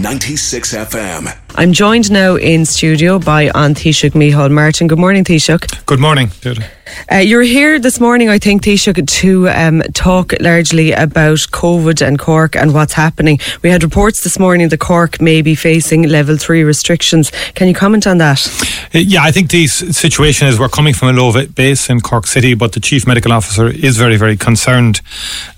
96 0.00 0.72
FM. 0.74 1.36
I'm 1.56 1.72
joined 1.72 2.10
now 2.10 2.36
in 2.36 2.64
studio 2.64 3.18
by 3.18 3.50
An 3.54 3.74
Taoiseach 3.74 4.12
Micheál 4.12 4.50
Martin. 4.50 4.86
Good 4.88 4.98
morning, 4.98 5.24
Taoiseach. 5.24 5.84
Good 5.84 6.00
morning, 6.00 6.30
Judy. 6.40 6.62
Uh, 7.10 7.16
you're 7.16 7.42
here 7.42 7.78
this 7.78 8.00
morning, 8.00 8.28
I 8.28 8.38
think, 8.38 8.62
Taoiseach, 8.62 9.06
to 9.20 9.48
um, 9.48 9.82
talk 9.94 10.32
largely 10.40 10.92
about 10.92 11.38
COVID 11.50 12.06
and 12.06 12.18
Cork 12.18 12.56
and 12.56 12.72
what's 12.72 12.92
happening. 12.92 13.38
We 13.62 13.70
had 13.70 13.82
reports 13.82 14.22
this 14.22 14.38
morning 14.38 14.68
that 14.68 14.78
Cork 14.78 15.20
may 15.20 15.42
be 15.42 15.54
facing 15.54 16.04
level 16.08 16.36
three 16.36 16.62
restrictions. 16.62 17.30
Can 17.54 17.68
you 17.68 17.74
comment 17.74 18.06
on 18.06 18.18
that? 18.18 18.46
Uh, 18.94 18.98
Yeah, 18.98 19.22
I 19.22 19.30
think 19.30 19.50
the 19.50 19.66
situation 19.66 20.48
is 20.48 20.58
we're 20.58 20.68
coming 20.68 20.94
from 20.94 21.08
a 21.08 21.12
low 21.12 21.32
base 21.46 21.90
in 21.90 22.00
Cork 22.00 22.26
City, 22.26 22.54
but 22.54 22.72
the 22.72 22.80
Chief 22.80 23.06
Medical 23.06 23.32
Officer 23.32 23.68
is 23.68 23.96
very, 23.96 24.16
very 24.16 24.36
concerned 24.36 25.00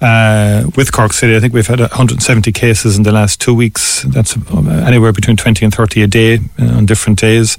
uh, 0.00 0.64
with 0.76 0.92
Cork 0.92 1.12
City. 1.12 1.36
I 1.36 1.40
think 1.40 1.52
we've 1.54 1.66
had 1.66 1.80
170 1.80 2.52
cases 2.52 2.96
in 2.96 3.02
the 3.02 3.12
last 3.12 3.40
two 3.40 3.54
weeks. 3.54 4.02
That's 4.02 4.36
uh, 4.36 4.84
anywhere 4.86 5.12
between 5.12 5.36
20 5.36 5.64
and 5.64 5.74
30 5.74 6.02
a 6.02 6.06
day 6.06 6.38
uh, 6.58 6.76
on 6.76 6.86
different 6.86 7.18
days. 7.18 7.56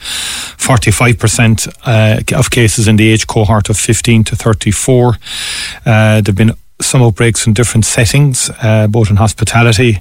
45% 0.64 1.68
uh, 1.86 2.38
of 2.40 2.50
cases 2.50 2.88
in 2.88 2.96
the 2.96 3.10
age 3.10 3.28
cohort 3.28 3.70
of 3.70 3.78
15 3.78 4.24
to 4.26 4.36
34. 4.36 5.10
Uh, 5.10 5.16
there 5.86 6.24
have 6.26 6.36
been 6.36 6.54
some 6.82 7.02
outbreaks 7.02 7.46
in 7.46 7.54
different 7.54 7.86
settings, 7.86 8.50
uh, 8.62 8.88
both 8.88 9.10
in 9.10 9.18
hospitality 9.18 10.00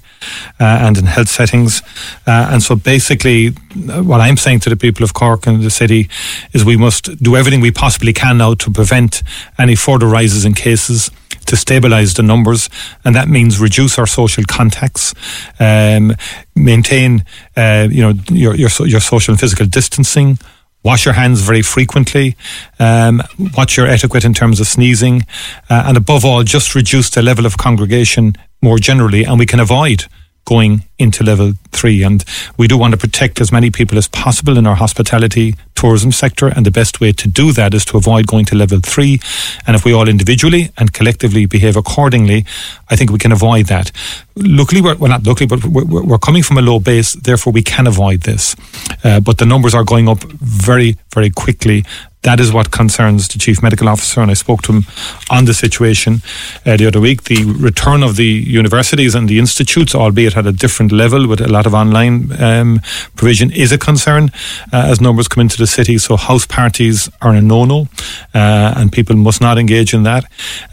uh, 0.61 0.65
and 0.65 0.99
in 0.99 1.07
health 1.07 1.29
settings. 1.29 1.83
Uh, 2.27 2.49
and 2.51 2.63
so 2.63 2.75
basically, 2.77 3.49
uh, 3.49 4.03
what 4.03 4.21
I'm 4.21 4.37
saying 4.37 4.61
to 4.61 4.71
the 4.71 4.77
people 4.77 5.05
of 5.05 5.15
Cork 5.15 5.47
and 5.47 5.63
the 5.63 5.71
city 5.71 6.09
is 6.53 6.65
we 6.65 6.77
must 6.77 7.17
do 7.23 7.37
everything 7.37 7.61
we 7.61 7.71
possibly 7.71 8.13
can 8.13 8.39
now 8.39 8.55
to 8.55 8.71
prevent 8.71 9.23
any 9.59 9.75
further 9.75 10.07
rises 10.07 10.45
in 10.45 10.55
cases. 10.55 11.11
To 11.53 11.57
stabilise 11.57 12.15
the 12.15 12.23
numbers, 12.23 12.71
and 13.05 13.15
that 13.15 13.29
means 13.29 13.61
reduce 13.61 13.99
our 13.99 14.07
social 14.07 14.43
contacts, 14.49 15.13
um, 15.61 16.17
maintain, 16.55 17.27
uh, 17.59 17.89
you 17.91 18.01
know, 18.01 18.15
your, 18.31 18.55
your 18.55 18.71
your 18.87 19.01
social 19.01 19.33
and 19.33 19.41
physical 19.41 19.67
distancing, 19.67 20.39
wash 20.83 21.05
your 21.05 21.13
hands 21.13 21.43
very 21.43 21.61
frequently, 21.61 22.37
um, 22.79 23.21
watch 23.55 23.77
your 23.77 23.87
etiquette 23.87 24.25
in 24.25 24.33
terms 24.33 24.61
of 24.61 24.67
sneezing, 24.67 25.27
uh, 25.69 25.85
and 25.87 25.99
above 25.99 26.25
all, 26.25 26.43
just 26.43 26.75
reduce 26.75 27.11
the 27.11 27.21
level 27.21 27.45
of 27.45 27.59
congregation 27.59 28.35
more 28.63 28.79
generally, 28.79 29.23
and 29.25 29.39
we 29.39 29.45
can 29.45 29.61
avoid 29.61 30.07
going 30.45 30.85
into 30.99 31.23
level 31.23 31.53
three. 31.71 32.03
And 32.03 32.25
we 32.57 32.67
do 32.67 32.79
want 32.79 32.93
to 32.93 32.99
protect 32.99 33.41
as 33.41 33.53
many 33.53 33.71
people 33.71 33.99
as 33.99 34.09
possible 34.09 34.57
in 34.57 34.67
our 34.67 34.77
hospitality 34.77 35.55
tourism 35.83 36.13
sector, 36.13 36.47
and 36.47 36.65
the 36.65 36.71
best 36.71 37.01
way 37.01 37.13
to 37.13 37.29
do 37.29 37.53
that 37.53 37.75
is 37.75 37.85
to 37.85 37.97
avoid 37.97 38.27
going 38.27 38.47
to 38.47 38.55
level 38.55 38.81
three. 38.81 39.19
And 39.67 39.75
if 39.75 39.85
we 39.85 39.93
all 39.93 40.09
individually 40.09 40.71
and 40.79 40.93
collectively 40.93 41.47
behave 41.47 41.77
accordingly, 41.77 42.47
I 42.89 42.97
think 42.97 43.11
we 43.11 43.19
can 43.19 43.33
avoid 43.33 43.67
that. 43.67 43.91
Luckily, 44.37 44.81
we're, 44.81 44.97
well, 44.97 45.11
not 45.11 45.27
luckily, 45.27 45.49
but 45.49 45.65
we're, 45.65 46.05
we're 46.05 46.19
coming 46.19 46.45
from 46.45 46.59
a 46.59 46.63
low 46.63 46.79
base, 46.79 47.15
therefore 47.15 47.53
we 47.53 47.63
can 47.63 47.87
avoid 47.87 48.21
this. 48.23 48.55
Uh, 49.03 49.21
but 49.21 49.39
the 49.39 49.47
numbers 49.47 49.75
are 49.75 49.85
going 49.85 50.09
up 50.09 50.23
very, 50.41 50.97
very 51.15 51.31
quickly. 51.31 51.85
That 52.23 52.39
is 52.39 52.53
what 52.53 52.71
concerns 52.71 53.27
the 53.27 53.39
chief 53.39 53.63
medical 53.63 53.89
officer, 53.89 54.21
and 54.21 54.31
I 54.31 54.35
spoke 54.35 54.63
to 54.63 54.73
him 54.73 54.85
on 55.29 55.45
the 55.45 55.55
situation 55.55 56.23
uh, 56.65 56.77
the 56.77 56.87
other 56.87 57.01
week. 57.01 57.25
The 57.25 57.43
return 57.59 58.05
of 58.05 58.15
the 58.15 58.33
universities 58.61 59.17
and 59.17 59.29
the 59.29 59.39
institutes, 59.39 59.95
albeit 59.95 60.37
at 60.37 60.47
a 60.47 60.53
different 60.53 60.93
level 60.93 61.27
with 61.27 61.41
a 61.41 61.49
lot 61.49 61.67
of 61.67 61.75
online 61.75 62.31
um, 62.41 62.81
provision, 63.17 63.51
is 63.51 63.73
a 63.73 63.79
concern 63.79 64.31
uh, 64.73 64.87
as 64.91 65.01
numbers 65.01 65.27
come 65.27 65.41
into 65.41 65.57
the 65.57 65.67
city. 65.73 65.99
So 65.99 66.17
house 66.17 66.47
parties 66.47 67.09
are 67.21 67.35
a 67.35 67.41
no-no, 67.41 67.89
uh, 68.35 68.75
and 68.77 68.93
people 68.93 69.17
must 69.17 69.41
not 69.41 69.59
engage 69.59 69.95
in 69.95 70.03
that. 70.05 70.25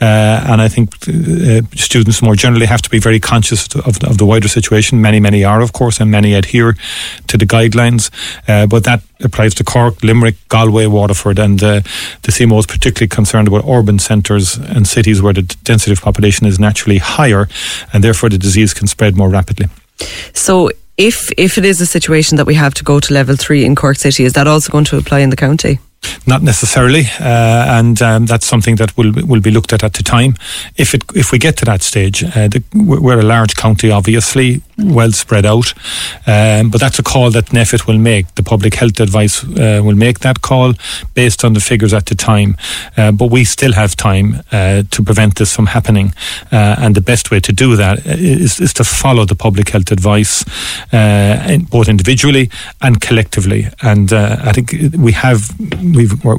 Uh, 0.02 0.52
and 0.52 0.62
I 0.62 0.68
think 0.68 0.90
uh, 1.08 1.62
students 1.76 2.22
more 2.22 2.36
generally 2.36 2.66
have 2.66 2.82
to 2.82 2.90
be 2.90 3.00
very 3.00 3.20
conscious 3.20 3.68
of, 3.76 4.04
of 4.04 4.18
the 4.18 4.26
wider 4.26 4.48
situation. 4.48 5.02
Many, 5.02 5.20
many 5.20 5.44
are, 5.44 5.62
of 5.62 5.72
course, 5.74 6.00
and 6.00 6.12
many 6.12 6.34
adhere 6.34 6.76
to 7.28 7.38
the 7.38 7.46
guidelines. 7.46 8.12
Uh, 8.48 8.68
but 8.68 8.84
that 8.84 9.02
applies 9.22 9.54
to 9.56 9.64
Cork, 9.64 10.04
Limerick, 10.04 10.36
Galway, 10.48 10.86
Waterford, 10.86 11.40
and 11.40 11.62
uh, 11.62 11.82
the 12.22 12.32
CMO 12.32 12.59
is 12.59 12.66
particularly 12.66 13.09
concerned 13.09 13.48
about 13.48 13.66
urban 13.68 14.00
centres 14.00 14.58
and 14.58 14.88
cities 14.88 15.22
where 15.22 15.34
the 15.34 15.44
density 15.64 15.92
of 15.92 16.02
population 16.02 16.48
is 16.48 16.59
naturally 16.59 17.00
higher, 17.00 17.48
and 17.94 18.04
therefore 18.04 18.30
the 18.30 18.38
disease 18.38 18.74
can 18.74 18.88
spread 18.88 19.18
more 19.18 19.30
rapidly. 19.30 19.68
So, 20.34 20.70
if 21.00 21.32
if 21.38 21.58
it 21.58 21.66
is 21.66 21.82
a 21.82 21.86
situation 21.86 22.38
that 22.38 22.46
we 22.46 22.56
have 22.56 22.74
to 22.76 22.84
go 22.84 23.00
to 23.00 23.14
level 23.14 23.36
three 23.36 23.66
in 23.66 23.76
Cork 23.76 23.98
City, 23.98 24.26
is 24.26 24.34
that 24.34 24.48
also 24.48 24.72
going 24.72 24.86
to 24.86 24.98
apply 24.98 25.20
in 25.20 25.30
the 25.30 25.38
county? 25.38 25.80
Not 26.28 26.44
necessarily, 26.44 27.06
uh, 27.20 27.80
and 27.80 28.02
um, 28.02 28.26
that's 28.26 28.46
something 28.46 28.78
that 28.78 28.96
will 28.98 29.12
will 29.26 29.42
be 29.42 29.52
looked 29.52 29.74
at 29.74 29.84
at 29.84 29.94
the 29.94 30.04
time. 30.04 30.36
If 30.76 30.94
it 30.94 31.04
if 31.16 31.32
we 31.32 31.40
get 31.40 31.58
to 31.58 31.66
that 31.66 31.82
stage, 31.82 32.24
uh, 32.24 32.48
the, 32.50 32.64
we're 32.74 33.02
we're 33.02 33.20
a 33.20 33.24
large 33.24 33.56
county, 33.56 33.92
obviously, 33.92 34.62
well 34.84 35.12
spread 35.12 35.45
out, 35.45 35.73
um, 36.28 36.69
but 36.69 36.79
that's 36.79 37.00
a 37.00 37.03
call 37.03 37.31
that 37.31 37.45
NPHET 37.45 37.88
will 37.88 37.97
make. 37.97 38.34
The 38.35 38.44
public 38.44 38.75
health 38.75 39.00
advice 39.00 39.44
uh, 39.44 39.81
will 39.84 39.95
make 39.95 40.19
that 40.19 40.41
call 40.41 40.73
based 41.13 41.44
on 41.44 41.53
the 41.53 41.59
figures 41.59 41.94
at 41.94 42.06
the 42.06 42.16
time. 42.16 42.57
Uh, 42.97 43.12
but 43.12 43.31
we 43.31 43.44
still 43.44 43.73
have 43.73 43.95
time 43.95 44.41
uh, 44.51 44.84
to 44.91 45.03
prevent 45.03 45.35
this 45.35 45.56
from 45.56 45.67
happening, 45.67 46.13
uh, 46.51 46.75
and 46.79 46.95
the 46.95 47.01
best 47.01 47.31
way 47.31 47.40
to 47.40 47.51
do 47.51 47.75
that 47.75 48.06
is, 48.06 48.59
is 48.59 48.73
to 48.73 48.84
follow 48.84 49.25
the 49.25 49.35
public 49.35 49.69
health 49.69 49.91
advice, 49.91 50.44
uh, 50.94 51.57
both 51.69 51.88
individually 51.88 52.50
and 52.81 53.01
collectively. 53.01 53.67
And 53.81 54.11
uh, 54.13 54.38
I 54.44 54.51
think 54.51 54.75
we 54.97 55.11
have 55.13 55.50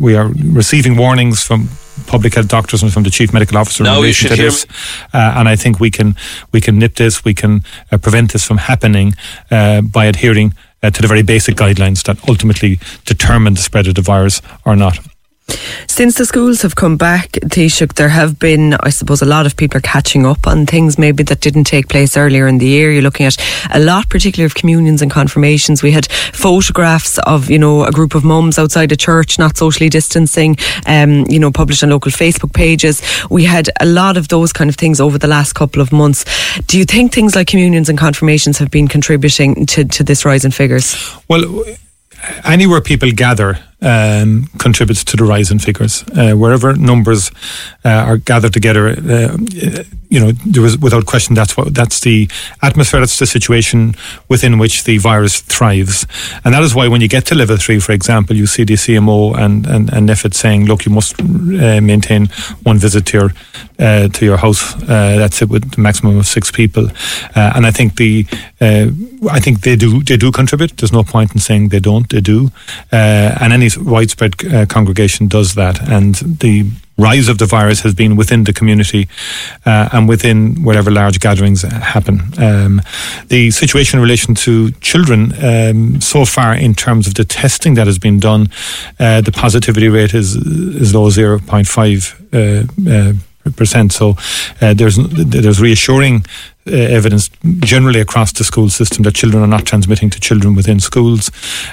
we 0.00 0.16
are 0.16 0.28
receiving 0.52 0.96
warnings 0.96 1.42
from 1.42 1.68
public 2.10 2.34
health 2.34 2.48
doctors 2.48 2.82
and 2.82 2.93
from 2.93 3.04
the 3.04 3.10
chief 3.10 3.32
medical 3.32 3.56
officer 3.56 3.84
in 3.84 3.91
relation 3.91 4.31
to 4.31 4.37
this. 4.37 4.66
Uh, 5.15 5.38
and 5.38 5.48
I 5.48 5.56
think 5.56 5.78
we 5.81 5.91
can 5.91 6.16
we 6.53 6.60
can 6.60 6.78
nip 6.78 6.94
this, 6.94 7.25
we 7.25 7.34
can 7.34 7.62
uh, 7.93 7.98
prevent 7.98 8.32
this 8.32 8.44
from 8.44 8.59
happening 8.59 9.15
uh, 9.50 9.81
by 9.81 10.06
adhering 10.06 10.54
uh, 10.82 10.91
to 10.91 11.03
the 11.03 11.09
very 11.09 11.22
basic 11.22 11.54
guidelines 11.56 12.03
that 12.04 12.16
ultimately 12.28 12.78
determine 13.04 13.54
the 13.54 13.62
spread 13.62 13.87
of 13.87 13.94
the 13.94 14.03
virus 14.03 14.43
or 14.65 14.76
not. 14.76 14.99
Since 15.87 16.16
the 16.16 16.25
schools 16.25 16.62
have 16.62 16.77
come 16.77 16.97
back, 16.97 17.33
Taoiseach, 17.33 17.94
there 17.94 18.09
have 18.09 18.38
been, 18.38 18.75
I 18.75 18.91
suppose, 18.91 19.21
a 19.21 19.27
lot 19.27 19.44
of 19.44 19.56
people 19.56 19.78
are 19.78 19.83
catching 19.83 20.25
up 20.25 20.47
on 20.47 20.65
things 20.65 20.99
maybe 20.99 21.22
that 21.25 21.41
didn't 21.41 21.65
take 21.65 21.88
place 21.88 22.16
earlier 22.16 22.47
in 22.47 22.59
the 22.59 22.66
year. 22.66 22.91
You're 22.91 23.03
looking 23.03 23.27
at 23.27 23.37
a 23.71 23.78
lot, 23.78 24.09
particularly 24.09 24.47
of 24.47 24.55
communions 24.55 25.03
and 25.03 25.11
confirmations. 25.11 25.83
We 25.83 25.91
had 25.91 26.06
photographs 26.06 27.19
of, 27.19 27.50
you 27.50 27.59
know, 27.59 27.84
a 27.84 27.93
group 27.93 28.15
of 28.15 28.25
mums 28.25 28.59
outside 28.59 28.93
a 28.93 28.97
church, 28.97 29.38
not 29.38 29.56
socially 29.56 29.88
distancing, 29.88 30.56
um, 30.87 31.27
you 31.28 31.38
know, 31.38 31.50
published 31.50 31.82
on 31.82 31.91
local 31.91 32.12
Facebook 32.12 32.55
pages. 32.55 33.03
We 33.28 33.44
had 33.44 33.69
a 33.81 33.87
lot 33.87 34.17
of 34.17 34.28
those 34.28 34.53
kind 34.53 34.71
of 34.71 34.77
things 34.77 35.00
over 35.00 35.19
the 35.19 35.28
last 35.28 35.55
couple 35.55 35.82
of 35.82 35.93
months. 35.93 36.25
Do 36.67 36.78
you 36.78 36.84
think 36.84 37.12
things 37.12 37.34
like 37.34 37.49
communions 37.49 37.88
and 37.88 37.99
confirmations 37.99 38.59
have 38.59 38.71
been 38.71 38.88
contributing 38.88 39.67
to, 39.67 39.84
to 39.84 40.05
this 40.05 40.25
rise 40.25 40.44
in 40.44 40.50
figures? 40.50 40.97
Well, 41.28 41.65
anywhere 42.44 42.81
people 42.81 43.11
gather 43.12 43.59
um, 43.82 44.46
contributes 44.58 45.04
to 45.04 45.16
the 45.16 45.24
rise 45.24 45.50
in 45.50 45.58
figures. 45.58 46.04
Uh, 46.16 46.32
wherever 46.32 46.74
numbers 46.74 47.30
uh, 47.84 47.88
are 47.88 48.16
gathered 48.18 48.52
together, 48.52 48.88
uh, 48.88 49.36
you 50.10 50.18
know, 50.18 50.32
there 50.32 50.64
is 50.66 50.76
without 50.78 51.06
question 51.06 51.34
that's 51.34 51.56
what 51.56 51.72
that's 51.72 52.00
the 52.00 52.28
atmosphere, 52.62 53.00
that's 53.00 53.19
the 53.19 53.26
situation 53.26 53.94
within 54.28 54.58
which 54.58 54.84
the 54.84 54.99
virus 54.99 55.40
thrives, 55.40 56.06
and 56.44 56.52
that 56.52 56.62
is 56.62 56.75
why 56.75 56.88
when 56.88 57.00
you 57.00 57.08
get 57.08 57.25
to 57.26 57.34
level 57.34 57.56
three, 57.56 57.78
for 57.78 57.93
example, 57.93 58.37
you 58.37 58.46
see 58.46 58.64
the 58.64 58.75
CMO 58.75 59.37
and 59.38 59.66
and, 59.66 59.93
and 59.93 60.08
NPHET 60.08 60.34
saying, 60.34 60.66
look, 60.66 60.84
you 60.84 60.93
must 60.93 61.20
uh, 61.20 61.81
maintain 61.81 62.26
one 62.64 62.78
visit 62.78 63.06
to 63.06 63.19
your 63.19 63.32
uh, 63.78 64.08
to 64.08 64.25
your 64.25 64.37
house. 64.37 64.75
Uh, 64.82 65.16
that's 65.16 65.43
it 65.43 65.49
with 65.49 65.78
a 65.78 65.81
maximum 65.81 66.19
of 66.19 66.26
six 66.26 66.50
people, 66.50 66.88
and 67.34 67.64
I 67.64 67.70
think 67.70 67.96
the 67.96 68.26
I 68.60 69.40
think 69.40 69.60
they 69.60 69.76
do 69.76 70.02
they 70.02 70.16
do 70.16 70.32
contribute. 70.32 70.76
There's 70.76 70.93
no 70.93 71.05
point 71.05 71.32
in 71.34 71.40
saying 71.40 71.69
they 71.69 71.81
don't. 71.81 72.08
They 72.08 72.20
do, 72.20 72.50
and 72.90 73.52
any 73.52 73.69
widespread 73.78 74.34
uh, 74.44 74.67
congregation 74.67 75.28
does 75.28 75.55
that, 75.55 75.81
and 75.88 76.14
the 76.14 76.70
rise 77.00 77.28
of 77.28 77.38
the 77.38 77.46
virus 77.46 77.81
has 77.81 77.94
been 77.94 78.14
within 78.14 78.44
the 78.44 78.52
community 78.52 79.08
uh, 79.64 79.88
and 79.93 80.08
within 80.08 80.62
whatever 80.62 80.90
large 80.90 81.19
gatherings 81.19 81.62
happen. 81.62 82.20
Um, 82.38 82.82
the 83.28 83.50
situation 83.50 83.99
in 83.99 84.02
relation 84.02 84.34
to 84.34 84.70
children, 84.81 85.32
um, 85.43 86.00
so 86.00 86.25
far 86.25 86.55
in 86.55 86.75
terms 86.75 87.06
of 87.06 87.14
the 87.14 87.25
testing 87.25 87.75
that 87.75 87.87
has 87.87 87.99
been 87.99 88.20
done, 88.20 88.49
uh, 88.99 89.22
the 89.22 89.32
positivity 89.32 89.88
rate 89.88 90.14
is 90.14 90.37
is 90.37 90.94
low, 90.94 91.11
zero 91.11 91.38
point 91.38 91.67
five. 91.67 92.17
Uh, 92.32 92.64
uh, 92.88 93.12
percent. 93.56 93.93
So 93.93 94.17
uh, 94.61 94.75
there's 94.75 94.96
there's 94.96 95.61
reassuring 95.61 96.25
uh, 96.70 96.76
evidence 96.76 97.28
generally 97.61 98.00
across 98.00 98.32
the 98.32 98.44
school 98.44 98.69
system 98.69 99.02
that 99.02 99.14
children 99.14 99.43
are 99.43 99.46
not 99.46 99.67
transmitting 99.67 100.11
to 100.11 100.20
children 100.20 100.55
within 100.55 100.81
schools. 100.81 101.31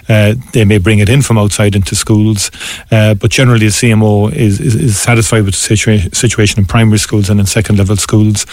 Uh, 0.10 0.36
they 0.54 0.66
may 0.66 0.78
bring 0.78 1.00
it 1.00 1.10
in 1.10 1.22
from 1.22 1.38
outside 1.38 1.76
into 1.76 1.96
schools, 1.96 2.52
uh, 2.92 3.14
but 3.14 3.32
generally 3.32 3.68
the 3.68 3.72
CMO 3.72 4.32
is, 4.34 4.60
is, 4.60 4.76
is 4.76 5.00
satisfied 5.00 5.44
with 5.44 5.54
the 5.54 5.76
situa- 5.76 6.16
situation 6.16 6.60
in 6.60 6.66
primary 6.66 7.00
schools 7.00 7.30
and 7.30 7.40
in 7.40 7.46
second 7.46 7.78
level 7.78 7.96
schools. 7.98 8.46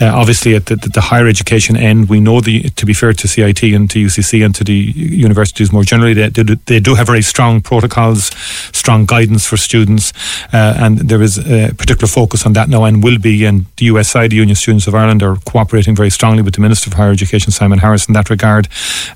Uh, 0.00 0.10
obviously, 0.12 0.54
at 0.54 0.66
the, 0.66 0.76
the, 0.76 1.00
higher 1.04 1.28
education 1.28 1.76
end, 1.76 2.08
we 2.08 2.18
know 2.18 2.40
the 2.40 2.70
to 2.70 2.86
be 2.86 2.94
fair 2.94 3.12
to 3.12 3.28
CIT 3.28 3.62
and 3.62 3.90
to 3.90 3.98
UCC 4.06 4.44
and 4.44 4.54
to 4.54 4.64
the 4.64 4.72
universities 4.74 5.70
more 5.72 5.84
generally, 5.84 6.14
they, 6.14 6.28
they, 6.28 6.42
do, 6.42 6.56
they 6.66 6.80
do 6.80 6.94
have 6.94 7.06
very 7.06 7.22
strong 7.22 7.60
protocols, 7.60 8.26
strong 8.72 9.04
guidance 9.04 9.46
for 9.46 9.56
students, 9.56 10.12
uh, 10.52 10.74
and 10.78 10.98
there 10.98 11.22
is 11.22 11.38
a 11.38 11.74
particular 11.74 12.08
focus 12.08 12.46
on 12.46 12.54
that 12.54 12.68
now 12.68 12.84
and 12.84 13.02
will 13.02 13.18
be. 13.18 13.44
And 13.44 13.66
the 13.76 13.86
USI, 13.86 14.28
the 14.28 14.36
Union 14.36 14.56
Students 14.56 14.86
of 14.86 14.94
Ireland, 14.94 15.22
are 15.22 15.36
cooperating 15.44 15.83
cooperating 15.84 15.96
very 15.96 16.10
strongly 16.10 16.42
with 16.42 16.54
the 16.54 16.60
Minister 16.60 16.90
for 16.90 16.96
Higher 16.96 17.10
Education, 17.10 17.52
Simon 17.52 17.78
Harris, 17.78 18.06
in 18.08 18.14
that 18.14 18.30
regard. 18.30 18.68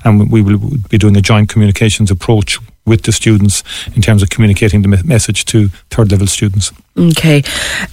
And 0.03 0.31
we 0.31 0.41
will 0.41 0.59
be 0.89 0.97
doing 0.97 1.17
a 1.17 1.21
joint 1.21 1.49
communications 1.49 2.11
approach 2.11 2.59
with 2.89 3.03
the 3.03 3.11
students 3.11 3.63
in 3.95 4.01
terms 4.01 4.21
of 4.21 4.29
communicating 4.29 4.81
the 4.81 4.89
message 5.05 5.45
to 5.45 5.69
third 5.89 6.11
level 6.11 6.27
students. 6.27 6.71
Okay. 6.97 7.43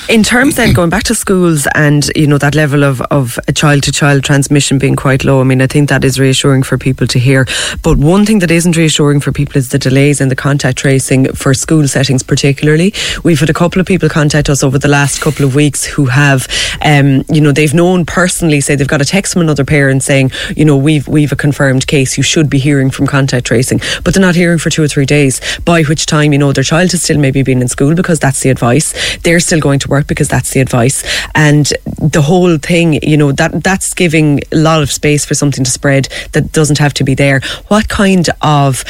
In 0.08 0.24
terms 0.24 0.56
then 0.56 0.72
going 0.72 0.90
back 0.90 1.04
to 1.04 1.14
schools 1.14 1.68
and 1.76 2.10
you 2.16 2.26
know 2.26 2.38
that 2.38 2.56
level 2.56 2.82
of 2.82 3.00
of 3.02 3.38
child 3.54 3.84
to 3.84 3.92
child 3.92 4.24
transmission 4.24 4.78
being 4.78 4.96
quite 4.96 5.24
low, 5.24 5.40
I 5.40 5.44
mean 5.44 5.62
I 5.62 5.68
think 5.68 5.88
that 5.90 6.02
is 6.02 6.18
reassuring 6.18 6.64
for 6.64 6.76
people 6.76 7.06
to 7.06 7.18
hear. 7.18 7.46
But 7.82 7.98
one 7.98 8.26
thing 8.26 8.40
that 8.40 8.50
isn't 8.50 8.76
reassuring 8.76 9.20
for 9.20 9.30
people 9.30 9.58
is 9.58 9.68
the 9.68 9.78
delays 9.78 10.20
in 10.20 10.28
the 10.28 10.34
contact 10.34 10.78
tracing 10.78 11.32
for 11.34 11.54
school 11.54 11.86
settings 11.86 12.24
particularly. 12.24 12.92
We've 13.22 13.38
had 13.38 13.50
a 13.50 13.54
couple 13.54 13.80
of 13.80 13.86
people 13.86 14.08
contact 14.08 14.48
us 14.48 14.64
over 14.64 14.78
the 14.78 14.88
last 14.88 15.20
couple 15.20 15.44
of 15.44 15.54
weeks 15.54 15.84
who 15.84 16.06
have 16.06 16.48
um, 16.82 17.22
you 17.28 17.40
know 17.40 17.52
they've 17.52 17.74
known 17.74 18.06
personally 18.06 18.60
say 18.60 18.74
they've 18.74 18.88
got 18.88 19.00
a 19.00 19.04
text 19.04 19.34
from 19.34 19.42
another 19.42 19.64
parent 19.64 20.02
saying, 20.02 20.30
you 20.56 20.64
know, 20.64 20.76
we've 20.76 21.06
we've 21.06 21.32
a 21.32 21.36
confirmed 21.36 21.86
case, 21.86 22.16
you 22.16 22.22
should 22.22 22.48
be 22.50 22.58
hearing 22.58 22.90
from 22.90 23.06
contact 23.06 23.46
tracing, 23.46 23.80
but 24.02 24.14
they're 24.14 24.20
not 24.20 24.34
hearing 24.34 24.58
for 24.58 24.70
two 24.70 24.82
or 24.86 24.88
three 24.88 25.06
days, 25.06 25.40
by 25.64 25.82
which 25.82 26.06
time, 26.06 26.32
you 26.32 26.38
know, 26.38 26.52
their 26.52 26.64
child 26.64 26.92
has 26.92 27.02
still 27.02 27.18
maybe 27.18 27.42
been 27.42 27.60
in 27.60 27.68
school 27.68 27.94
because 27.94 28.18
that's 28.18 28.40
the 28.40 28.50
advice 28.50 28.94
they're 29.22 29.40
still 29.40 29.60
going 29.60 29.78
to 29.80 29.88
work 29.88 30.06
because 30.06 30.28
that's 30.28 30.50
the 30.52 30.60
advice. 30.60 31.02
And 31.34 31.66
the 31.98 32.22
whole 32.22 32.58
thing, 32.58 33.02
you 33.02 33.16
know, 33.16 33.32
that 33.32 33.62
that's 33.62 33.94
giving 33.94 34.40
a 34.52 34.56
lot 34.56 34.82
of 34.82 34.90
space 34.90 35.24
for 35.24 35.34
something 35.34 35.64
to 35.64 35.70
spread 35.70 36.08
that 36.32 36.52
doesn't 36.52 36.78
have 36.78 36.94
to 36.94 37.04
be 37.04 37.14
there. 37.14 37.40
What 37.68 37.88
kind 37.88 38.28
of 38.42 38.84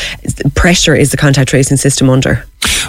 pressure 0.55 0.95
is 0.95 1.11
the 1.11 1.17
contact 1.17 1.51
tracing 1.51 1.77
system 1.77 2.11
under? 2.11 2.45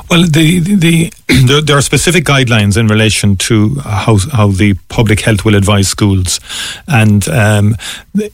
Well, 0.09 0.23
the, 0.23 0.59
the, 0.59 0.75
the, 0.75 1.61
there 1.65 1.77
are 1.77 1.81
specific 1.81 2.25
guidelines 2.25 2.77
in 2.77 2.87
relation 2.87 3.35
to 3.37 3.75
how 3.79 4.17
how 4.31 4.47
the 4.47 4.75
public 4.89 5.21
health 5.21 5.45
will 5.45 5.55
advise 5.55 5.87
schools, 5.87 6.39
and 6.87 7.27
um, 7.29 7.75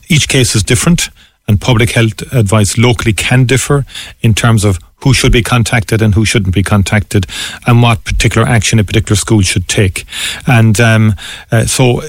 each 0.08 0.28
case 0.28 0.54
is 0.54 0.62
different. 0.62 1.10
And 1.46 1.60
public 1.60 1.90
health 1.90 2.22
advice 2.32 2.78
locally 2.78 3.12
can 3.12 3.44
differ 3.44 3.84
in 4.22 4.34
terms 4.34 4.64
of 4.64 4.78
who 5.04 5.12
should 5.12 5.32
be 5.32 5.42
contacted 5.42 6.00
and 6.00 6.14
who 6.14 6.24
shouldn't 6.24 6.54
be 6.54 6.62
contacted, 6.62 7.26
and 7.66 7.82
what 7.82 8.04
particular 8.04 8.46
action 8.46 8.78
a 8.78 8.84
particular 8.84 9.16
school 9.16 9.42
should 9.42 9.68
take. 9.68 10.06
And 10.46 10.80
um, 10.80 11.14
uh, 11.52 11.66
so, 11.66 12.00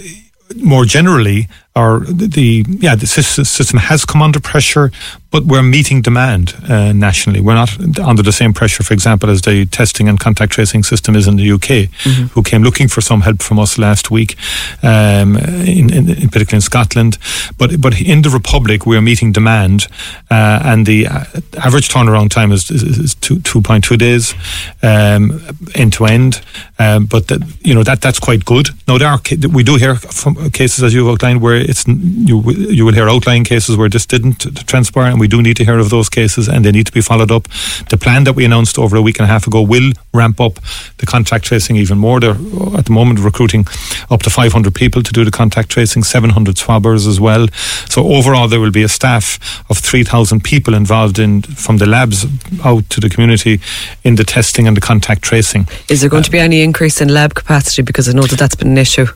more 0.55 0.85
generally, 0.85 1.49
or 1.75 1.99
the 1.99 2.65
yeah 2.67 2.95
the 2.95 3.05
system 3.05 3.79
has 3.79 4.05
come 4.05 4.21
under 4.21 4.39
pressure, 4.39 4.91
but 5.29 5.43
we're 5.43 5.61
meeting 5.61 6.01
demand 6.01 6.55
uh, 6.69 6.93
nationally. 6.93 7.41
We're 7.41 7.55
not 7.55 7.99
under 7.99 8.23
the 8.23 8.31
same 8.31 8.53
pressure, 8.53 8.81
for 8.83 8.93
example, 8.93 9.29
as 9.29 9.41
the 9.41 9.65
testing 9.65 10.07
and 10.07 10.17
contact 10.17 10.53
tracing 10.53 10.83
system 10.83 11.15
is 11.17 11.27
in 11.27 11.35
the 11.35 11.51
UK, 11.51 11.89
mm-hmm. 11.89 12.27
who 12.27 12.43
came 12.43 12.63
looking 12.63 12.87
for 12.87 13.01
some 13.01 13.21
help 13.21 13.41
from 13.41 13.59
us 13.59 13.77
last 13.77 14.09
week, 14.09 14.37
um, 14.83 15.35
in, 15.35 15.93
in, 15.93 16.09
in, 16.09 16.29
particularly 16.29 16.55
in 16.55 16.61
Scotland. 16.61 17.17
But 17.57 17.81
but 17.81 17.99
in 17.99 18.21
the 18.21 18.29
Republic, 18.29 18.85
we're 18.85 19.01
meeting 19.01 19.33
demand, 19.33 19.87
uh, 20.31 20.61
and 20.63 20.85
the 20.85 21.07
uh, 21.07 21.25
average 21.57 21.89
turnaround 21.89 22.29
time 22.29 22.53
is, 22.53 22.71
is, 22.71 22.83
is 22.83 23.15
two 23.15 23.41
two 23.41 23.61
point 23.61 23.83
two 23.83 23.97
days, 23.97 24.33
um, 24.81 25.41
end 25.75 25.91
to 25.93 26.05
end. 26.05 26.41
Um, 26.79 27.05
but 27.05 27.27
that, 27.27 27.41
you 27.61 27.75
know 27.75 27.83
that 27.83 27.99
that's 27.99 28.19
quite 28.19 28.45
good. 28.45 28.69
Now 28.87 28.97
there 28.97 29.09
are 29.09 29.19
we 29.51 29.63
do 29.63 29.75
hear 29.75 29.95
from 29.95 30.49
cases 30.51 30.81
as 30.81 30.93
you 30.93 31.09
outlined 31.09 31.41
where 31.41 31.64
it's 31.69 31.87
you 31.87 32.41
you 32.51 32.85
will 32.85 32.93
hear 32.93 33.09
outlying 33.09 33.43
cases 33.43 33.77
where 33.77 33.89
this 33.89 34.05
didn't 34.05 34.39
transpire, 34.67 35.09
and 35.11 35.19
we 35.19 35.27
do 35.27 35.41
need 35.41 35.57
to 35.57 35.65
hear 35.65 35.79
of 35.79 35.89
those 35.89 36.09
cases, 36.09 36.47
and 36.47 36.63
they 36.63 36.71
need 36.71 36.85
to 36.85 36.91
be 36.91 37.01
followed 37.01 37.31
up. 37.31 37.47
The 37.89 37.97
plan 37.97 38.23
that 38.25 38.33
we 38.33 38.45
announced 38.45 38.77
over 38.77 38.95
a 38.95 39.01
week 39.01 39.19
and 39.19 39.25
a 39.25 39.31
half 39.33 39.47
ago 39.47 39.61
will 39.61 39.91
ramp 40.13 40.39
up 40.39 40.59
the 40.97 41.05
contact 41.05 41.45
tracing 41.45 41.75
even 41.75 41.97
more. 41.97 42.19
They're 42.19 42.37
at 42.77 42.85
the 42.85 42.91
moment 42.91 43.19
recruiting 43.19 43.65
up 44.09 44.21
to 44.23 44.29
500 44.29 44.73
people 44.73 45.03
to 45.03 45.11
do 45.11 45.25
the 45.25 45.31
contact 45.31 45.69
tracing, 45.69 46.03
700 46.03 46.55
swabbers 46.55 47.07
as 47.07 47.19
well. 47.19 47.47
So 47.89 48.07
overall, 48.07 48.47
there 48.47 48.59
will 48.59 48.71
be 48.71 48.83
a 48.83 48.89
staff 48.89 49.39
of 49.69 49.77
3,000 49.77 50.43
people 50.43 50.73
involved 50.73 51.19
in 51.19 51.41
from 51.41 51.77
the 51.77 51.85
labs 51.85 52.25
out 52.63 52.89
to 52.89 52.99
the 52.99 53.09
community 53.09 53.59
in 54.03 54.15
the 54.15 54.23
testing 54.23 54.67
and 54.67 54.77
the 54.77 54.81
contact 54.81 55.21
tracing. 55.21 55.67
Is 55.89 56.01
there 56.01 56.09
going 56.09 56.21
uh, 56.21 56.25
to 56.25 56.31
be 56.31 56.39
any 56.39 56.61
increase 56.61 57.01
in 57.01 57.09
lab 57.09 57.33
capacity? 57.33 57.81
Because 57.81 58.09
I 58.09 58.13
know 58.13 58.23
that 58.23 58.39
that's 58.39 58.55
been 58.55 58.69
an 58.69 58.77
issue. 58.77 59.07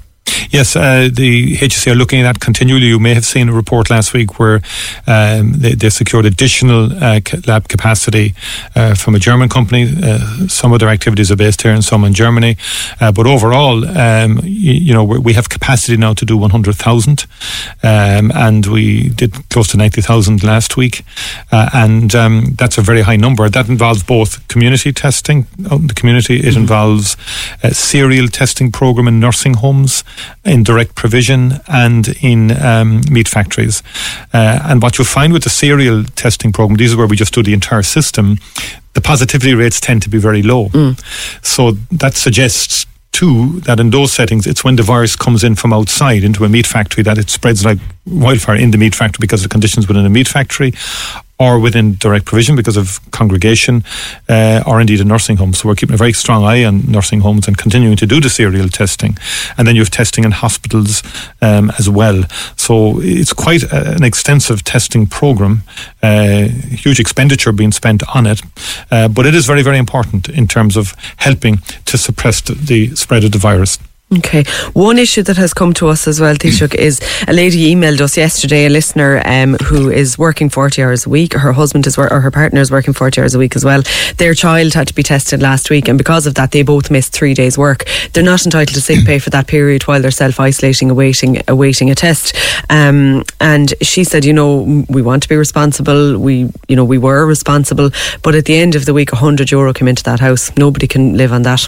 Yes, 0.50 0.76
uh, 0.76 1.10
the 1.12 1.56
HSE 1.58 1.92
are 1.92 1.96
looking 1.96 2.20
at 2.22 2.24
that 2.24 2.40
continually. 2.40 2.88
You 2.88 3.00
may 3.00 3.14
have 3.14 3.26
seen 3.26 3.50
a 3.50 3.54
report 3.54 3.90
last 3.90 4.14
week 4.14 4.40
where 4.40 4.62
um, 5.08 5.54
they, 5.54 5.74
they, 5.76 5.90
secured 5.90 6.26
additional 6.26 6.92
uh, 7.04 7.20
lab 7.46 7.68
capacity 7.68 8.34
uh, 8.76 8.96
from 8.96 9.16
a 9.16 9.20
German 9.20 9.50
company. 9.50 9.92
Uh, 10.02 10.48
some 10.48 10.74
of 10.74 10.80
their 10.80 10.90
activities 10.90 11.32
are 11.32 11.36
based 11.36 11.62
here 11.62 11.72
and 11.72 11.84
some 11.84 12.04
in 12.04 12.14
Germany. 12.14 12.58
Uh, 13.00 13.12
but 13.12 13.28
overall, 13.28 13.86
um, 13.98 14.40
you, 14.44 14.74
you, 14.74 14.94
know, 14.94 15.04
we 15.04 15.34
have 15.34 15.50
capacity 15.50 15.98
now 15.98 16.14
to 16.14 16.26
do 16.26 16.38
100,000 16.38 17.26
um, 17.84 18.32
and 18.34 18.66
we 18.66 19.10
did 19.10 19.50
close 19.50 19.68
to 19.70 19.78
90,000 19.78 20.44
last 20.44 20.78
week. 20.78 21.04
Uh, 21.52 21.70
and 21.74 22.16
um, 22.16 22.56
that's 22.56 22.78
a 22.78 22.82
very 22.82 23.02
high 23.02 23.18
number. 23.18 23.50
That 23.50 23.68
involves 23.70 24.04
both 24.04 24.48
community 24.48 24.92
testing 24.94 25.48
out 25.72 25.82
in 25.82 25.88
the 25.88 25.94
community. 25.94 26.38
It 26.38 26.46
mm-hmm. 26.46 26.62
involves 26.62 27.18
a 27.64 27.74
serial 27.74 28.28
testing 28.28 28.72
program 28.72 29.08
in 29.08 29.20
nursing 29.20 29.56
homes 29.56 30.04
in 30.46 30.64
direct 30.64 30.96
provision 30.96 31.54
and 31.68 32.10
in 32.22 32.52
um, 32.62 33.02
meat 33.12 33.28
factories. 33.28 33.84
Uh, 34.34 34.60
and 34.64 34.82
what 34.82 34.98
you'll 34.98 35.06
find 35.06 35.34
with 35.34 35.44
the 35.44 35.50
serial 35.50 36.04
testing 36.16 36.52
program, 36.52 36.78
these 36.78 36.92
is 36.92 36.96
where 36.96 37.08
we 37.08 37.16
just 37.16 37.34
do 37.34 37.44
the 37.44 37.54
entire 37.54 37.84
system, 37.84 38.38
the 38.94 39.02
positivity 39.02 39.54
rates 39.54 39.80
tend 39.80 40.02
to 40.02 40.10
be 40.10 40.18
very 40.18 40.42
low. 40.42 40.70
Mm. 40.70 41.00
So 41.46 41.72
that 41.92 42.16
suggests 42.16 42.86
too 43.12 43.60
that 43.62 43.80
in 43.80 43.90
those 43.90 44.14
settings 44.14 44.46
it's 44.46 44.64
when 44.64 44.76
the 44.76 44.84
virus 44.84 45.16
comes 45.16 45.44
in 45.44 45.56
from 45.56 45.74
outside 45.74 46.24
into 46.24 46.46
a 46.46 46.50
meat 46.50 46.68
factory 46.68 47.04
that 47.04 47.18
it 47.18 47.30
spreads 47.30 47.66
like 47.66 47.80
wildfire 48.06 48.56
in 48.56 48.72
the 48.72 48.78
meat 48.78 48.96
factory 48.96 49.20
because 49.22 49.42
of 49.42 49.50
the 49.50 49.54
conditions 49.54 49.88
within 49.88 50.06
a 50.06 50.10
meat 50.10 50.28
factory 50.28 50.74
or 51.40 51.58
within 51.58 51.96
direct 51.96 52.26
provision 52.26 52.56
because 52.56 52.76
of 52.76 53.00
congregation, 53.12 53.84
uh, 54.28 54.62
or 54.68 54.82
indeed 54.82 55.00
a 55.00 55.06
nursing 55.06 55.38
home. 55.38 55.54
So 55.54 55.70
we're 55.70 55.76
keeping 55.76 55.94
a 55.94 55.98
very 55.98 56.12
strong 56.12 56.44
eye 56.44 56.66
on 56.66 56.92
nursing 56.92 57.22
homes 57.22 57.48
and 57.48 57.58
continuing 57.58 57.96
to 57.96 58.06
do 58.06 58.20
the 58.20 58.30
serial 58.30 58.68
testing. 58.68 59.18
And 59.58 59.66
then 59.66 59.76
you 59.76 59.82
have 59.82 59.90
testing 59.90 60.26
in 60.26 60.32
hospitals 60.32 61.02
um, 61.42 61.72
as 61.80 61.90
well. 61.90 62.24
So 62.58 63.00
it's 63.00 63.32
quite 63.32 63.64
a, 63.64 63.96
an 63.96 64.04
extensive 64.04 64.66
testing 64.66 65.08
program, 65.08 65.64
uh, 66.04 66.50
huge 66.50 67.00
expenditure 67.00 67.54
being 67.54 67.72
spent 67.72 68.04
on 68.14 68.28
it. 68.28 68.42
Uh, 68.92 69.08
but 69.08 69.26
it 69.26 69.34
is 69.34 69.46
very, 69.46 69.64
very 69.64 69.78
important 69.78 70.28
in 70.28 70.46
terms 70.46 70.76
of 70.76 70.94
helping 71.18 71.60
to 71.86 71.98
suppress 71.98 72.42
the 72.42 72.94
spread 72.96 73.24
of 73.24 73.32
the 73.32 73.38
virus. 73.38 73.80
Okay. 74.18 74.44
One 74.74 74.98
issue 74.98 75.22
that 75.24 75.38
has 75.38 75.54
come 75.54 75.72
to 75.74 75.88
us 75.88 76.08
as 76.08 76.20
well, 76.20 76.34
Taoiseach, 76.34 76.74
is 76.74 77.00
a 77.28 77.34
lady 77.34 77.76
emailed 77.76 78.02
us 78.02 78.18
yesterday, 78.18 78.66
a 78.66 78.70
listener 78.70 79.22
um, 79.24 79.54
who 79.66 79.92
is 79.92 80.18
working 80.18 80.50
40 80.50 80.82
hours 80.82 81.06
a 81.06 81.10
week. 81.10 81.34
Her 81.34 81.52
husband 81.52 81.86
is, 81.86 81.96
or 81.96 82.20
her 82.20 82.32
partner 82.32 82.60
is 82.60 82.72
working 82.72 82.96
40 82.96 83.22
hours 83.22 83.36
a 83.36 83.38
week 83.38 83.56
as 83.56 83.64
well. 83.64 83.84
Their 84.18 84.34
child 84.34 84.74
had 84.74 84.88
to 84.88 84.96
be 84.96 85.04
tested 85.04 85.44
last 85.44 85.70
week, 85.70 85.88
and 85.88 85.96
because 85.96 86.26
of 86.26 86.34
that, 86.36 86.50
they 86.50 86.64
both 86.64 86.90
missed 86.90 87.14
three 87.14 87.36
days' 87.36 87.56
work. 87.56 87.86
They're 88.14 88.24
not 88.24 88.44
entitled 88.44 88.74
to 88.74 88.82
sick 88.82 89.06
pay 89.06 89.20
for 89.20 89.30
that 89.30 89.46
period 89.46 89.84
while 89.84 90.02
they're 90.02 90.10
self 90.10 90.40
isolating, 90.40 90.90
awaiting, 90.90 91.44
awaiting 91.48 91.92
a 91.92 91.96
test. 91.96 92.36
Um, 92.72 93.24
and 93.40 93.76
she 93.84 94.04
said, 94.04 94.26
you 94.26 94.34
know, 94.34 94.86
we 94.90 95.04
want 95.04 95.22
to 95.22 95.30
be 95.30 95.36
responsible. 95.36 96.18
We, 96.18 96.52
you 96.68 96.76
know, 96.76 96.86
we 96.86 96.98
were 96.98 97.28
responsible, 97.28 97.92
but 98.24 98.34
at 98.34 98.46
the 98.46 98.58
end 98.58 98.74
of 98.74 98.88
the 98.88 98.94
week, 98.96 99.12
100 99.12 99.52
euro 99.52 99.72
came 99.72 99.88
into 99.88 100.04
that 100.06 100.20
house. 100.20 100.52
Nobody 100.58 100.88
can 100.88 101.16
live 101.16 101.32
on 101.32 101.44
that. 101.44 101.62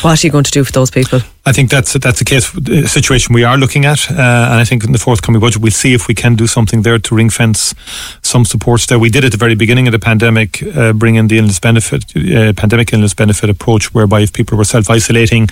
What 0.00 0.24
are 0.24 0.26
you 0.26 0.32
going 0.32 0.44
to 0.44 0.50
do 0.50 0.64
for 0.64 0.72
those 0.72 0.90
people? 0.90 1.20
I 1.44 1.52
think 1.52 1.70
that's 1.70 1.94
that's 1.94 2.20
a 2.20 2.24
case 2.24 2.54
a 2.68 2.86
situation 2.86 3.34
we 3.34 3.42
are 3.42 3.56
looking 3.56 3.84
at, 3.84 4.08
uh, 4.10 4.14
and 4.14 4.60
I 4.60 4.64
think 4.64 4.84
in 4.84 4.92
the 4.92 4.98
forthcoming 4.98 5.40
budget 5.40 5.60
we'll 5.60 5.72
see 5.72 5.92
if 5.92 6.06
we 6.06 6.14
can 6.14 6.36
do 6.36 6.46
something 6.46 6.82
there 6.82 7.00
to 7.00 7.14
ring 7.16 7.30
fence 7.30 7.74
some 8.22 8.44
supports 8.44 8.86
there. 8.86 8.98
We 8.98 9.10
did 9.10 9.24
at 9.24 9.32
the 9.32 9.38
very 9.38 9.56
beginning 9.56 9.88
of 9.88 9.92
the 9.92 9.98
pandemic 9.98 10.62
uh, 10.62 10.92
bring 10.92 11.16
in 11.16 11.26
the 11.26 11.38
illness 11.38 11.58
benefit, 11.58 12.04
uh, 12.16 12.52
pandemic 12.52 12.92
illness 12.92 13.12
benefit 13.14 13.50
approach, 13.50 13.92
whereby 13.92 14.20
if 14.20 14.32
people 14.32 14.56
were 14.56 14.64
self 14.64 14.88
isolating, 14.88 15.48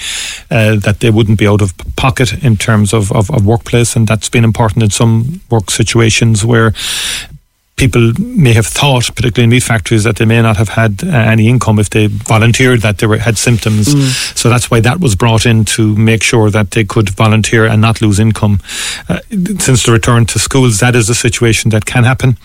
uh, 0.50 0.76
that 0.76 1.00
they 1.00 1.10
wouldn't 1.10 1.40
be 1.40 1.48
out 1.48 1.60
of 1.60 1.74
pocket 1.96 2.44
in 2.44 2.56
terms 2.56 2.94
of, 2.94 3.10
of, 3.10 3.28
of 3.30 3.44
workplace, 3.44 3.96
and 3.96 4.06
that's 4.06 4.28
been 4.28 4.44
important 4.44 4.84
in 4.84 4.90
some 4.90 5.40
work 5.50 5.70
situations 5.70 6.44
where 6.44 6.72
people 7.80 8.12
may 8.18 8.52
have 8.52 8.66
thought, 8.66 9.06
particularly 9.16 9.44
in 9.44 9.50
meat 9.50 9.62
factories, 9.62 10.04
that 10.04 10.16
they 10.16 10.26
may 10.26 10.42
not 10.42 10.58
have 10.58 10.68
had 10.68 11.02
uh, 11.02 11.08
any 11.08 11.48
income 11.48 11.78
if 11.78 11.88
they 11.88 12.08
volunteered 12.08 12.82
that 12.82 12.98
they 12.98 13.06
were, 13.06 13.16
had 13.16 13.38
symptoms. 13.38 13.94
Mm. 13.94 14.36
So 14.36 14.50
that's 14.50 14.70
why 14.70 14.80
that 14.80 15.00
was 15.00 15.16
brought 15.16 15.46
in 15.46 15.64
to 15.76 15.96
make 15.96 16.22
sure 16.22 16.50
that 16.50 16.72
they 16.72 16.84
could 16.84 17.08
volunteer 17.08 17.64
and 17.64 17.80
not 17.80 18.02
lose 18.02 18.20
income. 18.20 18.60
Uh, 19.08 19.20
since 19.58 19.84
the 19.84 19.92
return 19.92 20.26
to 20.26 20.38
schools, 20.38 20.78
that 20.80 20.94
is 20.94 21.08
a 21.08 21.14
situation 21.14 21.70
that 21.70 21.86
can 21.86 22.04
happen. 22.04 22.36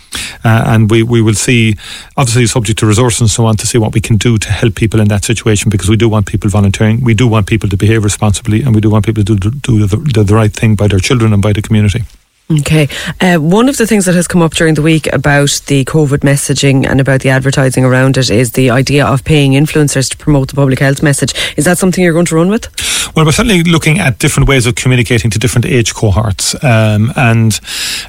Uh, 0.46 0.64
and 0.68 0.90
we, 0.90 1.04
we 1.04 1.22
will 1.22 1.34
see, 1.34 1.76
obviously 2.16 2.46
subject 2.46 2.80
to 2.80 2.86
resources 2.86 3.20
and 3.20 3.30
so 3.30 3.46
on, 3.46 3.58
to 3.58 3.68
see 3.68 3.78
what 3.78 3.94
we 3.94 4.00
can 4.00 4.16
do 4.16 4.38
to 4.38 4.50
help 4.50 4.76
people 4.76 5.02
in 5.02 5.10
that 5.10 5.26
situation 5.26 5.70
because 5.70 5.90
we 5.90 5.98
do 5.98 6.08
want 6.08 6.28
people 6.28 6.50
volunteering. 6.50 7.02
We 7.02 7.14
do 7.14 7.28
want 7.28 7.46
people 7.48 7.68
to 7.70 7.76
behave 7.76 8.06
responsibly 8.06 8.62
and 8.62 8.74
we 8.74 8.80
do 8.80 8.90
want 8.90 9.06
people 9.06 9.26
to 9.26 9.36
do, 9.36 9.52
do 9.52 9.86
the, 9.86 9.98
the, 9.98 10.24
the 10.24 10.34
right 10.34 10.54
thing 10.54 10.76
by 10.76 10.88
their 10.88 11.00
children 11.00 11.34
and 11.34 11.42
by 11.42 11.52
the 11.52 11.62
community. 11.62 12.04
Okay. 12.52 12.88
Uh, 13.20 13.38
one 13.38 13.68
of 13.70 13.78
the 13.78 13.88
things 13.88 14.06
that 14.06 14.14
has 14.14 14.28
come 14.28 14.44
up 14.44 14.54
during 14.54 14.76
the 14.76 14.82
week 14.84 15.12
about 15.12 15.50
the 15.66 15.84
COVID 15.86 16.20
messaging 16.20 16.88
and 16.88 17.02
about 17.02 17.22
the 17.22 17.30
advertising 17.30 17.84
around 17.84 18.18
it 18.18 18.30
is 18.30 18.52
the 18.52 18.70
idea 18.70 19.04
of 19.06 19.24
paying 19.24 19.54
influencers 19.54 20.10
to 20.12 20.18
promote 20.18 20.50
the 20.50 20.56
public 20.56 20.78
health 20.80 21.02
message. 21.02 21.34
Is 21.58 21.66
that 21.66 21.80
something 21.80 22.04
you're 22.04 22.14
going 22.14 22.28
to 22.28 22.36
run 22.36 22.50
with? 22.50 22.70
Well, 23.16 23.26
we're 23.26 23.32
certainly 23.32 23.64
looking 23.64 23.98
at 23.98 24.20
different 24.20 24.48
ways 24.48 24.68
of 24.68 24.76
communicating 24.76 25.32
to 25.32 25.40
different 25.40 25.66
age 25.66 25.96
cohorts. 25.96 26.54
Um, 26.64 27.12
and 27.16 27.60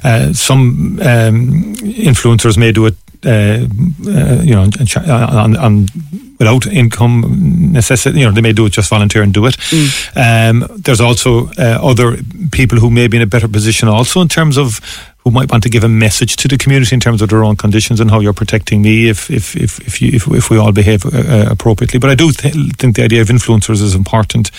uh, 0.03 0.33
some 0.33 0.99
um, 1.01 1.73
influencers 1.75 2.57
may 2.59 2.71
do 2.71 2.85
it 2.85 2.95
uh, 3.25 3.65
uh, 4.07 4.41
you 4.43 4.53
know, 4.53 4.69
on, 5.07 5.57
on, 5.57 5.87
without 6.39 6.67
income 6.67 7.71
necessity. 7.73 8.19
You 8.19 8.25
know, 8.25 8.31
they 8.31 8.41
may 8.41 8.53
do 8.53 8.65
it 8.65 8.73
just 8.73 8.89
volunteer 8.89 9.23
and 9.23 9.33
do 9.33 9.45
it. 9.45 9.57
Mm. 9.57 9.89
Um, 10.15 10.67
there's 10.77 11.01
also 11.01 11.47
uh, 11.57 11.79
other 11.81 12.17
people 12.51 12.79
who 12.79 12.89
may 12.89 13.07
be 13.07 13.17
in 13.17 13.23
a 13.23 13.27
better 13.27 13.47
position 13.47 13.87
also 13.87 14.21
in 14.21 14.27
terms 14.27 14.57
of 14.57 14.79
who 15.27 15.31
might 15.31 15.51
want 15.51 15.61
to 15.63 15.69
give 15.69 15.83
a 15.83 15.89
message 15.89 16.37
to 16.37 16.47
the 16.47 16.57
community 16.57 16.95
in 16.95 17.01
terms 17.01 17.21
of 17.21 17.29
their 17.29 17.43
own 17.43 17.57
conditions 17.57 17.99
and 17.99 18.09
how 18.09 18.19
you're 18.21 18.33
protecting 18.33 18.81
me 18.81 19.09
if 19.09 19.29
if 19.29 19.55
if 19.55 19.79
if, 19.79 20.01
you, 20.01 20.11
if, 20.13 20.27
if 20.27 20.49
we 20.49 20.57
all 20.57 20.71
behave 20.71 21.05
uh, 21.05 21.09
uh, 21.09 21.47
appropriately. 21.51 21.99
But 21.99 22.09
I 22.09 22.15
do 22.15 22.31
th- 22.31 22.55
think 22.77 22.95
the 22.95 23.03
idea 23.03 23.21
of 23.21 23.27
influencers 23.27 23.81
is 23.81 23.93
important. 23.93 24.51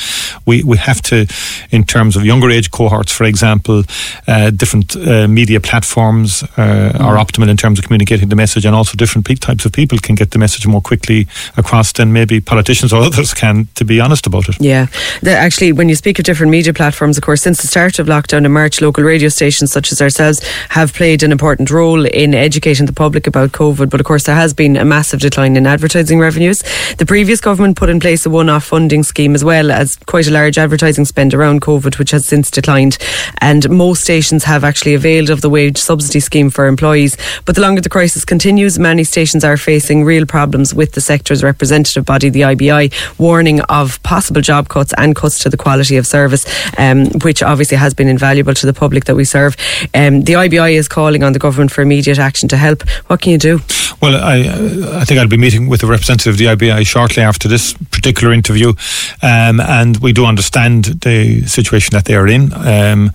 We 0.45 0.63
we 0.63 0.77
have 0.77 1.01
to, 1.03 1.27
in 1.71 1.85
terms 1.85 2.17
of 2.17 2.25
younger 2.25 2.51
age 2.51 2.71
cohorts, 2.71 3.13
for 3.13 3.25
example, 3.25 3.85
uh, 4.27 4.51
different 4.51 4.95
uh, 4.97 5.27
media 5.27 5.61
platforms 5.61 6.43
uh, 6.43 6.93
are 7.01 7.17
mm. 7.17 7.25
optimal 7.25 7.49
in 7.49 7.57
terms 7.57 7.79
of 7.79 7.87
communicating 7.87 8.29
the 8.29 8.37
message, 8.37 8.67
and 8.67 8.75
also 8.75 8.97
different 8.97 9.27
pe- 9.27 9.37
types 9.37 9.65
of 9.65 9.73
people 9.73 9.99
can 9.99 10.15
get 10.15 10.33
the 10.33 10.39
message 10.39 10.67
more 10.67 10.83
quickly 10.83 11.27
across 11.57 11.93
than 11.93 12.13
maybe 12.13 12.41
politicians 12.41 12.93
or 12.93 13.03
others 13.09 13.33
can. 13.33 13.69
To 13.77 13.85
be 13.85 14.01
honest 14.01 14.27
about 14.27 14.49
it. 14.49 14.57
Yeah, 14.61 14.87
the, 15.23 15.31
actually, 15.31 15.73
when 15.73 15.89
you 15.89 15.95
speak 15.97 16.19
of 16.19 16.25
different 16.25 16.51
media 16.51 16.75
platforms, 16.75 17.17
of 17.17 17.25
course, 17.25 17.41
since 17.43 17.63
the 17.63 17.69
start 17.69 17.99
of 17.99 18.07
lockdown 18.07 18.45
in 18.45 18.53
March, 18.53 18.81
local 18.81 19.05
radio 19.05 19.31
stations 19.31 19.73
such 19.73 19.93
as 19.93 20.03
ourselves 20.03 20.45
have 20.71 20.93
played 20.93 21.23
an 21.23 21.33
important 21.33 21.71
role 21.71 22.05
in 22.07 22.35
educating 22.35 22.87
the 22.87 22.93
public 22.93 23.27
about 23.27 23.53
COVID. 23.53 23.91
But 23.91 24.01
of 24.01 24.07
course, 24.07 24.25
there 24.25 24.35
has 24.35 24.55
been 24.55 24.77
a 24.77 24.85
massive 24.85 25.21
decline 25.21 25.57
in 25.57 25.67
advertising 25.67 26.21
revenues. 26.21 26.63
The 26.99 27.07
previous 27.07 27.41
government 27.41 27.77
put 27.77 27.91
in 27.91 28.01
place 28.01 28.27
a 28.27 28.31
one 28.31 28.49
off 28.49 28.65
funding 28.65 29.03
scheme 29.03 29.35
as 29.35 29.45
well 29.45 29.71
as 29.71 29.97
quite 30.07 30.27
a 30.27 30.31
large 30.31 30.59
advertising 30.59 31.05
spend 31.05 31.35
around 31.35 31.63
COVID, 31.63 31.99
which 31.99 32.11
has 32.11 32.27
since 32.27 32.51
declined. 32.51 32.99
And 33.41 33.69
most 33.71 34.03
stations 34.03 34.45
have 34.45 34.65
actually 34.65 34.95
availed 34.95 35.31
of 35.31 35.41
the 35.41 35.51
wage 35.51 35.79
subsidy 35.79 36.21
scheme 36.21 36.51
for 36.51 36.67
employees. 36.67 37.17
But 37.45 37.55
the 37.55 37.61
longer 37.61 37.81
the 37.81 37.89
crisis 37.89 38.25
continues, 38.25 38.79
many 38.79 39.05
stations 39.05 39.45
are 39.45 39.57
facing 39.57 40.05
real 40.05 40.27
problems 40.27 40.75
with 40.75 40.93
the 40.93 41.01
sector's 41.01 41.43
representative 41.43 42.05
body, 42.05 42.29
the 42.29 42.43
IBI, 42.43 42.93
warning 43.19 43.61
of 43.63 44.03
possible 44.03 44.41
job 44.41 44.69
cuts 44.69 44.95
and 44.97 45.15
cuts 45.15 45.39
to 45.41 45.49
the 45.49 45.57
quality 45.57 45.97
of 45.97 46.07
service, 46.07 46.45
um, 46.79 47.07
which 47.23 47.43
obviously 47.43 47.77
has 47.77 47.95
been 47.95 48.09
invaluable 48.09 48.55
to 48.55 48.67
the 48.67 48.73
public 48.73 49.05
that 49.05 49.15
we 49.15 49.25
serve. 49.25 49.57
Um, 49.95 50.23
the 50.23 50.35
IBI 50.35 50.48
is 50.53 50.89
calling 50.89 51.23
on 51.23 51.33
the 51.33 51.39
government 51.39 51.71
for 51.71 51.83
immediate 51.83 52.19
action 52.19 52.49
to 52.49 52.57
help. 52.57 52.89
What 53.07 53.21
can 53.21 53.33
you 53.33 53.39
do? 53.39 53.61
Well, 54.01 54.15
I, 54.15 55.01
I 55.01 55.05
think 55.05 55.19
I'll 55.19 55.29
be 55.29 55.37
meeting 55.37 55.69
with 55.69 55.83
a 55.83 55.87
representative 55.87 56.35
of 56.35 56.39
the 56.39 56.47
IBI 56.47 56.85
shortly 56.87 57.23
after 57.23 57.49
this 57.49 57.73
particular 57.91 58.33
interview, 58.33 58.75
um, 59.23 59.61
and 59.61 59.97
we 59.99 60.13
do 60.13 60.25
understand 60.25 60.85
the 60.85 61.43
situation 61.47 61.91
that 61.93 62.05
they 62.05 62.15
are 62.15 62.29
in. 62.29 62.53
Um, 62.55 63.13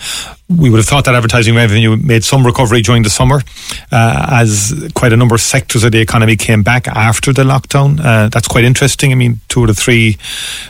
we 0.57 0.69
would 0.69 0.77
have 0.77 0.85
thought 0.85 1.05
that 1.05 1.15
advertising 1.15 1.55
revenue 1.55 1.95
made 1.97 2.23
some 2.23 2.45
recovery 2.45 2.81
during 2.81 3.03
the 3.03 3.09
summer 3.09 3.41
uh, 3.91 4.27
as 4.31 4.89
quite 4.93 5.13
a 5.13 5.17
number 5.17 5.35
of 5.35 5.41
sectors 5.41 5.83
of 5.83 5.91
the 5.91 5.99
economy 5.99 6.35
came 6.35 6.63
back 6.63 6.87
after 6.87 7.33
the 7.33 7.43
lockdown. 7.43 7.99
Uh, 8.03 8.29
that's 8.29 8.47
quite 8.47 8.63
interesting. 8.63 9.11
I 9.11 9.15
mean, 9.15 9.39
two 9.47 9.61
of 9.61 9.67
the 9.67 9.73
three 9.73 10.17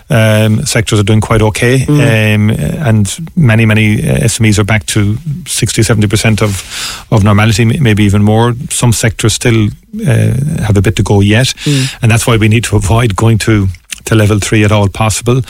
um, 0.10 0.66
sectors 0.66 1.00
are 1.00 1.04
doing 1.04 1.22
quite 1.22 1.42
okay, 1.42 1.80
mm. 1.80 2.36
um, 2.36 2.50
and 2.88 3.28
many, 3.36 3.66
many 3.66 3.96
uh, 3.96 4.20
SMEs 4.20 4.60
are 4.60 4.63
back 4.63 4.86
to 4.88 5.18
60, 5.46 5.82
70% 5.82 6.42
of, 6.42 7.08
of 7.12 7.24
normality, 7.24 7.66
maybe 7.66 8.04
even 8.04 8.24
more. 8.24 8.54
Some 8.70 8.92
sectors 8.92 9.34
still 9.34 9.68
uh, 9.68 10.34
have 10.63 10.78
a 10.78 10.82
bit 10.82 10.96
to 10.98 11.04
go 11.04 11.22
yet, 11.22 11.48
mm. 11.48 11.98
and 12.02 12.12
that's 12.12 12.28
why 12.28 12.38
we 12.38 12.48
need 12.48 12.63
to 12.66 12.75
avoid 12.75 13.16
going 13.16 13.38
to 13.40 13.68
to 14.06 14.16
level 14.16 14.40
three 14.40 14.64
at 14.64 14.72
all 14.72 14.88
possible. 14.88 15.42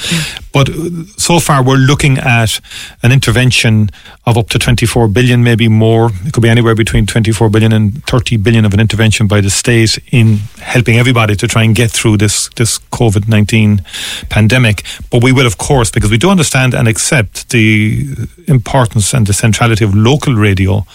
But 0.51 0.69
uh, 0.69 1.05
so 1.17 1.39
far, 1.39 1.63
we're 1.63 1.75
looking 1.75 2.17
at 2.17 2.59
an 3.01 3.11
intervention 3.11 3.89
of 4.25 4.37
up 4.37 4.49
to 4.49 4.59
24 4.59 5.07
billion, 5.09 5.43
maybe 5.43 5.67
more. 5.67 6.11
It 6.25 6.33
could 6.33 6.43
be 6.43 6.49
anywhere 6.49 6.75
between 6.75 7.05
24 7.05 7.49
billion 7.49 7.73
and 7.73 8.03
30 8.05 8.37
billion 8.37 8.65
of 8.65 8.73
an 8.73 8.79
intervention 8.79 9.27
by 9.27 9.41
the 9.41 9.49
state 9.49 9.97
in 10.11 10.37
helping 10.59 10.97
everybody 10.97 11.35
to 11.35 11.47
try 11.47 11.63
and 11.63 11.75
get 11.75 11.91
through 11.91 12.17
this, 12.17 12.49
this 12.55 12.79
COVID 12.91 13.27
19 13.27 13.81
pandemic. 14.29 14.83
But 15.09 15.23
we 15.23 15.31
will, 15.31 15.47
of 15.47 15.57
course, 15.57 15.91
because 15.91 16.11
we 16.11 16.17
do 16.17 16.29
understand 16.29 16.73
and 16.73 16.87
accept 16.87 17.49
the 17.49 18.07
importance 18.47 19.13
and 19.13 19.27
the 19.27 19.33
centrality 19.33 19.83
of 19.83 19.95
local 19.95 20.35
radio, 20.35 20.85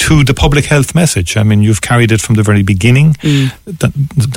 to 0.00 0.24
the 0.24 0.32
public 0.32 0.64
health 0.64 0.94
message. 0.94 1.36
I 1.36 1.42
mean, 1.42 1.62
you've 1.62 1.82
carried 1.82 2.10
it 2.10 2.22
from 2.22 2.36
the 2.36 2.42
very 2.42 2.62
beginning, 2.62 3.14
mm. 3.14 3.52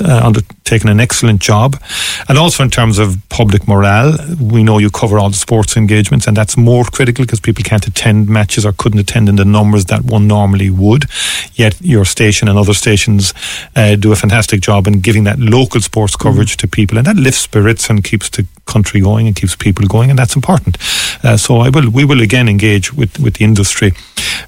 uh, 0.02 0.26
undertaken 0.26 0.90
an 0.90 1.00
excellent 1.00 1.40
job. 1.40 1.80
And 2.28 2.36
also 2.36 2.62
in 2.62 2.70
terms 2.70 2.98
of 2.98 3.16
public 3.30 3.66
morale, 3.66 4.14
we 4.38 4.62
know 4.62 4.78
you 4.78 4.90
cover 4.90 5.18
all 5.18 5.30
the 5.30 5.36
sports 5.36 5.74
engagements, 5.76 6.26
and 6.26 6.36
that's 6.36 6.58
more 6.58 6.84
critical 6.84 7.24
because 7.24 7.40
people 7.40 7.64
can't 7.64 7.86
attend 7.86 8.28
matches 8.28 8.66
or 8.66 8.72
couldn't 8.72 9.00
attend 9.00 9.28
in 9.30 9.36
the 9.36 9.44
numbers 9.44 9.86
that 9.86 10.04
one 10.04 10.28
normally 10.28 10.68
would. 10.68 11.06
Yet 11.54 11.80
your 11.80 12.04
station 12.04 12.46
and 12.48 12.58
other 12.58 12.74
stations 12.74 13.32
uh, 13.74 13.96
do 13.96 14.12
a 14.12 14.16
fantastic 14.16 14.60
job 14.60 14.86
in 14.86 15.00
giving 15.00 15.24
that 15.24 15.38
local 15.38 15.80
sports 15.80 16.14
coverage 16.14 16.56
mm. 16.56 16.60
to 16.60 16.68
people, 16.68 16.98
and 16.98 17.06
that 17.06 17.16
lifts 17.16 17.40
spirits 17.40 17.88
and 17.88 18.04
keeps 18.04 18.28
the 18.28 18.46
country 18.66 19.00
going 19.00 19.26
and 19.26 19.34
keeps 19.34 19.56
people 19.56 19.86
going, 19.86 20.10
and 20.10 20.18
that's 20.18 20.36
important. 20.36 20.76
Uh, 21.24 21.38
so 21.38 21.60
I 21.60 21.70
will, 21.70 21.88
we 21.90 22.04
will 22.04 22.20
again 22.20 22.48
engage 22.48 22.92
with, 22.92 23.18
with 23.18 23.34
the 23.36 23.44
industry 23.44 23.92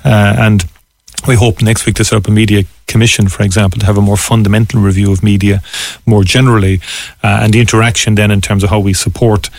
uh, 0.04 0.36
and 0.38 0.66
we 1.26 1.34
hope 1.34 1.62
next 1.62 1.86
week 1.86 1.96
to 1.96 2.04
set 2.04 2.16
up 2.16 2.28
a 2.28 2.30
media 2.30 2.64
commission, 2.86 3.28
for 3.28 3.42
example, 3.42 3.78
to 3.80 3.86
have 3.86 3.98
a 3.98 4.02
more 4.02 4.16
fundamental 4.16 4.80
review 4.80 5.12
of 5.12 5.22
media 5.22 5.62
more 6.06 6.24
generally 6.24 6.80
uh, 7.22 7.40
and 7.42 7.52
the 7.52 7.60
interaction 7.60 8.14
then 8.14 8.30
in 8.30 8.40
terms 8.40 8.62
of 8.62 8.70
how 8.70 8.78
we 8.78 8.92
support 8.92 9.50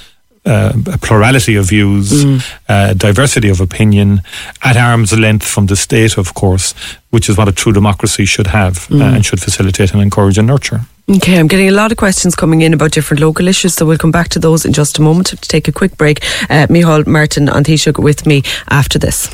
uh, 0.45 0.71
a 0.93 0.97
plurality 0.97 1.55
of 1.55 1.67
views, 1.67 2.23
mm. 2.23 2.57
uh, 2.69 2.93
diversity 2.93 3.49
of 3.49 3.59
opinion, 3.59 4.21
at 4.63 4.77
arm's 4.77 5.17
length 5.17 5.45
from 5.45 5.65
the 5.65 5.75
state, 5.75 6.17
of 6.17 6.33
course, 6.33 6.73
which 7.09 7.27
is 7.27 7.37
what 7.37 7.49
a 7.49 7.51
true 7.51 7.73
democracy 7.73 8.23
should 8.23 8.47
have 8.47 8.87
uh, 8.89 8.95
mm. 8.95 9.15
and 9.15 9.25
should 9.25 9.41
facilitate 9.41 9.91
and 9.91 10.01
encourage 10.01 10.37
and 10.37 10.47
nurture. 10.47 10.81
Okay, 11.09 11.37
I'm 11.37 11.47
getting 11.47 11.69
a 11.69 11.71
lot 11.71 11.91
of 11.91 11.97
questions 11.97 12.35
coming 12.35 12.61
in 12.61 12.73
about 12.73 12.91
different 12.91 13.21
local 13.21 13.47
issues, 13.47 13.73
so 13.73 13.85
we'll 13.85 13.97
come 13.97 14.11
back 14.11 14.29
to 14.29 14.39
those 14.39 14.65
in 14.65 14.73
just 14.73 14.99
a 14.99 15.01
moment. 15.01 15.27
To 15.27 15.35
take 15.37 15.67
a 15.67 15.71
quick 15.71 15.97
break, 15.97 16.23
uh, 16.49 16.67
Micheál 16.67 17.07
Martin 17.07 17.49
An 17.49 17.63
Taoiseach 17.63 18.01
with 18.01 18.25
me 18.25 18.43
after 18.69 18.99
this. 18.99 19.29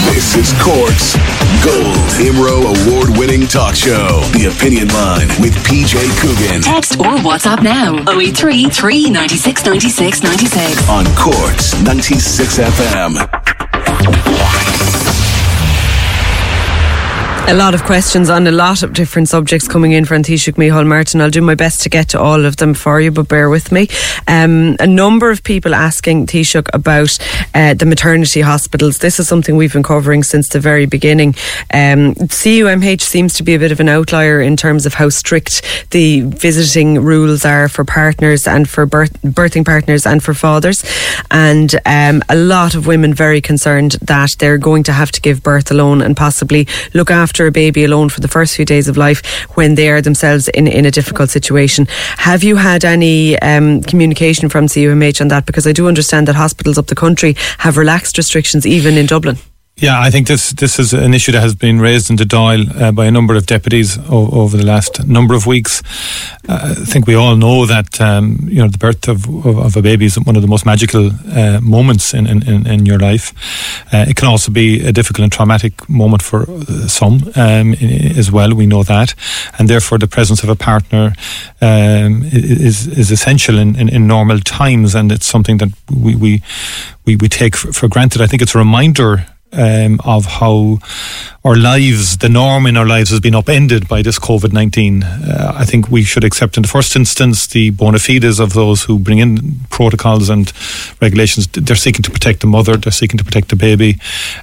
This 0.00 0.34
is 0.36 0.52
Cork's 0.60 1.14
Gold 1.62 1.96
IMRO 2.18 2.64
award 2.64 3.16
winning 3.18 3.46
talk 3.46 3.74
show. 3.76 4.20
The 4.32 4.50
Opinion 4.54 4.88
Line 4.88 5.28
with 5.40 5.54
PJ 5.66 5.94
Coogan. 6.20 6.62
Text 6.62 6.98
or 6.98 7.16
WhatsApp 7.20 7.62
now 7.62 7.98
083 8.10 8.70
396 8.70 9.64
96 9.64 10.22
96. 10.22 10.88
On 10.88 11.04
Cork's 11.16 11.80
96 11.84 12.58
FM. 12.58 13.18
A 17.48 17.54
lot 17.54 17.74
of 17.74 17.82
questions 17.82 18.30
on 18.30 18.46
a 18.46 18.52
lot 18.52 18.82
of 18.82 18.94
different 18.94 19.28
subjects 19.28 19.66
coming 19.66 19.92
in 19.92 20.04
from 20.04 20.22
Taoiseach 20.22 20.54
Micheál 20.54 20.86
Martin. 20.86 21.20
I'll 21.20 21.28
do 21.28 21.42
my 21.42 21.56
best 21.56 21.82
to 21.82 21.90
get 21.90 22.08
to 22.10 22.20
all 22.20 22.46
of 22.46 22.56
them 22.56 22.72
for 22.72 23.00
you, 23.00 23.10
but 23.10 23.28
bear 23.28 23.50
with 23.50 23.72
me. 23.72 23.88
Um, 24.28 24.76
a 24.78 24.86
number 24.86 25.28
of 25.30 25.42
people 25.42 25.74
asking 25.74 26.28
Taoiseach 26.28 26.70
about 26.72 27.18
uh, 27.52 27.74
the 27.74 27.84
maternity 27.84 28.40
hospitals. 28.40 28.98
This 28.98 29.18
is 29.18 29.28
something 29.28 29.56
we've 29.56 29.72
been 29.72 29.82
covering 29.82 30.22
since 30.22 30.48
the 30.48 30.60
very 30.60 30.86
beginning. 30.86 31.34
Um, 31.74 32.14
CUMH 32.14 33.02
seems 33.02 33.34
to 33.34 33.42
be 33.42 33.54
a 33.54 33.58
bit 33.58 33.72
of 33.72 33.80
an 33.80 33.88
outlier 33.88 34.40
in 34.40 34.56
terms 34.56 34.86
of 34.86 34.94
how 34.94 35.08
strict 35.08 35.90
the 35.90 36.22
visiting 36.22 37.02
rules 37.02 37.44
are 37.44 37.68
for 37.68 37.84
partners 37.84 38.46
and 38.46 38.68
for 38.68 38.86
birth, 38.86 39.20
birthing 39.20 39.66
partners 39.66 40.06
and 40.06 40.22
for 40.22 40.32
fathers. 40.32 40.84
And 41.30 41.74
um, 41.86 42.22
a 42.28 42.36
lot 42.36 42.76
of 42.76 42.86
women 42.86 43.12
very 43.12 43.40
concerned 43.40 43.92
that 44.00 44.30
they're 44.38 44.58
going 44.58 44.84
to 44.84 44.92
have 44.92 45.10
to 45.10 45.20
give 45.20 45.42
birth 45.42 45.70
alone 45.70 46.00
and 46.00 46.16
possibly 46.16 46.66
look 46.94 47.10
after 47.10 47.31
after 47.32 47.46
a 47.46 47.50
baby 47.50 47.82
alone 47.82 48.10
for 48.10 48.20
the 48.20 48.28
first 48.28 48.54
few 48.54 48.66
days 48.66 48.88
of 48.88 48.98
life 48.98 49.24
when 49.56 49.74
they 49.74 49.88
are 49.88 50.02
themselves 50.02 50.48
in, 50.48 50.66
in 50.66 50.84
a 50.84 50.90
difficult 50.90 51.30
situation. 51.30 51.86
Have 52.18 52.44
you 52.44 52.56
had 52.56 52.84
any 52.84 53.38
um, 53.38 53.80
communication 53.80 54.50
from 54.50 54.66
CUMH 54.66 55.22
on 55.22 55.28
that? 55.28 55.46
Because 55.46 55.66
I 55.66 55.72
do 55.72 55.88
understand 55.88 56.28
that 56.28 56.34
hospitals 56.34 56.76
up 56.76 56.88
the 56.88 56.94
country 56.94 57.34
have 57.56 57.78
relaxed 57.78 58.18
restrictions 58.18 58.66
even 58.66 58.98
in 58.98 59.06
Dublin. 59.06 59.38
Yeah, 59.76 60.00
I 60.00 60.10
think 60.10 60.26
this 60.26 60.52
this 60.52 60.78
is 60.78 60.92
an 60.92 61.14
issue 61.14 61.32
that 61.32 61.40
has 61.40 61.54
been 61.54 61.80
raised 61.80 62.10
in 62.10 62.16
the 62.16 62.24
Dáil 62.24 62.80
uh, 62.80 62.92
by 62.92 63.06
a 63.06 63.10
number 63.10 63.34
of 63.34 63.46
deputies 63.46 63.98
o- 63.98 64.30
over 64.30 64.56
the 64.56 64.66
last 64.66 65.06
number 65.06 65.34
of 65.34 65.46
weeks. 65.46 65.82
Uh, 66.46 66.74
I 66.78 66.84
think 66.84 67.06
we 67.06 67.14
all 67.14 67.36
know 67.36 67.64
that 67.66 67.98
um, 67.98 68.38
you 68.48 68.60
know 68.60 68.68
the 68.68 68.78
birth 68.78 69.08
of, 69.08 69.26
of, 69.46 69.58
of, 69.58 69.76
a 69.76 69.82
baby 69.82 70.04
is 70.04 70.16
one 70.20 70.36
of 70.36 70.42
the 70.42 70.48
most 70.48 70.66
magical 70.66 71.10
uh, 71.34 71.58
moments 71.62 72.12
in, 72.12 72.26
in, 72.26 72.66
in, 72.66 72.86
your 72.86 72.98
life. 72.98 73.32
Uh, 73.92 74.04
it 74.06 74.14
can 74.16 74.28
also 74.28 74.52
be 74.52 74.86
a 74.86 74.92
difficult 74.92 75.24
and 75.24 75.32
traumatic 75.32 75.88
moment 75.88 76.22
for 76.22 76.42
uh, 76.42 76.86
some 76.86 77.32
um, 77.34 77.72
as 78.18 78.30
well. 78.30 78.54
We 78.54 78.66
know 78.66 78.82
that, 78.82 79.14
and 79.58 79.68
therefore 79.68 79.98
the 79.98 80.06
presence 80.06 80.42
of 80.42 80.50
a 80.50 80.56
partner 80.56 81.14
um, 81.62 82.22
is 82.24 82.86
is 82.86 83.10
essential 83.10 83.58
in, 83.58 83.74
in, 83.76 83.88
in, 83.88 84.06
normal 84.06 84.38
times, 84.40 84.94
and 84.94 85.10
it's 85.10 85.26
something 85.26 85.58
that 85.58 85.70
we 85.90 86.14
we 86.14 86.42
we, 87.06 87.16
we 87.16 87.28
take 87.28 87.56
for, 87.56 87.72
for 87.72 87.88
granted. 87.88 88.20
I 88.20 88.26
think 88.26 88.42
it's 88.42 88.54
a 88.54 88.58
reminder 88.58 89.26
um, 89.52 90.00
of 90.04 90.24
how 90.26 90.78
our 91.44 91.56
lives, 91.56 92.18
the 92.18 92.28
norm 92.28 92.66
in 92.66 92.76
our 92.76 92.86
lives, 92.86 93.10
has 93.10 93.20
been 93.20 93.34
upended 93.34 93.88
by 93.88 94.02
this 94.02 94.18
COVID 94.18 94.52
19. 94.52 95.02
Uh, 95.02 95.52
I 95.56 95.64
think 95.64 95.88
we 95.88 96.04
should 96.04 96.24
accept, 96.24 96.56
in 96.56 96.62
the 96.62 96.68
first 96.68 96.94
instance, 96.96 97.46
the 97.46 97.70
bona 97.70 97.98
fides 97.98 98.38
of 98.38 98.52
those 98.52 98.84
who 98.84 98.98
bring 98.98 99.18
in 99.18 99.56
protocols 99.70 100.28
and 100.28 100.52
regulations. 101.00 101.46
They're 101.48 101.76
seeking 101.76 102.02
to 102.02 102.10
protect 102.10 102.40
the 102.40 102.46
mother, 102.46 102.76
they're 102.76 102.92
seeking 102.92 103.18
to 103.18 103.24
protect 103.24 103.48
the 103.48 103.56
baby, 103.56 103.98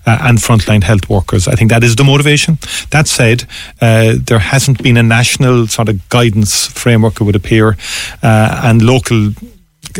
uh, 0.06 0.18
and 0.22 0.38
frontline 0.38 0.84
health 0.84 1.10
workers. 1.10 1.48
I 1.48 1.56
think 1.56 1.72
that 1.72 1.84
is 1.84 1.96
the 1.96 2.04
motivation. 2.04 2.58
That 2.92 3.08
said, 3.08 3.46
uh, 3.82 4.16
there 4.20 4.40
hasn't 4.40 4.84
been 4.84 4.98
a 4.98 5.04
national 5.04 5.68
sort 5.68 5.90
of 5.90 6.08
guidance 6.10 6.68
framework, 6.68 7.22
it 7.22 7.24
would 7.24 7.36
appear, 7.36 7.78
uh, 8.22 8.62
and 8.64 8.82
local 8.82 9.34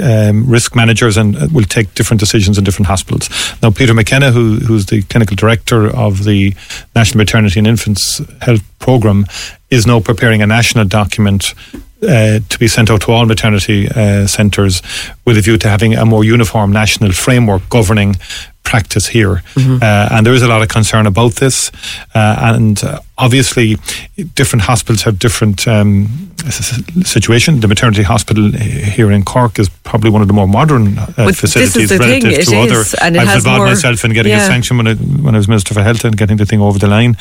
um, 0.02 0.48
risk 0.48 0.76
managers 0.76 1.18
and 1.18 1.36
uh, 1.36 1.48
will 1.52 1.64
take 1.64 1.94
different 1.96 2.20
decisions 2.20 2.58
in 2.58 2.64
different 2.64 2.88
hospitals. 2.88 3.30
Now, 3.62 3.72
Peter 3.72 3.94
McKenna, 3.94 4.32
who, 4.32 4.56
who's 4.56 4.86
the 4.86 5.02
clinical 5.04 5.36
director 5.36 5.88
of 5.96 6.24
the 6.24 6.54
National 6.96 7.18
Maternity 7.18 7.60
and 7.60 7.68
Infants 7.68 8.22
Health 8.42 8.62
Programme, 8.80 9.26
is 9.70 9.86
now 9.86 10.00
preparing 10.00 10.42
a 10.42 10.48
national 10.48 10.86
document 10.86 11.54
uh, 12.04 12.40
to 12.48 12.60
be 12.60 12.68
sent 12.68 12.90
out 12.90 13.02
to 13.02 13.12
all 13.12 13.26
maternity 13.26 13.88
uh, 13.90 14.26
centres 14.28 14.82
with 15.26 15.38
a 15.38 15.42
view 15.42 15.58
to 15.58 15.70
having 15.70 15.96
a 15.96 16.06
more 16.06 16.24
uniform 16.24 16.72
national 16.72 17.12
framework 17.12 17.68
governing 17.70 18.16
practice 18.64 19.08
here. 19.08 19.42
Mm-hmm. 19.56 19.82
Uh, 19.82 20.16
and 20.18 20.26
there 20.26 20.34
is 20.34 20.44
a 20.44 20.48
lot 20.48 20.62
of 20.62 20.70
concern 20.70 21.08
about 21.08 21.34
this. 21.36 21.72
Uh, 22.14 22.54
and 22.56 22.84
uh, 22.84 23.00
obviously, 23.18 23.78
different 24.36 24.64
hospitals 24.64 25.02
have 25.04 25.18
different 25.18 25.68
um, 25.68 26.32
situation. 27.04 27.60
The 27.60 27.68
maternity 27.68 28.04
hospital 28.04 28.52
here 28.52 29.12
in 29.12 29.26
Cork 29.26 29.58
is 29.60 29.70
probably 29.70 30.12
one 30.12 30.22
of 30.22 30.28
the 30.28 30.36
more 30.36 30.48
modern 30.48 31.00
uh, 31.00 31.32
facilities 31.34 31.92
relative 31.98 32.46
to 32.46 32.58
other. 32.58 32.84
And 33.02 33.18
I've 33.18 33.38
involved 33.38 33.60
more, 33.60 33.68
myself 33.68 34.06
in 34.06 34.14
getting 34.14 34.32
yeah. 34.32 34.44
a 34.44 34.48
sanction 34.48 34.78
when 34.78 34.88
I, 34.88 34.94
when 34.96 35.34
I 35.34 35.38
was 35.40 35.48
Minister 35.48 35.74
for 35.74 35.82
Health 35.82 36.06
and 36.06 36.16
getting 36.16 36.38
the 36.38 36.46
thing 36.46 36.62
over 36.62 36.78
the 36.78 36.88
line 36.88 37.18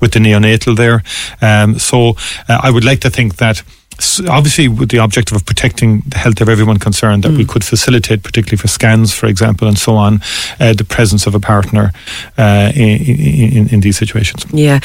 with 0.00 0.12
the 0.12 0.18
neonatal 0.18 0.76
there. 0.76 1.02
Um, 1.40 1.78
so 1.78 2.16
uh, 2.48 2.60
I 2.62 2.70
would 2.70 2.84
like 2.84 3.00
to 3.00 3.10
think 3.10 3.36
that 3.36 3.62
obviously 4.28 4.68
with 4.68 4.90
the 4.90 4.98
objective 4.98 5.36
of 5.36 5.44
protecting 5.44 6.00
the 6.06 6.18
health 6.18 6.40
of 6.40 6.48
everyone 6.48 6.78
concerned, 6.78 7.24
that 7.24 7.32
mm. 7.32 7.38
we 7.38 7.44
could 7.44 7.64
facilitate, 7.64 8.22
particularly 8.22 8.56
for 8.56 8.68
scans, 8.68 9.12
for 9.12 9.26
example, 9.26 9.66
and 9.66 9.78
so 9.78 9.96
on, 9.96 10.20
uh, 10.60 10.72
the 10.72 10.84
presence 10.84 11.26
of 11.26 11.34
a 11.34 11.40
partner 11.40 11.92
uh, 12.36 12.72
in, 12.74 13.00
in, 13.00 13.68
in, 13.68 13.80
these 13.80 13.96
situations. 13.96 14.44
Yeah, 14.52 14.78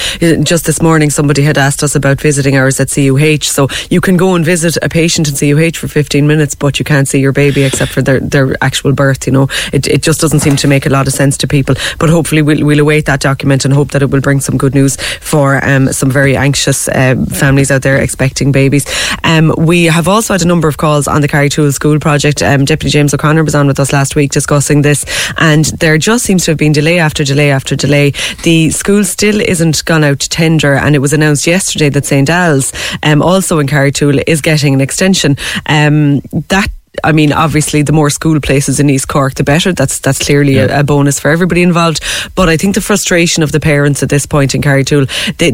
just 0.43 0.65
this 0.65 0.81
morning 0.81 1.09
somebody 1.09 1.43
had 1.43 1.57
asked 1.57 1.83
us 1.83 1.95
about 1.95 2.21
visiting 2.21 2.55
hours 2.55 2.79
at 2.79 2.89
CUH. 2.89 3.43
So 3.43 3.67
you 3.89 4.01
can 4.01 4.17
go 4.17 4.35
and 4.35 4.43
visit 4.43 4.77
a 4.81 4.89
patient 4.89 5.29
in 5.29 5.35
CUH 5.35 5.77
for 5.77 5.87
15 5.87 6.25
minutes, 6.25 6.55
but 6.55 6.79
you 6.79 6.85
can't 6.85 7.07
see 7.07 7.19
your 7.19 7.31
baby 7.31 7.63
except 7.63 7.91
for 7.91 8.01
their, 8.01 8.19
their 8.19 8.55
actual 8.63 8.93
birth. 8.93 9.27
You 9.27 9.33
know, 9.33 9.47
it, 9.71 9.87
it 9.87 10.01
just 10.01 10.21
doesn't 10.21 10.39
seem 10.39 10.55
to 10.57 10.67
make 10.67 10.85
a 10.85 10.89
lot 10.89 11.07
of 11.07 11.13
sense 11.13 11.37
to 11.37 11.47
people. 11.47 11.75
But 11.99 12.09
hopefully 12.09 12.41
we'll, 12.41 12.65
we'll 12.65 12.79
await 12.79 13.05
that 13.05 13.19
document 13.19 13.65
and 13.65 13.73
hope 13.73 13.91
that 13.91 14.01
it 14.01 14.09
will 14.09 14.21
bring 14.21 14.39
some 14.39 14.57
good 14.57 14.73
news 14.73 14.95
for 15.21 15.63
um, 15.63 15.91
some 15.93 16.09
very 16.09 16.35
anxious 16.35 16.87
uh, 16.87 17.15
families 17.29 17.69
out 17.69 17.83
there 17.83 17.97
expecting 17.97 18.51
babies. 18.51 18.85
Um, 19.23 19.53
we 19.57 19.85
have 19.85 20.07
also 20.07 20.33
had 20.33 20.41
a 20.41 20.47
number 20.47 20.67
of 20.67 20.77
calls 20.77 21.07
on 21.07 21.21
the 21.21 21.27
Carrigtwohill 21.27 21.73
School 21.73 21.99
project. 21.99 22.41
Um, 22.41 22.65
Deputy 22.65 22.91
James 22.91 23.13
O'Connor 23.13 23.43
was 23.43 23.55
on 23.55 23.67
with 23.67 23.79
us 23.79 23.93
last 23.93 24.15
week 24.15 24.31
discussing 24.31 24.81
this, 24.81 25.05
and 25.37 25.65
there 25.65 25.97
just 25.97 26.25
seems 26.25 26.45
to 26.45 26.51
have 26.51 26.57
been 26.57 26.71
delay 26.71 26.99
after 26.99 27.23
delay 27.23 27.51
after 27.51 27.75
delay. 27.75 28.11
The 28.43 28.69
school 28.69 29.03
still 29.03 29.39
isn't 29.41 29.85
gone 29.85 30.03
out 30.03 30.19
to 30.19 30.29
tender, 30.29 30.75
and 30.75 30.95
it 30.95 30.99
was 30.99 31.13
announced 31.13 31.47
yesterday 31.47 31.89
that 31.89 32.05
St 32.05 32.29
Al's, 32.29 32.73
um, 33.03 33.21
also 33.21 33.59
in 33.59 33.67
Carrigtwohill, 33.67 34.23
is 34.27 34.41
getting 34.41 34.73
an 34.73 34.81
extension. 34.81 35.37
Um, 35.65 36.19
that 36.49 36.69
I 37.03 37.11
mean, 37.11 37.33
obviously, 37.33 37.81
the 37.81 37.93
more 37.93 38.09
school 38.09 38.39
places 38.39 38.79
in 38.79 38.89
East 38.89 39.07
Cork, 39.07 39.35
the 39.35 39.43
better. 39.43 39.73
That's 39.73 39.99
that's 39.99 40.19
clearly 40.19 40.55
yeah. 40.55 40.77
a, 40.77 40.81
a, 40.81 40.83
bonus 40.83 41.19
for 41.19 41.31
everybody 41.31 41.63
involved. 41.63 42.03
But 42.35 42.49
I 42.49 42.57
think 42.57 42.75
the 42.75 42.81
frustration 42.81 43.41
of 43.41 43.51
the 43.51 43.59
parents 43.59 44.03
at 44.03 44.09
this 44.09 44.25
point 44.25 44.53
in 44.53 44.61
Carrigtwohill, 44.61 45.37
they. 45.37 45.53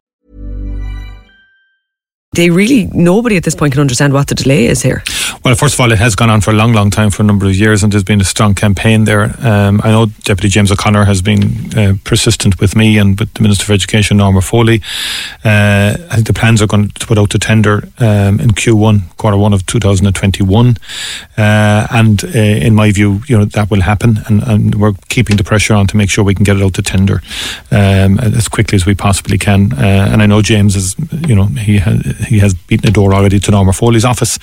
They 2.33 2.49
really, 2.49 2.87
nobody 2.93 3.35
at 3.35 3.43
this 3.43 3.55
point 3.55 3.73
can 3.73 3.81
understand 3.81 4.13
what 4.13 4.27
the 4.27 4.35
delay 4.35 4.67
is 4.67 4.81
here. 4.81 5.03
Well, 5.43 5.53
first 5.55 5.73
of 5.73 5.81
all, 5.81 5.91
it 5.91 5.97
has 5.97 6.15
gone 6.15 6.29
on 6.29 6.39
for 6.39 6.51
a 6.51 6.53
long, 6.53 6.71
long 6.71 6.89
time 6.89 7.09
for 7.09 7.23
a 7.23 7.25
number 7.25 7.45
of 7.45 7.53
years, 7.53 7.83
and 7.83 7.91
there's 7.91 8.05
been 8.05 8.21
a 8.21 8.23
strong 8.23 8.55
campaign 8.55 9.03
there. 9.03 9.35
Um, 9.45 9.81
I 9.83 9.91
know 9.91 10.05
Deputy 10.23 10.47
James 10.47 10.71
O'Connor 10.71 11.03
has 11.03 11.21
been 11.21 11.77
uh, 11.77 11.95
persistent 12.05 12.61
with 12.61 12.73
me 12.73 12.97
and 12.97 13.19
with 13.19 13.33
the 13.33 13.41
Minister 13.41 13.65
for 13.65 13.73
Education, 13.73 14.15
Norma 14.15 14.39
Foley. 14.39 14.81
Uh, 15.43 15.97
I 16.09 16.15
think 16.15 16.27
the 16.27 16.33
plans 16.33 16.61
are 16.61 16.67
going 16.67 16.89
to 16.91 17.05
put 17.05 17.17
out 17.17 17.31
to 17.31 17.39
tender 17.39 17.83
um, 17.97 18.39
in 18.39 18.51
Q1, 18.51 19.17
quarter 19.17 19.35
one 19.35 19.51
of 19.51 19.65
2021. 19.65 20.77
Uh, 21.37 21.87
and 21.91 22.23
uh, 22.23 22.27
in 22.29 22.73
my 22.75 22.93
view, 22.93 23.23
you 23.27 23.37
know, 23.37 23.43
that 23.43 23.69
will 23.69 23.81
happen, 23.81 24.19
and, 24.27 24.41
and, 24.43 24.75
we're 24.75 24.93
keeping 25.09 25.35
the 25.35 25.43
pressure 25.43 25.73
on 25.73 25.85
to 25.85 25.97
make 25.97 26.09
sure 26.09 26.23
we 26.23 26.33
can 26.33 26.45
get 26.45 26.55
it 26.55 26.63
out 26.63 26.75
to 26.75 26.81
tender 26.81 27.21
um, 27.71 28.19
as 28.19 28.47
quickly 28.47 28.77
as 28.77 28.85
we 28.85 28.95
possibly 28.95 29.37
can. 29.37 29.73
Uh, 29.73 30.07
and 30.11 30.21
I 30.21 30.27
know 30.27 30.41
James 30.41 30.77
is, 30.77 30.95
you 31.27 31.35
know, 31.35 31.45
he 31.45 31.77
has 31.79 32.20
he 32.23 32.39
has 32.39 32.53
beaten 32.53 32.89
a 32.89 32.91
door 32.91 33.13
already 33.13 33.39
to 33.39 33.51
Norma 33.51 33.73
Foley's 33.73 34.05
office. 34.05 34.39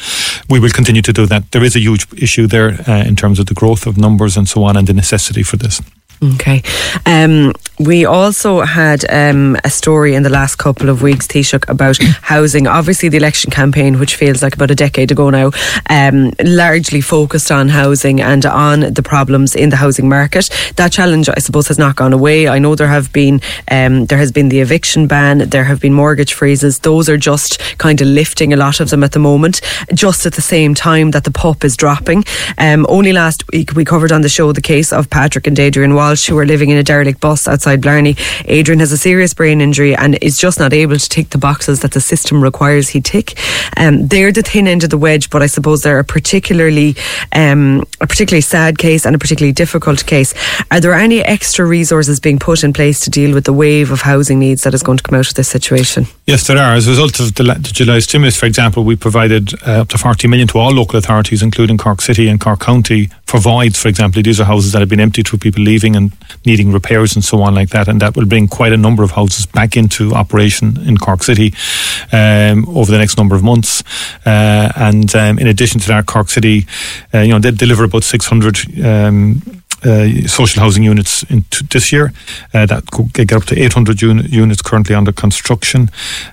We 0.48 0.60
will 0.60 0.70
continue 0.70 1.02
to 1.02 1.12
do 1.12 1.26
that. 1.26 1.50
There 1.50 1.64
is 1.64 1.76
a 1.76 1.80
huge 1.80 2.06
issue 2.16 2.46
there 2.46 2.70
uh, 2.86 3.04
in 3.06 3.16
terms 3.16 3.38
of 3.38 3.46
the 3.46 3.54
growth 3.54 3.86
of 3.86 3.96
numbers 3.96 4.36
and 4.36 4.48
so 4.48 4.64
on 4.64 4.76
and 4.76 4.86
the 4.86 4.94
necessity 4.94 5.42
for 5.42 5.56
this. 5.56 5.80
Okay. 6.22 6.62
Um, 7.06 7.52
we 7.78 8.04
also 8.04 8.60
had 8.62 9.08
um, 9.08 9.56
a 9.62 9.70
story 9.70 10.16
in 10.16 10.24
the 10.24 10.30
last 10.30 10.56
couple 10.56 10.88
of 10.88 11.00
weeks, 11.00 11.28
Taoiseach, 11.28 11.68
about 11.68 11.96
housing. 12.22 12.66
Obviously, 12.66 13.08
the 13.08 13.18
election 13.18 13.52
campaign, 13.52 14.00
which 14.00 14.16
feels 14.16 14.42
like 14.42 14.54
about 14.54 14.72
a 14.72 14.74
decade 14.74 15.12
ago 15.12 15.30
now, 15.30 15.52
um, 15.88 16.32
largely 16.44 17.00
focused 17.00 17.52
on 17.52 17.68
housing 17.68 18.20
and 18.20 18.44
on 18.44 18.80
the 18.80 19.02
problems 19.02 19.54
in 19.54 19.68
the 19.68 19.76
housing 19.76 20.08
market. 20.08 20.50
That 20.74 20.90
challenge, 20.90 21.28
I 21.28 21.38
suppose, 21.38 21.68
has 21.68 21.78
not 21.78 21.94
gone 21.94 22.12
away. 22.12 22.48
I 22.48 22.58
know 22.58 22.74
there 22.74 22.88
have 22.88 23.12
been 23.12 23.40
um, 23.70 24.06
there 24.06 24.18
has 24.18 24.32
been 24.32 24.48
the 24.48 24.60
eviction 24.60 25.06
ban, 25.06 25.38
there 25.50 25.64
have 25.64 25.80
been 25.80 25.92
mortgage 25.94 26.34
freezes. 26.34 26.80
Those 26.80 27.08
are 27.08 27.16
just 27.16 27.60
kind 27.78 28.00
of 28.00 28.08
lifting 28.08 28.52
a 28.52 28.56
lot 28.56 28.80
of 28.80 28.90
them 28.90 29.04
at 29.04 29.12
the 29.12 29.20
moment, 29.20 29.60
just 29.94 30.26
at 30.26 30.34
the 30.34 30.42
same 30.42 30.74
time 30.74 31.12
that 31.12 31.22
the 31.22 31.30
PUP 31.30 31.64
is 31.64 31.76
dropping. 31.76 32.24
Um, 32.58 32.86
only 32.88 33.12
last 33.12 33.44
week 33.52 33.74
we 33.74 33.84
covered 33.84 34.10
on 34.10 34.22
the 34.22 34.28
show 34.28 34.50
the 34.50 34.60
case 34.60 34.92
of 34.92 35.08
Patrick 35.10 35.46
and 35.46 35.56
Adrian 35.58 35.94
Wallace 35.94 36.07
Walsh, 36.08 36.26
who 36.26 36.38
are 36.38 36.46
living 36.46 36.70
in 36.70 36.78
a 36.78 36.82
derelict 36.82 37.20
bus 37.20 37.46
outside 37.46 37.82
Blarney. 37.82 38.16
Adrian 38.46 38.80
has 38.80 38.92
a 38.92 38.96
serious 38.96 39.34
brain 39.34 39.60
injury 39.60 39.94
and 39.94 40.16
is 40.22 40.38
just 40.38 40.58
not 40.58 40.72
able 40.72 40.96
to 40.96 41.08
tick 41.08 41.28
the 41.30 41.38
boxes 41.38 41.80
that 41.80 41.92
the 41.92 42.00
system 42.00 42.42
requires 42.42 42.88
he 42.88 43.02
tick. 43.02 43.38
Um, 43.76 44.06
they're 44.08 44.32
the 44.32 44.40
thin 44.40 44.66
end 44.66 44.84
of 44.84 44.90
the 44.90 44.96
wedge, 44.96 45.28
but 45.28 45.42
I 45.42 45.46
suppose 45.46 45.82
they're 45.82 45.98
a 45.98 46.04
particularly 46.04 46.96
um, 47.32 47.84
a 48.00 48.06
particularly 48.06 48.40
sad 48.40 48.78
case 48.78 49.04
and 49.04 49.14
a 49.14 49.18
particularly 49.18 49.52
difficult 49.52 50.06
case. 50.06 50.32
Are 50.70 50.80
there 50.80 50.94
any 50.94 51.20
extra 51.20 51.66
resources 51.66 52.20
being 52.20 52.38
put 52.38 52.64
in 52.64 52.72
place 52.72 53.00
to 53.00 53.10
deal 53.10 53.34
with 53.34 53.44
the 53.44 53.52
wave 53.52 53.90
of 53.90 54.00
housing 54.00 54.38
needs 54.38 54.62
that 54.62 54.72
is 54.72 54.82
going 54.82 54.96
to 54.96 55.04
come 55.04 55.18
out 55.18 55.28
of 55.28 55.34
this 55.34 55.48
situation? 55.48 56.06
Yes, 56.26 56.46
there 56.46 56.56
are. 56.56 56.74
As 56.74 56.86
a 56.86 56.90
result 56.90 57.20
of 57.20 57.34
the, 57.34 57.42
the 57.42 57.70
July 57.72 57.98
stimulus, 57.98 58.40
for 58.40 58.46
example, 58.46 58.82
we 58.82 58.96
provided 58.96 59.52
uh, 59.62 59.82
up 59.82 59.88
to 59.88 59.98
40 59.98 60.26
million 60.28 60.48
to 60.48 60.58
all 60.58 60.70
local 60.70 60.98
authorities, 60.98 61.42
including 61.42 61.76
Cork 61.76 62.00
City 62.00 62.28
and 62.28 62.40
Cork 62.40 62.60
County, 62.60 63.10
for 63.28 63.38
voids, 63.38 63.78
for 63.80 63.88
example. 63.88 64.22
These 64.22 64.40
are 64.40 64.44
houses 64.44 64.72
that 64.72 64.80
have 64.80 64.88
been 64.88 65.00
empty 65.00 65.22
through 65.22 65.40
people 65.40 65.62
leaving 65.62 65.94
and 65.94 66.12
needing 66.46 66.72
repairs 66.72 67.14
and 67.14 67.22
so 67.22 67.42
on 67.42 67.54
like 67.54 67.68
that. 67.70 67.86
And 67.86 68.00
that 68.00 68.16
will 68.16 68.24
bring 68.24 68.48
quite 68.48 68.72
a 68.72 68.76
number 68.76 69.02
of 69.02 69.10
houses 69.10 69.44
back 69.44 69.76
into 69.76 70.14
operation 70.14 70.78
in 70.88 70.96
Cork 70.96 71.22
City 71.22 71.52
um, 72.10 72.66
over 72.70 72.90
the 72.90 72.96
next 72.96 73.18
number 73.18 73.36
of 73.36 73.42
months. 73.42 73.84
Uh, 74.24 74.72
and 74.76 75.14
um, 75.14 75.38
in 75.38 75.46
addition 75.46 75.78
to 75.78 75.88
that, 75.88 76.06
Cork 76.06 76.30
City, 76.30 76.66
uh, 77.12 77.18
you 77.18 77.28
know, 77.28 77.38
they 77.38 77.50
deliver 77.50 77.84
about 77.84 78.02
600 78.02 78.84
um, 78.84 79.57
social 80.26 80.62
housing 80.62 80.82
units 80.82 81.22
in 81.24 81.42
t- 81.50 81.66
this 81.70 81.92
year. 81.92 82.12
Uh, 82.54 82.66
that 82.66 82.90
could 82.90 83.12
get 83.12 83.32
up 83.32 83.44
to 83.44 83.58
800 83.58 84.02
un- 84.02 84.24
units 84.28 84.62
currently 84.62 84.94
under 84.94 85.12
construction. 85.12 85.90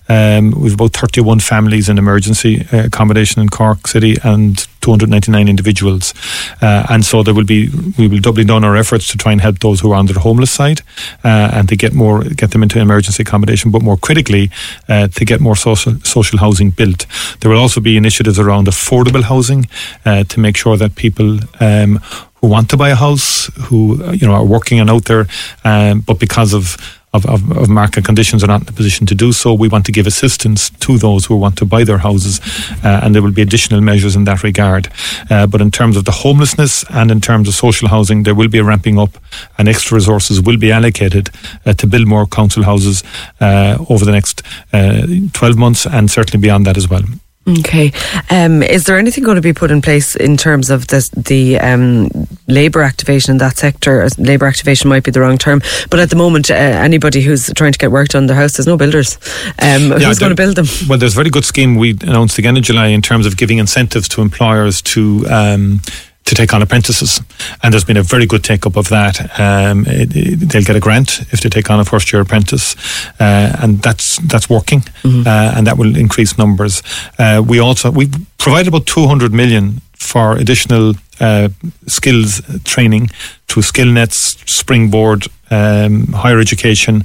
Um, 0.09 0.51
we've 0.51 0.73
about 0.73 0.93
31 0.93 1.39
families 1.39 1.89
in 1.89 1.97
emergency 1.97 2.65
uh, 2.71 2.85
accommodation 2.85 3.41
in 3.41 3.49
Cork 3.49 3.87
City 3.87 4.15
and 4.23 4.67
299 4.81 5.47
individuals. 5.47 6.13
Uh, 6.61 6.85
and 6.89 7.03
so 7.03 7.23
there 7.23 7.33
will 7.33 7.45
be 7.45 7.69
we 7.97 8.07
will 8.07 8.19
doubling 8.19 8.47
down 8.47 8.63
our 8.63 8.75
efforts 8.75 9.07
to 9.07 9.17
try 9.17 9.31
and 9.31 9.41
help 9.41 9.59
those 9.59 9.79
who 9.79 9.91
are 9.91 9.95
on 9.95 10.05
the 10.05 10.19
homeless 10.19 10.51
side 10.51 10.81
uh, 11.23 11.49
and 11.53 11.67
to 11.69 11.75
get 11.75 11.93
more 11.93 12.23
get 12.23 12.51
them 12.51 12.61
into 12.63 12.79
emergency 12.79 13.23
accommodation, 13.23 13.71
but 13.71 13.81
more 13.81 13.97
critically 13.97 14.51
uh, 14.87 15.07
to 15.07 15.25
get 15.25 15.41
more 15.41 15.55
social 15.55 15.93
social 16.03 16.37
housing 16.39 16.69
built. 16.69 17.07
There 17.39 17.49
will 17.49 17.59
also 17.59 17.81
be 17.81 17.97
initiatives 17.97 18.37
around 18.37 18.67
affordable 18.67 19.23
housing 19.23 19.67
to 20.03 20.39
make 20.39 20.55
sure 20.57 20.77
that 20.77 20.95
people 20.95 21.39
um, 21.59 21.99
who 22.45 22.51
want 22.51 22.69
to 22.69 22.77
buy 22.77 22.89
a 22.89 22.95
house, 22.95 23.47
who 23.67 23.97
you 24.13 24.27
know 24.27 24.33
are 24.33 24.45
working 24.45 24.79
and 24.79 24.89
out 24.89 25.05
there, 25.05 25.25
um, 25.63 26.01
but 26.01 26.19
because 26.19 26.53
of 26.53 26.77
of, 27.13 27.25
of, 27.25 27.69
market 27.69 28.03
conditions 28.03 28.43
are 28.43 28.47
not 28.47 28.63
in 28.63 28.67
a 28.67 28.73
position 28.73 29.07
to 29.07 29.15
do 29.15 29.31
so. 29.31 29.53
We 29.53 29.69
want 29.69 29.85
to 29.85 29.93
give 29.93 30.05
assistance 30.05 30.69
to 30.69 30.97
those 30.97 31.25
who 31.25 31.37
want 31.37 31.57
to 31.59 31.65
buy 31.65 31.85
their 31.85 31.99
houses, 31.99 32.41
uh, 32.83 32.99
and 33.01 33.15
there 33.15 33.21
will 33.21 33.31
be 33.31 33.41
additional 33.41 33.79
measures 33.79 34.17
in 34.17 34.25
that 34.25 34.43
regard. 34.43 34.89
Uh, 35.29 35.47
but 35.47 35.61
in 35.61 35.71
terms 35.71 35.95
of 35.95 36.03
the 36.03 36.11
homelessness 36.11 36.83
and 36.89 37.09
in 37.09 37.21
terms 37.21 37.47
of 37.47 37.53
social 37.53 37.87
housing, 37.87 38.23
there 38.23 38.35
will 38.35 38.49
be 38.49 38.57
a 38.57 38.65
ramping 38.65 38.99
up, 38.99 39.11
and 39.57 39.69
extra 39.69 39.95
resources 39.95 40.41
will 40.41 40.57
be 40.57 40.73
allocated 40.73 41.29
uh, 41.65 41.71
to 41.71 41.87
build 41.87 42.05
more 42.05 42.25
council 42.27 42.63
houses 42.63 43.01
uh, 43.39 43.77
over 43.89 44.03
the 44.03 44.11
next 44.11 44.41
uh, 44.73 45.07
12 45.31 45.57
months 45.57 45.87
and 45.87 46.11
certainly 46.11 46.41
beyond 46.41 46.65
that 46.65 46.75
as 46.75 46.89
well. 46.89 47.03
Okay. 47.47 47.91
Um, 48.31 48.63
is 48.63 48.85
there 48.85 48.97
anything 48.97 49.23
going 49.23 49.35
to 49.35 49.41
be 49.41 49.53
put 49.53 49.69
in 49.69 49.81
place 49.81 50.15
in 50.15 50.35
terms 50.35 50.71
of 50.71 50.87
this, 50.87 51.09
the 51.09 51.59
um, 51.59 52.09
labour 52.47 52.81
activation 52.81 53.31
in 53.31 53.37
that 53.37 53.57
sector? 53.57 54.07
Labour 54.17 54.47
activation 54.47 54.89
might 54.89 55.03
be 55.03 55.11
the 55.11 55.21
wrong 55.21 55.37
term, 55.37 55.61
but 55.91 55.99
at 55.99 56.09
the 56.09 56.15
moment, 56.15 56.49
uh, 56.49 56.55
anybody 56.55 57.21
who's 57.21 57.51
trying 57.53 57.71
to 57.71 57.77
get 57.77 57.91
work 57.91 58.09
done 58.09 58.25
their 58.25 58.35
house, 58.35 58.53
there's 58.53 58.65
no 58.65 58.77
builders. 58.77 59.17
Um, 59.59 59.91
yeah, 59.91 59.99
who's 59.99 60.17
going 60.17 60.31
to 60.31 60.35
build 60.35 60.55
them? 60.55 60.65
Well, 60.89 60.97
there's 60.97 61.13
a 61.13 61.15
very 61.15 61.29
good 61.29 61.45
scheme 61.45 61.75
we 61.75 61.91
announced 62.01 62.39
again 62.39 62.57
in 62.57 62.63
July 62.63 62.87
in 62.87 63.03
terms 63.03 63.27
of 63.27 63.37
giving 63.37 63.59
incentives 63.59 64.07
to 64.09 64.21
employers 64.21 64.81
to 64.81 65.25
um, 65.29 65.81
to 66.25 66.35
take 66.35 66.53
on 66.53 66.61
apprentices, 66.61 67.21
and 67.61 67.71
there's 67.71 67.83
been 67.83 67.97
a 67.97 68.03
very 68.03 68.25
good 68.25 68.43
take 68.43 68.65
up 68.65 68.75
of 68.77 68.89
that. 68.89 69.39
Um, 69.39 69.85
it, 69.87 70.15
it, 70.15 70.39
they'll 70.49 70.63
get 70.63 70.75
a 70.75 70.79
grant 70.79 71.21
if 71.31 71.41
they 71.41 71.49
take 71.49 71.69
on 71.69 71.79
a 71.79 71.85
first 71.85 72.11
year 72.11 72.21
apprentice, 72.21 72.75
uh, 73.19 73.55
and 73.61 73.81
that's 73.81 74.17
that's 74.27 74.49
working, 74.49 74.81
mm-hmm. 75.03 75.27
uh, 75.27 75.53
and 75.55 75.67
that 75.67 75.77
will 75.77 75.95
increase 75.95 76.37
numbers. 76.37 76.81
Uh, 77.19 77.43
we 77.45 77.59
also 77.59 77.91
we 77.91 78.09
provided 78.37 78.67
about 78.67 78.85
200 78.87 79.33
million 79.33 79.81
for 79.93 80.35
additional 80.37 80.93
uh, 81.19 81.49
skills 81.87 82.41
training 82.63 83.07
through 83.47 83.63
SkillNets, 83.63 84.47
Springboard, 84.47 85.27
um, 85.51 86.07
higher 86.07 86.39
education, 86.39 87.03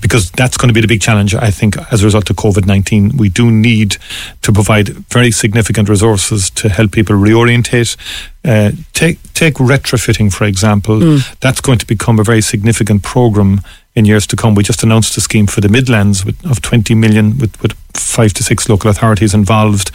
because 0.00 0.30
that's 0.32 0.56
going 0.56 0.68
to 0.68 0.74
be 0.74 0.80
the 0.80 0.88
big 0.88 1.00
challenge, 1.00 1.34
I 1.34 1.50
think, 1.50 1.76
as 1.92 2.02
a 2.02 2.06
result 2.06 2.30
of 2.30 2.36
COVID 2.36 2.66
19. 2.66 3.16
We 3.16 3.28
do 3.28 3.50
need 3.50 3.96
to 4.42 4.52
provide 4.52 4.88
very 4.88 5.30
significant 5.30 5.88
resources 5.88 6.50
to 6.50 6.68
help 6.68 6.92
people 6.92 7.16
reorientate. 7.16 7.96
Uh, 8.44 8.72
take, 8.92 9.18
take 9.34 9.54
retrofitting, 9.54 10.32
for 10.32 10.44
example. 10.44 10.98
Mm. 10.98 11.38
That's 11.40 11.60
going 11.60 11.78
to 11.78 11.86
become 11.86 12.18
a 12.18 12.24
very 12.24 12.40
significant 12.40 13.02
program 13.02 13.60
in 13.94 14.04
years 14.04 14.26
to 14.28 14.36
come. 14.36 14.54
We 14.54 14.62
just 14.62 14.82
announced 14.82 15.16
a 15.16 15.20
scheme 15.20 15.46
for 15.46 15.60
the 15.60 15.68
Midlands 15.68 16.24
with, 16.24 16.44
of 16.46 16.62
20 16.62 16.94
million 16.94 17.38
with, 17.38 17.60
with 17.60 17.72
five 17.94 18.32
to 18.34 18.42
six 18.42 18.68
local 18.68 18.90
authorities 18.90 19.34
involved. 19.34 19.90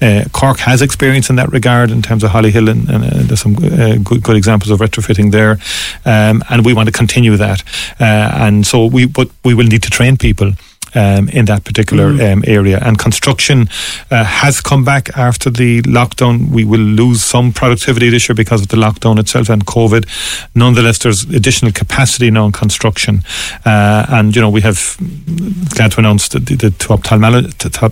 Uh, 0.00 0.24
Cork 0.32 0.58
has 0.60 0.82
experience 0.82 1.30
in 1.30 1.36
that 1.36 1.50
regard 1.50 1.90
in 1.90 2.02
terms 2.02 2.22
of 2.22 2.30
Hollyhill, 2.30 2.68
and, 2.70 2.88
and 2.90 3.04
uh, 3.04 3.22
there's 3.22 3.40
some 3.40 3.56
uh, 3.56 3.96
good, 4.02 4.22
good 4.22 4.36
examples 4.36 4.70
of 4.70 4.80
retrofitting 4.80 5.32
there. 5.32 5.58
Um, 6.04 6.42
and 6.50 6.64
we 6.64 6.74
want 6.74 6.88
to 6.88 6.92
continue 6.92 7.36
that. 7.36 7.62
Uh, 7.98 8.32
and 8.34 8.66
so 8.66 8.84
we, 8.84 9.06
but 9.06 9.30
we 9.44 9.54
will 9.54 9.66
need 9.66 9.82
to 9.82 9.90
train 9.90 10.16
people 10.16 10.52
um, 10.94 11.28
in 11.28 11.44
that 11.46 11.64
particular 11.64 12.12
mm. 12.12 12.32
um, 12.32 12.44
area. 12.46 12.78
And 12.82 12.98
construction 12.98 13.68
uh, 14.10 14.24
has 14.24 14.60
come 14.60 14.84
back 14.84 15.16
after 15.16 15.50
the 15.50 15.82
lockdown. 15.82 16.50
We 16.50 16.64
will 16.64 16.80
lose 16.80 17.22
some 17.22 17.52
productivity 17.52 18.08
this 18.10 18.28
year 18.28 18.36
because 18.36 18.62
of 18.62 18.68
the 18.68 18.76
lockdown 18.76 19.18
itself 19.18 19.48
and 19.48 19.64
COVID. 19.66 20.06
Nonetheless, 20.54 20.98
there's 20.98 21.24
additional 21.24 21.72
capacity 21.72 22.30
now 22.30 22.46
in 22.46 22.52
construction. 22.52 23.22
Uh, 23.64 24.06
and, 24.08 24.34
you 24.34 24.42
know, 24.42 24.50
we 24.50 24.60
have 24.62 24.96
glad 25.74 25.92
to 25.92 26.00
announce 26.00 26.28
the, 26.28 26.38
the, 26.38 26.56
the 26.56 26.70
two 26.70 26.92
ophthalmology, 26.92 27.50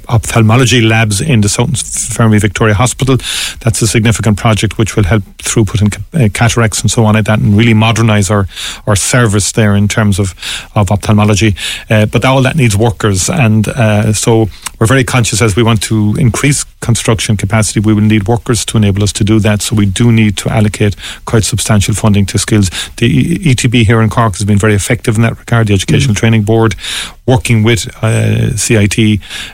ophthalmology 0.09 0.81
labs 0.81 1.21
in 1.21 1.41
the 1.41 1.49
Southern 1.49 1.75
Infirmary 1.75 2.39
Victoria 2.39 2.75
Hospital. 2.75 3.17
That's 3.61 3.83
a 3.83 3.87
significant 3.87 4.39
project 4.39 4.79
which 4.79 4.97
will 4.97 5.05
help 5.05 5.23
throughput 5.39 5.83
in 5.83 6.21
uh, 6.21 6.29
cataracts 6.33 6.81
and 6.81 6.91
so 6.91 7.05
on 7.05 7.15
like 7.15 7.25
that 7.25 7.39
and 7.39 7.57
really 7.57 7.75
modernise 7.75 8.31
our, 8.31 8.47
our 8.87 8.97
service 8.97 9.53
there 9.53 9.75
in 9.75 9.89
terms 9.89 10.19
of, 10.19 10.35
of 10.75 10.91
ophthalmology. 10.91 11.57
Uh, 11.91 12.07
but 12.07 12.25
all 12.25 12.43
that 12.43 12.57
needs 12.57 12.77
work 12.77 12.86
workers. 12.87 13.29
And 13.29 13.69
uh, 13.69 14.13
so 14.13 14.49
we're 14.79 14.87
very 14.87 15.05
conscious 15.05 15.43
as 15.43 15.57
we 15.57 15.63
want 15.63 15.83
to 15.83 16.15
increase 16.19 16.65
construction 16.81 17.37
capacity, 17.37 17.81
we 17.81 17.95
will 17.95 18.09
need 18.15 18.29
workers 18.29 18.65
to 18.67 18.77
enable 18.77 19.03
us 19.03 19.13
to 19.15 19.25
do 19.25 19.41
that. 19.41 19.63
So 19.63 19.75
we 19.75 19.87
do 19.87 20.13
need 20.13 20.37
to 20.39 20.49
allocate 20.59 20.95
quite 21.25 21.45
substantial 21.45 21.95
funding 21.95 22.27
to 22.27 22.39
skills. 22.39 22.71
The 22.97 23.39
ETB 23.51 23.85
here 23.85 24.01
in 24.03 24.11
Cork 24.11 24.35
has 24.37 24.45
been 24.45 24.59
very 24.59 24.75
effective 24.75 25.17
in 25.17 25.23
that 25.23 25.39
regard, 25.39 25.67
the 25.67 25.75
Educational 25.75 26.15
mm. 26.15 26.19
Training 26.19 26.45
Board, 26.45 26.75
working 27.27 27.65
with 27.65 27.81
uh, 28.03 28.57
CIT 28.57 28.99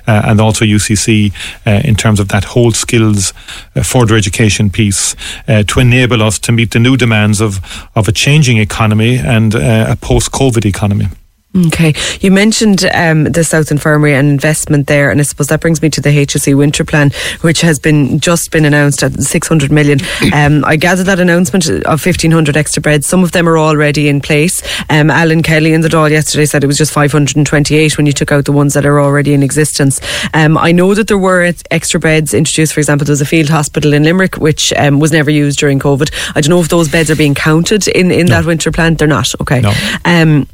uh, 0.07 0.29
and 0.29 0.41
also 0.41 0.65
UCC 0.65 1.33
uh, 1.67 1.81
in 1.85 1.95
terms 1.95 2.21
of 2.21 2.29
that 2.29 2.45
whole 2.45 2.73
skills 2.73 3.33
uh, 3.75 3.83
further 3.83 4.17
education 4.17 4.69
piece 4.69 5.17
uh, 5.49 5.63
to 5.63 5.81
enable 5.81 6.23
us 6.23 6.39
to 6.41 6.53
meet 6.53 6.73
the 6.73 6.79
new 6.79 6.97
demands 6.97 7.41
of, 7.41 7.61
of 7.95 8.09
a 8.09 8.13
changing 8.13 8.59
economy 8.59 9.17
and 9.17 9.55
uh, 9.55 9.87
a 9.89 9.97
post 9.97 10.33
COVID 10.33 10.67
economy. 10.67 11.07
Okay, 11.55 11.93
you 12.21 12.31
mentioned 12.31 12.87
um, 12.95 13.25
the 13.25 13.45
South 13.45 13.71
Infirmary 13.71 14.15
and 14.15 14.27
investment 14.27 14.87
there, 14.87 15.11
and 15.11 15.21
I 15.21 15.23
suppose 15.23 15.49
that 15.49 15.61
brings 15.61 15.83
me 15.83 15.91
to 15.91 16.01
the 16.01 16.09
HSE 16.09 16.57
Winter 16.57 16.83
Plan, 16.83 17.11
which 17.43 17.61
has 17.61 17.79
been 17.79 18.21
just 18.21 18.51
been 18.51 18.65
announced 18.65 19.03
at 19.03 19.21
600 19.21 19.71
million. 19.71 19.99
Um, 20.33 20.65
I 20.65 20.77
gather 20.77 21.03
that 21.05 21.21
announcement 21.21 21.69
of 21.69 22.05
1,500 22.05 22.57
extra 22.57 22.81
beds. 22.81 23.07
Some 23.07 23.23
of 23.23 23.33
them 23.33 23.47
are 23.47 23.59
already 23.59 24.09
in 24.09 24.21
place. 24.21 24.63
Um, 24.89 25.11
Alan 25.11 25.43
Kelly 25.43 25.75
in 25.75 25.83
the 25.83 25.89
Dáil 25.89 26.11
yesterday 26.11 26.47
said 26.47 26.65
it 26.65 26.69
was 26.69 26.79
just 26.79 26.93
528 26.93 27.99
when 27.99 28.07
you 28.07 28.13
took 28.13 28.33
out 28.33 28.47
the 28.47 28.53
ones 28.53 28.73
that 28.73 28.87
are 28.87 28.99
already 28.99 29.35
in 29.35 29.43
existence. 29.43 30.01
Um, 30.33 30.57
I 30.57 30.73
know 30.73 30.95
that 30.95 31.09
there 31.09 31.19
were 31.19 31.53
extra 31.71 32.01
beds 32.01 32.33
introduced. 32.33 32.73
For 32.73 32.81
example, 32.81 33.05
there 33.05 33.13
was 33.13 33.21
a 33.21 33.27
field 33.27 33.51
hospital 33.51 33.93
in 33.93 34.05
Limerick 34.05 34.37
which 34.37 34.73
um, 34.75 35.01
was 35.01 35.13
never 35.13 35.31
used 35.31 35.59
during 35.59 35.79
COVID. 35.79 36.11
I 36.35 36.41
don't 36.41 36.51
know 36.51 36.61
if 36.61 36.69
those 36.69 36.89
beds 36.89 37.11
are 37.11 37.17
being 37.17 37.35
counted 37.35 37.89
in 37.89 38.11
in 38.11 38.27
no. 38.27 38.37
that 38.37 38.47
winter 38.47 38.73
plan. 38.73 38.95
They're 38.95 39.07
not. 39.07 39.29
Okay. 39.41 39.61
No 39.61 39.75
um, 40.07 40.47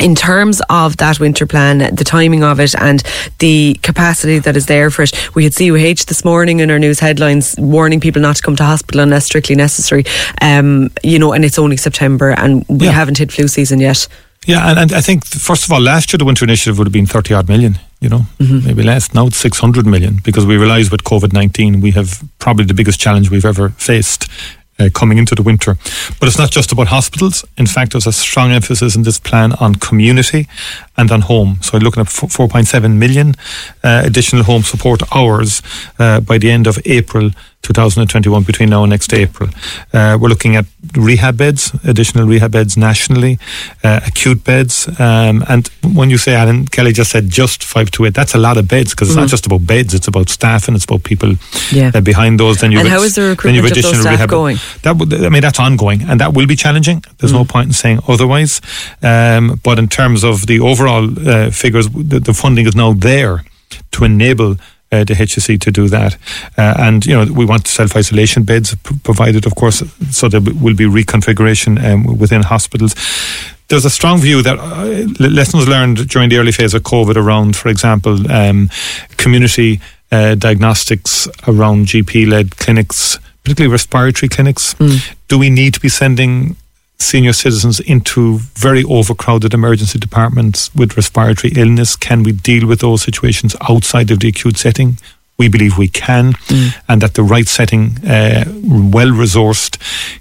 in 0.00 0.14
terms 0.14 0.60
of 0.68 0.96
that 0.96 1.20
winter 1.20 1.46
plan, 1.46 1.78
the 1.94 2.04
timing 2.04 2.42
of 2.42 2.58
it 2.58 2.74
and 2.80 3.02
the 3.38 3.78
capacity 3.82 4.38
that 4.40 4.56
is 4.56 4.66
there 4.66 4.90
for 4.90 5.02
it, 5.02 5.34
we 5.34 5.44
had 5.44 5.54
CUH 5.54 6.06
this 6.06 6.24
morning 6.24 6.60
in 6.60 6.70
our 6.70 6.78
news 6.78 6.98
headlines 6.98 7.54
warning 7.58 8.00
people 8.00 8.20
not 8.20 8.36
to 8.36 8.42
come 8.42 8.56
to 8.56 8.64
hospital 8.64 9.00
unless 9.00 9.26
strictly 9.26 9.54
necessary. 9.54 10.04
Um, 10.40 10.90
you 11.02 11.18
know, 11.18 11.32
and 11.32 11.44
it's 11.44 11.58
only 11.58 11.76
September 11.76 12.30
and 12.30 12.64
we 12.68 12.86
yeah. 12.86 12.92
haven't 12.92 13.18
hit 13.18 13.32
flu 13.32 13.46
season 13.46 13.80
yet. 13.80 14.08
Yeah, 14.46 14.68
and, 14.68 14.78
and 14.78 14.92
I 14.92 15.00
think 15.00 15.24
first 15.24 15.64
of 15.64 15.72
all, 15.72 15.80
last 15.80 16.12
year 16.12 16.18
the 16.18 16.24
winter 16.24 16.44
initiative 16.44 16.76
would 16.76 16.86
have 16.86 16.92
been 16.92 17.06
thirty 17.06 17.32
odd 17.32 17.48
million. 17.48 17.78
You 18.00 18.10
know, 18.10 18.26
mm-hmm. 18.38 18.66
maybe 18.66 18.82
less. 18.82 19.14
Now 19.14 19.28
it's 19.28 19.38
six 19.38 19.58
hundred 19.58 19.86
million 19.86 20.18
because 20.22 20.44
we 20.44 20.58
realise 20.58 20.90
with 20.90 21.04
COVID 21.04 21.32
nineteen 21.32 21.80
we 21.80 21.92
have 21.92 22.22
probably 22.38 22.66
the 22.66 22.74
biggest 22.74 23.00
challenge 23.00 23.30
we've 23.30 23.46
ever 23.46 23.70
faced 23.70 24.28
uh, 24.78 24.88
coming 24.92 25.18
into 25.18 25.34
the 25.34 25.42
winter. 25.42 25.76
But 26.18 26.28
it's 26.28 26.38
not 26.38 26.50
just 26.50 26.72
about 26.72 26.88
hospitals. 26.88 27.44
In 27.56 27.66
fact, 27.66 27.92
there's 27.92 28.06
a 28.06 28.12
strong 28.12 28.52
emphasis 28.52 28.96
in 28.96 29.02
this 29.02 29.18
plan 29.20 29.52
on 29.60 29.74
community 29.76 30.48
and 30.96 31.10
on 31.10 31.22
home. 31.22 31.58
So 31.62 31.78
looking 31.78 32.00
at 32.00 32.08
4.7 32.08 32.96
million 32.96 33.34
uh, 33.82 34.02
additional 34.04 34.44
home 34.44 34.62
support 34.62 35.02
hours 35.14 35.62
uh, 35.98 36.20
by 36.20 36.38
the 36.38 36.50
end 36.50 36.66
of 36.66 36.78
April 36.84 37.30
2021 37.64 38.42
between 38.44 38.68
now 38.70 38.82
and 38.84 38.90
next 38.90 39.12
April. 39.12 39.48
Uh, 39.92 40.16
we're 40.20 40.28
looking 40.28 40.54
at 40.54 40.66
rehab 40.96 41.36
beds, 41.38 41.72
additional 41.84 42.26
rehab 42.26 42.52
beds 42.52 42.76
nationally, 42.76 43.38
uh, 43.82 44.00
acute 44.06 44.44
beds. 44.44 44.86
Um, 45.00 45.42
and 45.48 45.68
when 45.94 46.10
you 46.10 46.18
say, 46.18 46.34
Alan 46.34 46.66
Kelly 46.66 46.92
just 46.92 47.10
said 47.10 47.30
just 47.30 47.64
five 47.64 47.90
to 47.92 48.04
eight, 48.04 48.14
that's 48.14 48.34
a 48.34 48.38
lot 48.38 48.58
of 48.58 48.68
beds 48.68 48.90
because 48.90 49.08
it's 49.08 49.16
not 49.16 49.28
just 49.28 49.46
about 49.46 49.66
beds, 49.66 49.94
it's 49.94 50.06
about 50.08 50.28
staff 50.28 50.68
and 50.68 50.76
it's 50.76 50.84
about 50.84 51.02
people 51.04 51.34
Yeah. 51.72 51.90
uh, 51.94 52.00
behind 52.02 52.38
those. 52.38 52.58
Then 52.60 52.70
you 52.70 52.78
And 52.80 52.88
how 52.88 53.02
is 53.02 53.14
the 53.14 53.34
then 53.42 53.54
you 53.54 53.62
have 53.62 53.70
recruitment 53.70 53.76
of 53.78 53.82
those 53.92 54.00
staff 54.02 54.12
rehab- 54.12 54.28
going? 54.28 54.58
That 54.82 54.96
would, 54.98 55.12
I 55.14 55.28
mean, 55.30 55.40
that's 55.42 55.58
ongoing 55.58 56.02
and 56.02 56.20
that 56.20 56.34
will 56.34 56.46
be 56.46 56.56
challenging. 56.56 57.02
There's 57.18 57.32
no 57.32 57.44
point 57.44 57.66
in 57.68 57.72
saying 57.72 58.00
otherwise. 58.06 58.60
Um, 59.02 59.58
but 59.62 59.78
in 59.78 59.88
terms 59.88 60.22
of 60.22 60.46
the 60.46 60.60
overall 60.60 61.08
uh, 61.28 61.50
figures, 61.50 61.88
the, 61.88 62.20
the 62.20 62.34
funding 62.34 62.66
is 62.66 62.76
now 62.76 62.92
there 62.92 63.44
to 63.92 64.04
enable 64.04 64.56
uh, 64.94 65.04
the 65.04 65.14
HSE 65.14 65.60
to 65.60 65.70
do 65.70 65.88
that. 65.88 66.14
Uh, 66.56 66.74
and, 66.78 67.04
you 67.04 67.14
know, 67.14 67.32
we 67.32 67.44
want 67.44 67.66
self 67.66 67.96
isolation 67.96 68.44
beds 68.44 68.74
provided, 69.02 69.46
of 69.46 69.54
course, 69.54 69.82
so 70.10 70.28
there 70.28 70.40
will 70.40 70.74
be 70.74 70.84
reconfiguration 70.84 71.82
um, 71.84 72.18
within 72.18 72.42
hospitals. 72.42 72.94
There's 73.68 73.84
a 73.84 73.90
strong 73.90 74.20
view 74.20 74.42
that 74.42 74.58
uh, 74.58 75.28
lessons 75.28 75.66
learned 75.66 76.08
during 76.08 76.28
the 76.28 76.38
early 76.38 76.52
phase 76.52 76.74
of 76.74 76.82
COVID 76.82 77.16
around, 77.16 77.56
for 77.56 77.68
example, 77.68 78.30
um, 78.30 78.68
community 79.16 79.80
uh, 80.12 80.34
diagnostics 80.34 81.26
around 81.48 81.86
GP 81.86 82.28
led 82.28 82.56
clinics, 82.56 83.18
particularly 83.42 83.72
respiratory 83.72 84.28
clinics. 84.28 84.74
Do 85.28 85.38
we 85.38 85.50
need 85.50 85.74
to 85.74 85.80
be 85.80 85.88
sending 85.88 86.56
senior 86.98 87.32
citizens 87.32 87.80
into 87.80 88.38
very 88.54 88.84
overcrowded 88.84 89.52
emergency 89.54 89.98
departments 89.98 90.74
with 90.74 90.96
respiratory 90.96 91.52
illness? 91.56 91.96
Can 91.96 92.22
we 92.22 92.32
deal 92.32 92.66
with 92.66 92.80
those 92.80 93.02
situations 93.02 93.54
outside 93.68 94.10
of 94.10 94.20
the 94.20 94.28
acute 94.28 94.56
setting? 94.56 94.98
We 95.36 95.48
believe 95.48 95.76
we 95.76 95.88
can, 95.88 96.34
and 96.88 97.00
that 97.02 97.14
the 97.14 97.24
right 97.24 97.48
setting, 97.48 97.98
uh, 98.06 98.44
well 98.46 99.08
resourced, 99.08 99.78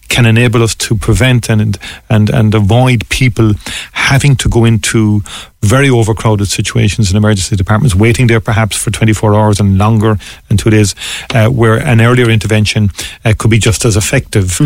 can 0.09 0.25
enable 0.25 0.63
us 0.63 0.73
to 0.75 0.95
prevent 0.97 1.49
and 1.49 1.77
and 2.09 2.31
and 2.31 2.55
avoid 2.55 3.07
people 3.09 3.53
having 3.91 4.35
to 4.37 4.49
go 4.49 4.65
into 4.65 5.21
very 5.61 5.87
overcrowded 5.87 6.47
situations 6.47 7.11
in 7.11 7.17
emergency 7.17 7.55
departments, 7.55 7.93
waiting 7.95 8.25
there 8.25 8.39
perhaps 8.41 8.75
for 8.75 8.89
24 8.89 9.35
hours 9.35 9.59
and 9.59 9.77
longer 9.77 10.17
and 10.49 10.57
two 10.57 10.71
days, 10.71 10.95
uh, 11.29 11.47
where 11.47 11.77
an 11.77 12.01
earlier 12.01 12.29
intervention 12.31 12.89
uh, 13.23 13.33
could 13.37 13.51
be 13.51 13.59
just 13.59 13.85
as 13.85 13.95
effective 13.95 14.59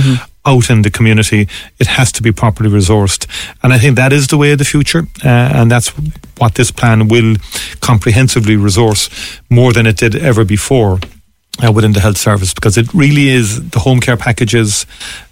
out 0.48 0.70
in 0.70 0.82
the 0.82 0.90
community. 0.90 1.48
It 1.78 1.88
has 1.88 2.12
to 2.14 2.24
be 2.24 2.32
properly 2.32 2.70
resourced. 2.70 3.28
And 3.62 3.74
I 3.74 3.78
think 3.78 3.96
that 3.98 4.14
is 4.14 4.28
the 4.28 4.38
way 4.38 4.54
of 4.54 4.58
the 4.58 4.66
future. 4.66 5.08
Uh, 5.24 5.28
and 5.28 5.70
that's 5.70 5.90
what 6.38 6.56
this 6.56 6.72
plan 6.72 7.08
will 7.08 7.36
comprehensively 7.82 8.56
resource 8.56 9.10
more 9.50 9.74
than 9.74 9.86
it 9.86 9.98
did 9.98 10.16
ever 10.16 10.46
before. 10.46 11.00
Uh, 11.60 11.72
within 11.72 11.94
the 11.94 12.00
health 12.00 12.18
service, 12.18 12.54
because 12.54 12.78
it 12.78 12.94
really 12.94 13.30
is 13.30 13.72
the 13.72 13.80
home 13.80 14.00
care 14.00 14.16
packages, 14.16 14.86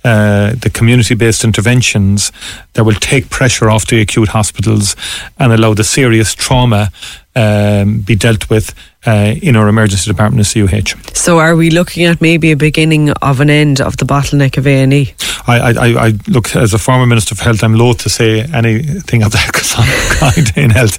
uh, 0.04 0.56
the 0.56 0.72
community 0.72 1.14
based 1.14 1.44
interventions 1.44 2.32
that 2.74 2.84
will 2.84 2.96
take 2.96 3.30
pressure 3.30 3.70
off 3.70 3.86
the 3.86 4.02
acute 4.02 4.30
hospitals 4.30 4.96
and 5.38 5.54
allow 5.54 5.76
the 5.76 5.84
serious 5.84 6.34
trauma 6.34 6.90
um, 7.36 8.00
be 8.00 8.16
dealt 8.16 8.50
with 8.50 8.74
uh, 9.08 9.36
in 9.42 9.56
our 9.56 9.68
emergency 9.68 10.10
department 10.10 10.56
in 10.56 10.68
CUH. 10.68 10.96
So 11.14 11.40
are 11.40 11.56
we 11.56 11.70
looking 11.70 12.06
at 12.06 12.22
maybe 12.22 12.52
a 12.52 12.58
beginning 12.58 13.12
of 13.12 13.40
an 13.40 13.50
end 13.50 13.82
of 13.82 13.98
the 13.98 14.06
bottleneck 14.06 14.58
of 14.58 14.66
A&E? 14.68 15.14
I, 15.48 15.60
I, 15.60 15.70
I- 15.72 16.06
I 16.08 16.14
look 16.28 16.56
as 16.56 16.74
a 16.74 16.78
former 16.80 17.06
minister 17.06 17.36
for 17.36 17.44
health. 17.44 17.64
I'm 17.64 17.76
loath 17.76 18.00
to 18.00 18.10
say 18.10 18.42
anything 18.54 19.24
of 19.24 19.32
that 19.32 19.52
kind 20.20 20.52
in 20.58 20.70
health. 20.72 20.98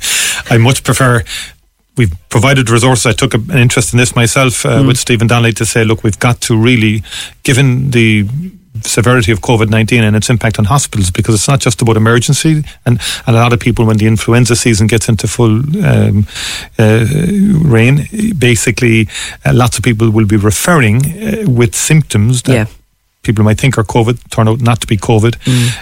I 0.51 0.59
much 0.59 0.83
prefer. 0.85 1.23
We've 1.97 2.13
provided 2.29 2.69
resources. 2.69 3.07
I 3.07 3.13
took 3.13 3.33
a, 3.35 3.39
an 3.39 3.59
interest 3.59 3.93
in 3.95 3.99
this 3.99 4.15
myself 4.15 4.67
uh, 4.67 4.85
with 4.87 4.99
Stephen 4.99 5.27
Donnelly 5.27 5.53
to 5.55 5.65
say, 5.65 5.83
look, 5.83 6.05
we've 6.05 6.19
got 6.19 6.41
to 6.43 6.57
really, 6.57 7.03
given 7.43 7.91
the 7.91 8.29
severity 8.83 9.33
of 9.33 9.41
COVID 9.41 9.71
19 9.71 10.03
and 10.05 10.17
its 10.17 10.31
impact 10.31 10.59
on 10.59 10.65
hospitals, 10.67 11.11
because 11.11 11.35
it's 11.35 11.49
not 11.49 11.61
just 11.61 11.83
about 11.83 11.97
emergency. 11.97 12.65
And, 12.85 13.01
and 13.27 13.37
a 13.37 13.41
lot 13.41 13.53
of 13.53 13.61
people, 13.61 13.85
when 13.85 13.97
the 13.99 14.07
influenza 14.07 14.57
season 14.57 14.87
gets 14.87 15.09
into 15.09 15.27
full 15.29 15.61
um, 15.85 16.27
uh, 16.79 17.05
reign, 17.63 18.07
basically, 18.39 19.09
uh, 19.45 19.53
lots 19.55 19.79
of 19.79 19.85
people 19.85 20.11
will 20.11 20.27
be 20.27 20.37
referring 20.37 20.97
uh, 21.07 21.45
with 21.51 21.75
symptoms 21.75 22.43
that 22.43 22.55
Yeah. 22.55 22.67
people 23.23 23.45
might 23.45 23.59
think 23.59 23.77
are 23.77 23.83
COVID 23.85 24.17
turn 24.31 24.47
out 24.49 24.61
not 24.61 24.81
to 24.81 24.87
be 24.87 24.97
COVID. 24.97 25.35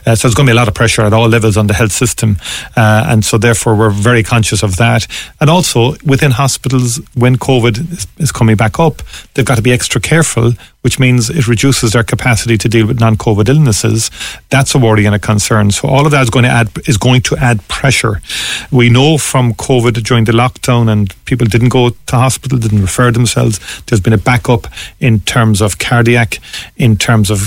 Uh, 0.06 0.14
so 0.16 0.26
there's 0.26 0.34
going 0.34 0.46
to 0.46 0.50
be 0.52 0.56
a 0.56 0.60
lot 0.60 0.68
of 0.68 0.74
pressure 0.74 1.02
at 1.02 1.12
all 1.12 1.28
levels 1.28 1.56
on 1.56 1.66
the 1.66 1.74
health 1.74 1.92
system. 1.92 2.38
Uh, 2.76 3.04
and 3.10 3.22
so 3.24 3.36
therefore 3.38 3.74
we're 3.76 3.90
very 3.90 4.22
conscious 4.22 4.62
of 4.62 4.76
that. 4.76 5.06
And 5.40 5.50
also 5.50 5.94
within 6.06 6.30
hospitals, 6.30 7.00
when 7.14 7.36
COVID 7.36 7.92
is, 7.92 8.06
is 8.18 8.32
coming 8.32 8.56
back 8.56 8.78
up, 8.80 9.02
they've 9.34 9.44
got 9.44 9.56
to 9.56 9.62
be 9.62 9.72
extra 9.72 10.00
careful, 10.00 10.52
which 10.84 10.98
means 10.98 11.30
it 11.30 11.48
reduces 11.48 11.92
their 11.92 12.04
capacity 12.04 12.58
to 12.58 12.68
deal 12.68 12.86
with 12.86 13.00
non-COVID 13.00 13.48
illnesses. 13.48 14.10
That's 14.50 14.74
a 14.74 14.78
worry 14.78 15.06
and 15.06 15.14
a 15.14 15.18
concern. 15.18 15.70
So 15.70 15.88
all 15.88 16.04
of 16.04 16.12
that 16.12 16.22
is 16.22 16.28
going 16.28 16.42
to 16.44 16.50
add, 16.50 16.68
is 16.86 16.98
going 16.98 17.22
to 17.22 17.36
add 17.38 17.66
pressure. 17.68 18.20
We 18.70 18.90
know 18.90 19.16
from 19.16 19.54
COVID 19.54 20.04
during 20.04 20.24
the 20.24 20.32
lockdown 20.32 20.92
and 20.92 21.14
people 21.24 21.46
didn't 21.46 21.70
go 21.70 21.88
to 21.88 22.16
hospital, 22.16 22.58
didn't 22.58 22.82
refer 22.82 23.10
themselves. 23.10 23.58
There's 23.86 24.02
been 24.02 24.12
a 24.12 24.18
backup 24.18 24.66
in 25.00 25.20
terms 25.20 25.62
of 25.62 25.78
cardiac, 25.78 26.38
in 26.76 26.98
terms 26.98 27.30
of 27.30 27.38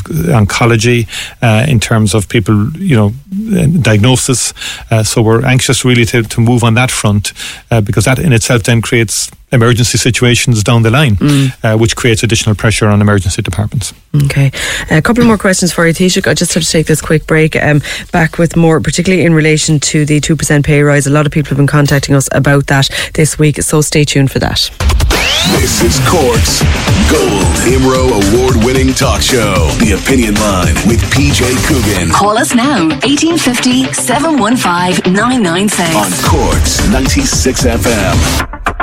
oncology, 0.41 1.07
uh, 1.43 1.63
in 1.69 1.79
terms 1.79 2.15
of 2.15 2.27
people, 2.29 2.71
you 2.71 2.95
know, 2.95 3.13
uh, 3.55 3.67
diagnosis. 3.67 4.51
Uh, 4.89 5.03
so 5.03 5.21
we're 5.21 5.45
anxious 5.45 5.85
really 5.85 6.05
to, 6.05 6.23
to 6.23 6.41
move 6.41 6.63
on 6.63 6.73
that 6.73 6.89
front 6.89 7.33
uh, 7.69 7.81
because 7.81 8.05
that 8.05 8.17
in 8.17 8.33
itself 8.33 8.63
then 8.63 8.81
creates 8.81 9.29
emergency 9.51 9.97
situations 9.97 10.63
down 10.63 10.83
the 10.83 10.89
line, 10.91 11.17
uh, 11.63 11.77
which 11.77 11.95
creates 11.95 12.23
additional 12.23 12.55
pressure 12.55 12.87
on 12.87 13.01
emergency 13.01 13.41
departments. 13.41 13.93
Okay. 14.25 14.51
A 14.91 15.01
couple 15.01 15.23
more 15.25 15.37
questions 15.37 15.71
for 15.71 15.87
you, 15.87 15.93
Taoiseach. 15.93 16.27
I 16.27 16.33
just 16.33 16.53
have 16.53 16.63
to 16.63 16.69
take 16.69 16.87
this 16.87 17.01
quick 17.01 17.25
break. 17.27 17.55
Um, 17.55 17.81
back 18.11 18.37
with 18.37 18.55
more, 18.55 18.79
particularly 18.81 19.25
in 19.25 19.33
relation 19.33 19.79
to 19.79 20.05
the 20.05 20.19
2% 20.19 20.65
pay 20.65 20.81
rise. 20.81 21.07
A 21.07 21.11
lot 21.11 21.25
of 21.25 21.31
people 21.31 21.49
have 21.49 21.57
been 21.57 21.67
contacting 21.67 22.15
us 22.15 22.27
about 22.33 22.67
that 22.67 22.89
this 23.13 23.39
week, 23.39 23.61
so 23.61 23.81
stay 23.81 24.03
tuned 24.03 24.31
for 24.31 24.39
that. 24.39 24.69
This 25.61 25.81
is 25.81 25.97
Cork's 26.09 26.61
Gold 27.09 27.55
Imro 27.71 28.09
Award 28.11 28.65
winning 28.65 28.93
talk 28.93 29.21
show, 29.21 29.69
The 29.79 29.93
Opinion 29.93 30.35
Line 30.35 30.75
with 30.89 30.99
PJ 31.13 31.39
Coogan 31.67 32.09
Call 32.11 32.37
us 32.37 32.53
now 32.53 32.87
1850 32.89 33.93
715 33.93 35.13
996. 35.13 35.95
on 35.95 36.11
Cork's 36.29 36.89
96 36.91 37.63
FM. 37.63 38.76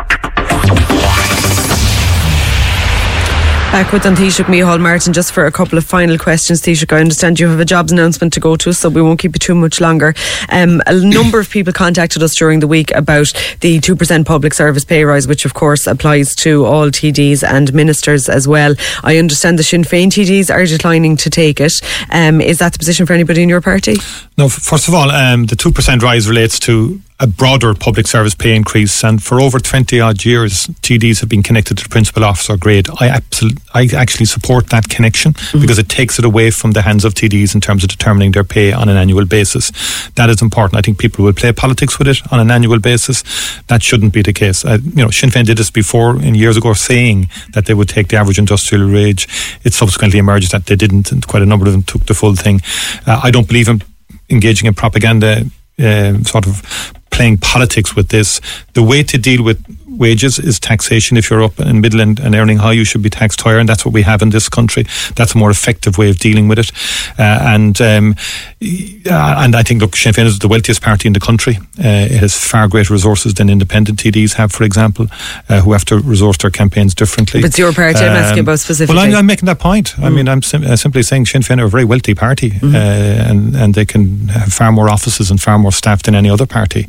Back 3.74 3.92
with 3.92 4.06
An 4.06 4.14
Taoiseach 4.14 4.44
Micheál 4.44 4.80
Martin 4.80 5.12
just 5.12 5.32
for 5.32 5.46
a 5.46 5.50
couple 5.50 5.76
of 5.76 5.84
final 5.84 6.16
questions. 6.16 6.62
Taoiseach, 6.62 6.92
I 6.92 7.00
understand 7.00 7.40
you 7.40 7.48
have 7.48 7.58
a 7.58 7.64
jobs 7.64 7.90
announcement 7.90 8.32
to 8.34 8.38
go 8.38 8.54
to, 8.54 8.70
us, 8.70 8.78
so 8.78 8.88
we 8.88 9.02
won't 9.02 9.18
keep 9.18 9.34
you 9.34 9.40
too 9.40 9.56
much 9.56 9.80
longer. 9.80 10.14
Um, 10.48 10.80
a 10.86 10.94
number 10.94 11.40
of 11.40 11.50
people 11.50 11.72
contacted 11.72 12.22
us 12.22 12.36
during 12.36 12.60
the 12.60 12.68
week 12.68 12.92
about 12.92 13.32
the 13.62 13.80
2% 13.80 14.26
public 14.26 14.54
service 14.54 14.84
pay 14.84 15.02
rise, 15.02 15.26
which 15.26 15.44
of 15.44 15.54
course 15.54 15.88
applies 15.88 16.36
to 16.36 16.64
all 16.64 16.86
TDs 16.92 17.42
and 17.42 17.74
ministers 17.74 18.28
as 18.28 18.46
well. 18.46 18.76
I 19.02 19.18
understand 19.18 19.58
the 19.58 19.64
Sinn 19.64 19.82
Féin 19.82 20.06
TDs 20.06 20.54
are 20.54 20.64
declining 20.66 21.16
to 21.16 21.28
take 21.28 21.58
it. 21.58 21.72
Um, 22.12 22.40
is 22.40 22.60
that 22.60 22.74
the 22.74 22.78
position 22.78 23.06
for 23.06 23.12
anybody 23.12 23.42
in 23.42 23.48
your 23.48 23.60
party? 23.60 23.96
No, 24.38 24.48
first 24.48 24.86
of 24.86 24.94
all, 24.94 25.10
um, 25.10 25.46
the 25.46 25.56
2% 25.56 26.00
rise 26.00 26.28
relates 26.28 26.60
to 26.60 27.00
a 27.20 27.28
broader 27.28 27.74
public 27.74 28.08
service 28.08 28.34
pay 28.34 28.56
increase. 28.56 29.04
And 29.04 29.22
for 29.22 29.40
over 29.40 29.60
20 29.60 30.00
odd 30.00 30.24
years, 30.24 30.66
TDs 30.82 31.20
have 31.20 31.28
been 31.28 31.44
connected 31.44 31.78
to 31.78 31.84
the 31.84 31.88
principal 31.88 32.24
officer 32.24 32.56
grade. 32.56 32.88
I, 33.00 33.08
absol- 33.08 33.56
I 33.72 33.88
actually 33.96 34.26
support 34.26 34.70
that 34.70 34.88
connection 34.88 35.32
because 35.52 35.78
it 35.78 35.88
takes 35.88 36.18
it 36.18 36.24
away 36.24 36.50
from 36.50 36.72
the 36.72 36.82
hands 36.82 37.04
of 37.04 37.14
TDs 37.14 37.54
in 37.54 37.60
terms 37.60 37.84
of 37.84 37.90
determining 37.90 38.32
their 38.32 38.42
pay 38.42 38.72
on 38.72 38.88
an 38.88 38.96
annual 38.96 39.26
basis. 39.26 39.70
That 40.16 40.28
is 40.28 40.42
important. 40.42 40.76
I 40.76 40.82
think 40.82 40.98
people 40.98 41.24
will 41.24 41.32
play 41.32 41.52
politics 41.52 41.98
with 41.98 42.08
it 42.08 42.20
on 42.32 42.40
an 42.40 42.50
annual 42.50 42.80
basis. 42.80 43.22
That 43.68 43.82
shouldn't 43.82 44.12
be 44.12 44.22
the 44.22 44.32
case. 44.32 44.64
Uh, 44.64 44.78
you 44.82 45.04
know, 45.04 45.10
Sinn 45.10 45.30
Féin 45.30 45.46
did 45.46 45.58
this 45.58 45.70
before 45.70 46.20
in 46.20 46.34
years 46.34 46.56
ago, 46.56 46.72
saying 46.74 47.28
that 47.52 47.66
they 47.66 47.74
would 47.74 47.88
take 47.88 48.08
the 48.08 48.16
average 48.16 48.40
industrial 48.40 48.90
wage. 48.90 49.28
It 49.62 49.72
subsequently 49.72 50.18
emerged 50.18 50.50
that 50.50 50.66
they 50.66 50.76
didn't, 50.76 51.12
and 51.12 51.24
quite 51.26 51.42
a 51.42 51.46
number 51.46 51.66
of 51.66 51.72
them 51.72 51.84
took 51.84 52.06
the 52.06 52.14
full 52.14 52.34
thing. 52.34 52.60
Uh, 53.06 53.20
I 53.22 53.30
don't 53.30 53.46
believe 53.46 53.68
in 53.68 53.82
engaging 54.30 54.66
in 54.66 54.74
propaganda, 54.74 55.44
uh, 55.78 56.22
sort 56.24 56.46
of 56.46 56.92
playing 57.14 57.38
politics 57.38 57.94
with 57.94 58.08
this. 58.08 58.40
The 58.74 58.82
way 58.82 59.02
to 59.04 59.16
deal 59.16 59.42
with 59.42 59.58
wages 59.98 60.38
is 60.38 60.58
taxation. 60.60 61.16
If 61.16 61.30
you're 61.30 61.42
up 61.42 61.58
in 61.60 61.80
middle 61.80 62.00
and, 62.00 62.18
and 62.20 62.34
earning 62.34 62.58
high, 62.58 62.72
you 62.72 62.84
should 62.84 63.02
be 63.02 63.10
taxed 63.10 63.40
higher, 63.40 63.58
and 63.58 63.68
that's 63.68 63.84
what 63.84 63.94
we 63.94 64.02
have 64.02 64.22
in 64.22 64.30
this 64.30 64.48
country. 64.48 64.84
That's 65.14 65.34
a 65.34 65.38
more 65.38 65.50
effective 65.50 65.98
way 65.98 66.10
of 66.10 66.18
dealing 66.18 66.48
with 66.48 66.58
it. 66.58 66.72
Uh, 67.18 67.54
and 67.54 67.80
um, 67.80 68.16
and 68.60 69.54
I 69.54 69.62
think 69.62 69.80
look, 69.80 69.96
Sinn 69.96 70.12
Féin 70.12 70.26
is 70.26 70.38
the 70.38 70.48
wealthiest 70.48 70.82
party 70.82 71.06
in 71.06 71.12
the 71.12 71.20
country. 71.20 71.56
Uh, 71.78 72.08
it 72.10 72.20
has 72.20 72.36
far 72.36 72.68
greater 72.68 72.92
resources 72.92 73.34
than 73.34 73.48
independent 73.48 73.98
TDs 73.98 74.34
have, 74.34 74.52
for 74.52 74.64
example, 74.64 75.06
uh, 75.48 75.60
who 75.60 75.72
have 75.72 75.84
to 75.86 75.98
resource 75.98 76.38
their 76.38 76.50
campaigns 76.50 76.94
differently. 76.94 77.40
But 77.40 77.48
it's 77.48 77.58
your 77.58 77.72
party 77.72 78.00
I'm 78.00 78.16
asking 78.16 78.40
about 78.40 78.60
specifically. 78.60 78.96
Well, 78.96 79.06
I'm, 79.06 79.14
I'm 79.14 79.26
making 79.26 79.46
that 79.46 79.58
point. 79.58 79.98
I 79.98 80.10
mean, 80.10 80.28
I'm 80.28 80.42
sim- 80.42 80.64
uh, 80.64 80.76
simply 80.76 81.02
saying 81.02 81.26
Sinn 81.26 81.42
Féin 81.42 81.60
are 81.60 81.66
a 81.66 81.68
very 81.68 81.84
wealthy 81.84 82.14
party, 82.14 82.52
uh, 82.62 82.76
and 82.76 83.56
and 83.56 83.74
they 83.74 83.84
can 83.84 84.28
have 84.28 84.52
far 84.52 84.72
more 84.72 84.88
offices 84.88 85.30
and 85.30 85.40
far 85.40 85.58
more 85.58 85.72
staff 85.72 86.02
than 86.02 86.14
any 86.14 86.30
other 86.30 86.46
party. 86.46 86.86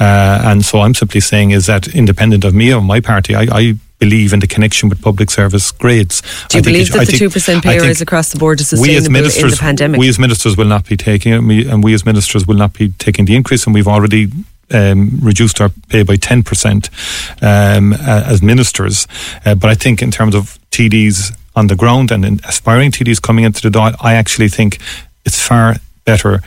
Uh, 0.00 0.42
and 0.44 0.64
so 0.64 0.80
I'm 0.80 0.94
simply 0.94 1.20
saying 1.20 1.50
is 1.52 1.66
that 1.66 1.88
independent 1.88 2.41
of 2.44 2.54
me 2.54 2.72
or 2.72 2.80
my 2.80 3.00
party, 3.00 3.34
I. 3.34 3.42
I 3.52 3.74
believe 3.98 4.32
in 4.32 4.40
the 4.40 4.48
connection 4.48 4.88
with 4.88 5.00
public 5.00 5.30
service 5.30 5.70
grades. 5.70 6.22
Do 6.48 6.58
you 6.58 6.58
I 6.58 6.64
believe 6.64 6.88
it- 6.88 6.92
that 6.92 7.02
I 7.02 7.04
the 7.04 7.12
2% 7.12 7.58
I 7.58 7.60
pay 7.60 7.78
rise 7.78 8.00
across 8.00 8.30
the 8.30 8.36
board 8.36 8.60
is 8.60 8.72
we 8.72 8.96
as 8.96 9.04
sustainable 9.04 9.44
in 9.44 9.50
the 9.50 9.56
pandemic? 9.60 10.00
We 10.00 10.08
as 10.08 10.18
ministers 10.18 10.56
will 10.56 10.66
not 10.66 10.88
be 10.88 10.96
taking 10.96 11.32
it, 11.32 11.36
and 11.36 11.46
we, 11.46 11.68
and 11.68 11.84
we 11.84 11.94
as 11.94 12.04
ministers 12.04 12.44
will 12.44 12.56
not 12.56 12.72
be 12.72 12.88
taking 12.98 13.26
the 13.26 13.36
increase, 13.36 13.64
and 13.64 13.72
we've 13.72 13.86
already 13.86 14.26
um, 14.72 15.20
reduced 15.22 15.60
our 15.60 15.68
pay 15.88 16.02
by 16.02 16.16
10% 16.16 16.90
um, 17.42 17.92
as 17.92 18.42
ministers. 18.42 19.06
Uh, 19.44 19.54
but 19.54 19.70
I 19.70 19.74
think 19.74 20.02
in 20.02 20.10
terms 20.10 20.34
of 20.34 20.58
TDs 20.72 21.32
on 21.54 21.68
the 21.68 21.76
ground 21.76 22.10
and 22.10 22.24
in 22.24 22.40
aspiring 22.42 22.90
TDs 22.90 23.20
coming 23.22 23.44
into 23.44 23.62
the 23.62 23.70
door, 23.70 23.92
I 24.00 24.14
actually 24.14 24.48
think 24.48 24.78
it's 25.24 25.40
far 25.40 25.76
better 26.04 26.42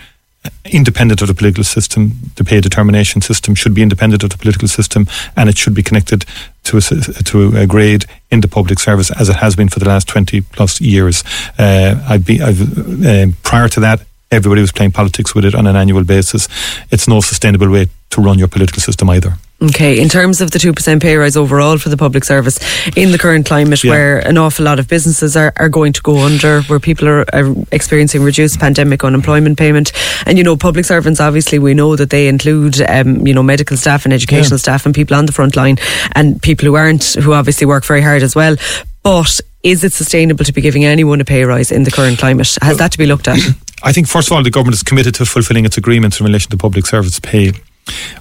independent 0.65 1.21
of 1.21 1.27
the 1.27 1.33
political 1.33 1.63
system. 1.63 2.11
The 2.35 2.43
pay 2.43 2.61
determination 2.61 3.21
system 3.21 3.55
should 3.55 3.73
be 3.73 3.81
independent 3.81 4.23
of 4.23 4.29
the 4.29 4.37
political 4.37 4.67
system, 4.67 5.07
and 5.35 5.49
it 5.49 5.57
should 5.57 5.73
be 5.73 5.83
connected 5.83 6.25
to 6.63 6.77
a, 6.77 6.81
to 6.81 7.57
a 7.57 7.67
grade 7.67 8.05
in 8.31 8.41
the 8.41 8.47
public 8.47 8.79
service 8.79 9.11
as 9.11 9.29
it 9.29 9.35
has 9.37 9.55
been 9.55 9.69
for 9.69 9.79
the 9.79 9.87
last 9.87 10.07
twenty 10.07 10.41
plus 10.41 10.81
years. 10.81 11.23
Uh, 11.57 12.03
I've 12.07 12.25
been 12.25 12.41
I've, 12.41 13.05
uh, 13.05 13.27
prior 13.43 13.67
to 13.69 13.79
that. 13.81 14.01
Everybody 14.31 14.61
was 14.61 14.71
playing 14.71 14.91
politics 14.91 15.35
with 15.35 15.45
it 15.45 15.55
on 15.55 15.67
an 15.67 15.75
annual 15.75 16.03
basis. 16.03 16.47
It's 16.91 17.07
no 17.07 17.21
sustainable 17.21 17.69
way 17.69 17.87
to 18.09 18.21
run 18.21 18.39
your 18.39 18.47
political 18.47 18.81
system 18.81 19.09
either. 19.09 19.37
Okay, 19.61 20.01
in 20.01 20.09
terms 20.09 20.41
of 20.41 20.51
the 20.51 20.59
2% 20.59 21.01
pay 21.01 21.15
rise 21.15 21.37
overall 21.37 21.77
for 21.77 21.87
the 21.87 21.95
public 21.95 22.25
service 22.25 22.59
in 22.97 23.13
the 23.13 23.17
current 23.17 23.45
climate 23.45 23.81
Yeah. 23.85 23.91
where 23.91 24.19
an 24.19 24.37
awful 24.37 24.65
lot 24.65 24.79
of 24.79 24.89
businesses 24.89 25.37
are, 25.37 25.53
are 25.55 25.69
going 25.69 25.93
to 25.93 26.01
go 26.01 26.17
under, 26.25 26.61
where 26.63 26.79
people 26.79 27.07
are, 27.07 27.25
are 27.33 27.55
experiencing 27.71 28.21
reduced 28.21 28.59
pandemic 28.59 29.05
unemployment 29.05 29.57
payment. 29.57 29.93
And, 30.25 30.37
you 30.37 30.43
know, 30.43 30.57
public 30.57 30.83
servants, 30.83 31.21
obviously, 31.21 31.57
we 31.57 31.73
know 31.73 31.95
that 31.95 32.09
they 32.09 32.27
include, 32.27 32.81
um, 32.81 33.25
you 33.25 33.33
know, 33.33 33.41
medical 33.43 33.77
staff 33.77 34.03
and 34.03 34.13
educational 34.13 34.59
staff 34.59 34.85
and 34.85 34.93
people 34.93 35.15
on 35.15 35.25
the 35.25 35.31
front 35.31 35.55
line 35.55 35.77
and 36.15 36.41
people 36.41 36.65
who 36.65 36.75
aren't, 36.75 37.13
who 37.13 37.31
obviously 37.33 37.65
work 37.65 37.85
very 37.85 38.01
hard 38.01 38.23
as 38.23 38.35
well. 38.35 38.57
But 39.03 39.39
is 39.63 39.85
it 39.85 39.93
sustainable 39.93 40.43
to 40.43 40.51
be 40.51 40.61
giving 40.61 40.83
anyone 40.83 41.21
a 41.21 41.25
pay 41.25 41.45
rise 41.45 41.71
in 41.71 41.83
the 41.83 41.91
current 41.91 42.19
climate? 42.19 42.57
Has 42.61 42.77
that 42.79 42.91
to 42.91 42.97
be 42.97 43.05
looked 43.05 43.29
at? 43.29 43.39
I 43.83 43.93
think, 43.93 44.07
first 44.09 44.27
of 44.27 44.33
all, 44.35 44.43
the 44.43 44.51
government 44.51 44.75
is 44.75 44.83
committed 44.83 45.15
to 45.15 45.25
fulfilling 45.25 45.63
its 45.63 45.77
agreements 45.77 46.19
in 46.19 46.25
relation 46.25 46.51
to 46.51 46.57
public 46.57 46.85
service 46.85 47.19
pay. 47.21 47.53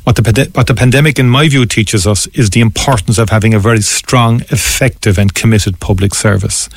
What 0.05 0.17
the, 0.17 0.51
what 0.55 0.67
the 0.67 0.75
pandemic, 0.75 1.19
in 1.19 1.31
my 1.31 1.49
view, 1.49 1.65
teaches 1.65 2.07
us 2.07 2.27
is 2.29 2.51
the 2.51 2.61
importance 2.61 3.19
of 3.19 3.31
having 3.31 3.55
a 3.55 3.59
very 3.59 3.81
strong, 3.81 4.43
effective, 4.51 5.19
and 5.19 5.33
committed 5.33 5.81
public 5.81 6.15
service. 6.15 6.69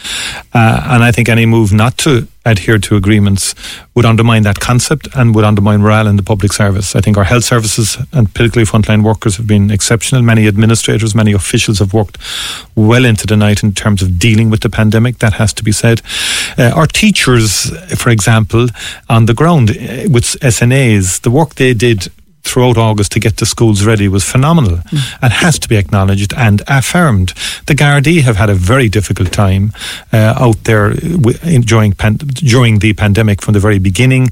Uh, 0.54 0.82
and 0.86 1.04
I 1.04 1.12
think 1.12 1.28
any 1.28 1.45
move 1.45 1.73
not 1.73 1.97
to 2.00 2.28
adhere 2.45 2.78
to 2.78 2.95
agreements 2.95 3.54
would 3.93 4.06
undermine 4.06 4.43
that 4.43 4.62
concept 4.62 5.08
and 5.15 5.36
would 5.36 5.43
undermine 5.43 5.82
morale 5.82 6.08
in 6.08 6.15
the 6.15 6.23
public 6.23 6.54
service. 6.54 6.95
I 6.95 7.02
think 7.02 7.17
our 7.17 7.26
health 7.26 7.43
services 7.43 7.97
and 8.13 8.34
particularly 8.34 8.65
frontline 8.65 9.04
workers 9.04 9.36
have 9.36 9.47
been 9.47 9.69
exceptional. 9.69 10.21
Many 10.21 10.47
administrators, 10.47 11.13
many 11.13 11.34
officials 11.34 11.80
have 11.80 11.93
worked 11.93 12.17
well 12.76 13.04
into 13.04 13.28
the 13.28 13.36
night 13.36 13.63
in 13.63 13.73
terms 13.73 14.02
of 14.02 14.17
dealing 14.17 14.50
with 14.50 14.62
the 14.62 14.69
pandemic. 14.69 15.19
That 15.19 15.34
has 15.34 15.54
to 15.56 15.63
be 15.63 15.73
said. 15.73 16.02
Uh, 16.58 16.71
our 16.73 16.88
teachers, 16.88 17.69
for 17.97 18.10
example, 18.10 18.67
on 19.10 19.26
the 19.26 19.34
ground 19.34 19.71
uh, 19.71 20.08
with 20.10 20.39
SNAs, 20.41 21.21
the 21.21 21.32
work 21.32 21.56
they 21.56 21.73
did 21.73 22.08
throughout 22.48 22.78
August 22.78 23.12
to 23.14 23.20
get 23.20 23.38
the 23.38 23.46
schools 23.46 23.86
ready 23.86 24.08
was 24.08 24.24
phenomenal 24.24 24.80
and 25.22 25.34
has 25.34 25.60
to 25.60 25.68
be 25.68 25.76
acknowledged 25.76 26.34
and 26.36 26.62
affirmed. 26.68 27.34
The 27.66 27.74
Gardaí 27.76 28.22
have 28.22 28.38
had 28.38 28.50
a 28.50 28.56
very 28.56 28.90
difficult 28.90 29.32
time 29.32 29.74
uh, 30.14 30.34
out 30.38 30.64
there 30.64 30.92
in- 30.92 31.62
during 31.62 31.94
pan- 31.94 32.18
during 32.18 32.80
the 32.80 32.94
pandemic 32.94 33.42
from 33.42 33.54
the 33.54 33.60
very 33.60 33.80
beginning. 33.80 34.30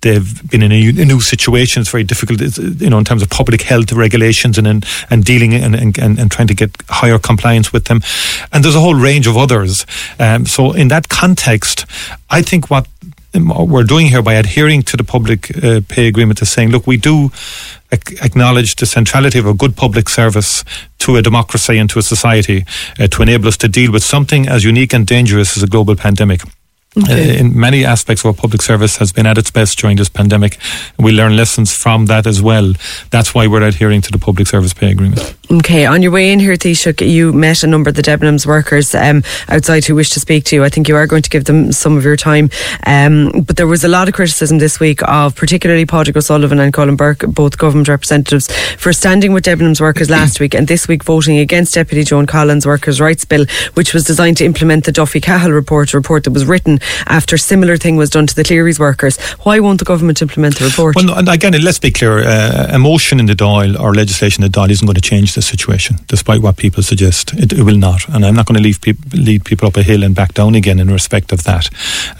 They've 0.00 0.48
been 0.50 0.62
in 0.62 0.72
a, 0.72 1.04
new 1.04 1.20
situation. 1.20 1.80
It's 1.80 1.90
very 1.90 2.04
difficult, 2.04 2.40
it's, 2.40 2.58
you 2.58 2.90
know, 2.90 2.98
in 2.98 3.04
terms 3.04 3.22
of 3.22 3.30
public 3.30 3.62
health 3.62 3.92
regulations 3.92 4.58
and 4.58 4.68
and, 4.68 4.86
and 5.10 5.24
dealing 5.24 5.54
and, 5.54 5.74
and, 5.74 5.98
and, 5.98 6.30
trying 6.30 6.48
to 6.48 6.54
get 6.54 6.70
higher 6.88 7.18
compliance 7.18 7.72
with 7.72 7.86
them. 7.86 8.00
And 8.52 8.64
there's 8.64 8.76
a 8.76 8.80
whole 8.80 8.94
range 8.94 9.26
of 9.26 9.36
others. 9.36 9.86
Um, 10.18 10.46
so 10.46 10.72
in 10.72 10.88
that 10.88 11.08
context, 11.08 11.86
I 12.30 12.42
think 12.42 12.70
what 12.70 12.86
we're 13.34 13.84
doing 13.84 14.06
here 14.06 14.22
by 14.22 14.34
adhering 14.34 14.82
to 14.82 14.96
the 14.96 15.04
public 15.04 15.56
uh, 15.62 15.80
pay 15.88 16.08
agreement 16.08 16.40
is 16.42 16.50
saying, 16.50 16.70
look, 16.70 16.86
we 16.86 16.96
do 16.96 17.30
ac- 17.92 18.16
acknowledge 18.22 18.76
the 18.76 18.86
centrality 18.86 19.38
of 19.38 19.46
a 19.46 19.54
good 19.54 19.76
public 19.76 20.08
service 20.08 20.64
to 20.98 21.16
a 21.16 21.22
democracy 21.22 21.78
and 21.78 21.90
to 21.90 21.98
a 21.98 22.02
society 22.02 22.64
uh, 22.98 23.06
to 23.08 23.22
enable 23.22 23.48
us 23.48 23.56
to 23.58 23.68
deal 23.68 23.92
with 23.92 24.02
something 24.02 24.48
as 24.48 24.64
unique 24.64 24.94
and 24.94 25.06
dangerous 25.06 25.56
as 25.56 25.62
a 25.62 25.66
global 25.66 25.94
pandemic. 25.94 26.42
Uh, 26.96 27.12
in 27.12 27.58
many 27.58 27.84
aspects 27.84 28.24
of 28.24 28.28
our 28.28 28.32
public 28.32 28.62
service 28.62 28.96
has 28.96 29.12
been 29.12 29.26
at 29.26 29.38
its 29.38 29.50
best 29.50 29.78
during 29.78 29.96
this 29.96 30.08
pandemic. 30.08 30.58
We 30.98 31.12
learn 31.12 31.36
lessons 31.36 31.72
from 31.72 32.06
that 32.06 32.26
as 32.26 32.42
well. 32.42 32.72
That's 33.10 33.34
why 33.34 33.46
we're 33.46 33.62
adhering 33.62 34.00
to 34.02 34.10
the 34.10 34.18
public 34.18 34.48
service 34.48 34.72
pay 34.72 34.90
agreement. 34.90 35.36
Okay, 35.50 35.86
on 35.86 36.02
your 36.02 36.12
way 36.12 36.30
in 36.30 36.40
here, 36.40 36.52
Taoiseach, 36.56 37.10
you 37.10 37.32
met 37.32 37.62
a 37.62 37.66
number 37.66 37.88
of 37.88 37.96
the 37.96 38.02
Debenhams 38.02 38.44
workers 38.44 38.94
um, 38.94 39.22
outside 39.48 39.82
who 39.86 39.94
wish 39.94 40.10
to 40.10 40.20
speak 40.20 40.44
to 40.44 40.56
you. 40.56 40.62
I 40.62 40.68
think 40.68 40.88
you 40.88 40.96
are 40.96 41.06
going 41.06 41.22
to 41.22 41.30
give 41.30 41.46
them 41.46 41.72
some 41.72 41.96
of 41.96 42.04
your 42.04 42.18
time. 42.18 42.50
Um, 42.84 43.30
but 43.46 43.56
there 43.56 43.66
was 43.66 43.82
a 43.82 43.88
lot 43.88 44.08
of 44.08 44.14
criticism 44.14 44.58
this 44.58 44.78
week 44.78 45.00
of 45.08 45.34
particularly 45.34 45.86
Padraig 45.86 46.18
O'Sullivan 46.18 46.60
and 46.60 46.70
Colin 46.74 46.96
Burke, 46.96 47.20
both 47.20 47.56
government 47.56 47.88
representatives, 47.88 48.54
for 48.76 48.92
standing 48.92 49.32
with 49.32 49.46
Debenhams 49.46 49.80
workers 49.80 50.10
last 50.10 50.38
week 50.38 50.52
and 50.52 50.68
this 50.68 50.86
week 50.86 51.02
voting 51.02 51.38
against 51.38 51.72
Deputy 51.72 52.04
Joan 52.04 52.26
Collins' 52.26 52.66
Workers' 52.66 53.00
Rights 53.00 53.24
Bill, 53.24 53.46
which 53.72 53.94
was 53.94 54.04
designed 54.04 54.36
to 54.38 54.44
implement 54.44 54.84
the 54.84 54.92
Duffy 54.92 55.18
Cahill 55.18 55.52
report, 55.52 55.94
a 55.94 55.96
report 55.96 56.24
that 56.24 56.32
was 56.32 56.44
written 56.44 56.78
after 57.06 57.36
a 57.36 57.38
similar 57.38 57.78
thing 57.78 57.96
was 57.96 58.10
done 58.10 58.26
to 58.26 58.34
the 58.34 58.42
Clerys 58.42 58.78
workers. 58.78 59.18
Why 59.44 59.60
won't 59.60 59.78
the 59.78 59.86
government 59.86 60.20
implement 60.20 60.58
the 60.58 60.66
report? 60.66 60.94
Well, 60.94 61.16
and 61.16 61.26
again, 61.26 61.58
let's 61.62 61.78
be 61.78 61.90
clear. 61.90 62.18
Uh, 62.18 62.66
a 62.72 62.78
motion 62.78 63.18
in 63.18 63.24
the 63.24 63.34
Dáil 63.34 63.80
or 63.80 63.94
legislation 63.94 64.44
in 64.44 64.52
the 64.52 64.58
Dáil 64.58 64.68
isn't 64.68 64.84
going 64.84 64.94
to 64.94 65.00
change 65.00 65.37
the 65.38 65.42
situation, 65.42 65.96
despite 66.08 66.42
what 66.42 66.56
people 66.56 66.82
suggest. 66.82 67.32
It, 67.34 67.52
it 67.52 67.62
will 67.62 67.78
not. 67.78 68.08
And 68.08 68.26
I'm 68.26 68.34
not 68.34 68.46
going 68.46 68.56
to 68.56 68.62
leave 68.62 68.80
peop 68.80 68.98
lead 69.12 69.44
people 69.44 69.68
up 69.68 69.76
a 69.76 69.82
hill 69.82 70.02
and 70.02 70.14
back 70.14 70.34
down 70.34 70.54
again 70.56 70.80
in 70.80 70.90
respect 70.90 71.32
of 71.32 71.44
that. 71.44 71.68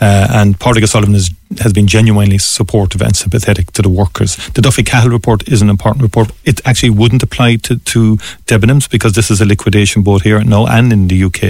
Uh, 0.01 0.29
and 0.31 0.59
Padraig 0.59 0.85
O'Sullivan 0.85 1.17
is, 1.17 1.31
has 1.61 1.73
been 1.73 1.89
genuinely 1.89 2.39
supportive 2.39 3.03
and 3.03 3.17
sympathetic 3.17 3.73
to 3.73 3.83
the 3.83 3.89
workers. 3.89 4.37
The 4.55 4.63
Duffy 4.63 4.85
Cahill 4.85 5.11
report 5.11 5.49
is 5.49 5.63
an 5.63 5.69
important 5.69 6.03
report. 6.03 6.31
It 6.45 6.61
actually 6.65 6.91
wouldn't 6.91 7.25
apply 7.25 7.57
to, 7.57 7.79
to 7.79 8.17
Debenhams 8.47 8.89
because 8.89 9.15
this 9.15 9.31
is 9.33 9.41
a 9.41 9.45
liquidation 9.45 10.03
both 10.03 10.23
here 10.23 10.43
now 10.45 10.67
and 10.67 10.93
in 10.93 11.09
the 11.09 11.25
UK. 11.25 11.43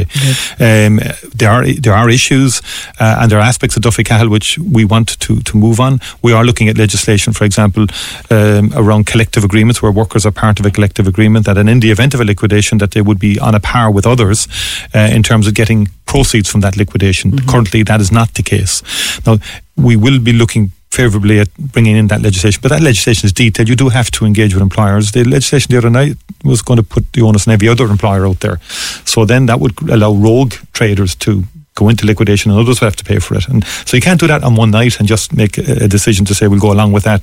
Um, 0.58 1.00
there 1.34 1.50
are 1.50 1.66
there 1.66 1.92
are 1.92 2.08
issues 2.08 2.62
uh, 2.98 3.18
and 3.20 3.30
there 3.30 3.38
are 3.38 3.48
aspects 3.52 3.76
of 3.76 3.82
Duffy 3.82 4.04
Cahill 4.04 4.30
which 4.30 4.58
we 4.58 4.86
want 4.86 5.20
to, 5.20 5.40
to 5.40 5.56
move 5.56 5.80
on. 5.80 6.00
We 6.22 6.32
are 6.32 6.44
looking 6.44 6.68
at 6.70 6.78
legislation, 6.78 7.34
for 7.34 7.44
example, 7.44 7.86
um, 8.30 8.72
around 8.74 9.06
collective 9.06 9.44
agreements 9.44 9.82
where 9.82 9.92
workers 9.92 10.24
are 10.24 10.32
part 10.32 10.58
of 10.60 10.64
a 10.64 10.70
collective 10.70 11.06
agreement 11.06 11.44
that 11.44 11.57
and 11.58 11.68
in 11.68 11.80
the 11.80 11.90
event 11.90 12.14
of 12.14 12.20
a 12.20 12.24
liquidation 12.24 12.78
that 12.78 12.92
they 12.92 13.02
would 13.02 13.18
be 13.18 13.38
on 13.38 13.54
a 13.54 13.60
par 13.60 13.90
with 13.90 14.06
others 14.06 14.48
uh, 14.94 15.10
in 15.12 15.22
terms 15.22 15.46
of 15.46 15.54
getting 15.54 15.88
proceeds 16.06 16.50
from 16.50 16.60
that 16.62 16.76
liquidation. 16.76 17.38
Currently 17.46 17.82
that 17.84 18.00
is 18.00 18.10
not 18.10 18.34
the 18.34 18.42
case. 18.42 18.82
Now 19.26 19.38
we 19.76 19.96
will 19.96 20.18
be 20.20 20.32
looking 20.32 20.72
favourably 20.90 21.38
at 21.38 21.54
bringing 21.58 21.96
in 21.96 22.08
that 22.08 22.22
legislation. 22.22 22.60
But 22.62 22.70
that 22.70 22.82
legislation 22.82 23.26
is 23.26 23.32
detailed. 23.32 23.68
You 23.68 23.76
do 23.76 23.88
have 23.90 24.10
to 24.12 24.24
engage 24.24 24.54
with 24.54 24.62
employers. 24.62 25.12
The 25.12 25.24
legislation 25.24 25.70
the 25.70 25.78
other 25.78 25.90
night 25.90 26.16
was 26.44 26.62
going 26.62 26.78
to 26.78 26.82
put 26.82 27.12
the 27.12 27.22
onus 27.22 27.46
on 27.46 27.54
every 27.54 27.68
other 27.68 27.86
employer 27.86 28.26
out 28.26 28.40
there. 28.40 28.58
So 29.04 29.24
then 29.24 29.46
that 29.46 29.60
would 29.60 29.80
allow 29.90 30.12
rogue 30.12 30.54
traders 30.72 31.14
to 31.16 31.44
go 31.78 31.88
into 31.88 32.06
liquidation 32.06 32.50
and 32.50 32.60
others 32.60 32.80
will 32.80 32.90
have 32.90 33.02
to 33.02 33.08
pay 33.12 33.18
for 33.20 33.36
it. 33.38 33.48
And 33.48 33.64
so 33.86 33.96
you 33.96 34.02
can't 34.02 34.20
do 34.20 34.26
that 34.26 34.42
on 34.44 34.54
one 34.54 34.70
night 34.70 34.98
and 34.98 35.08
just 35.08 35.32
make 35.32 35.54
a 35.58 35.78
a 35.84 35.88
decision 35.88 36.24
to 36.26 36.34
say 36.34 36.46
we'll 36.48 36.60
go 36.68 36.72
along 36.72 36.92
with 36.92 37.04
that 37.04 37.22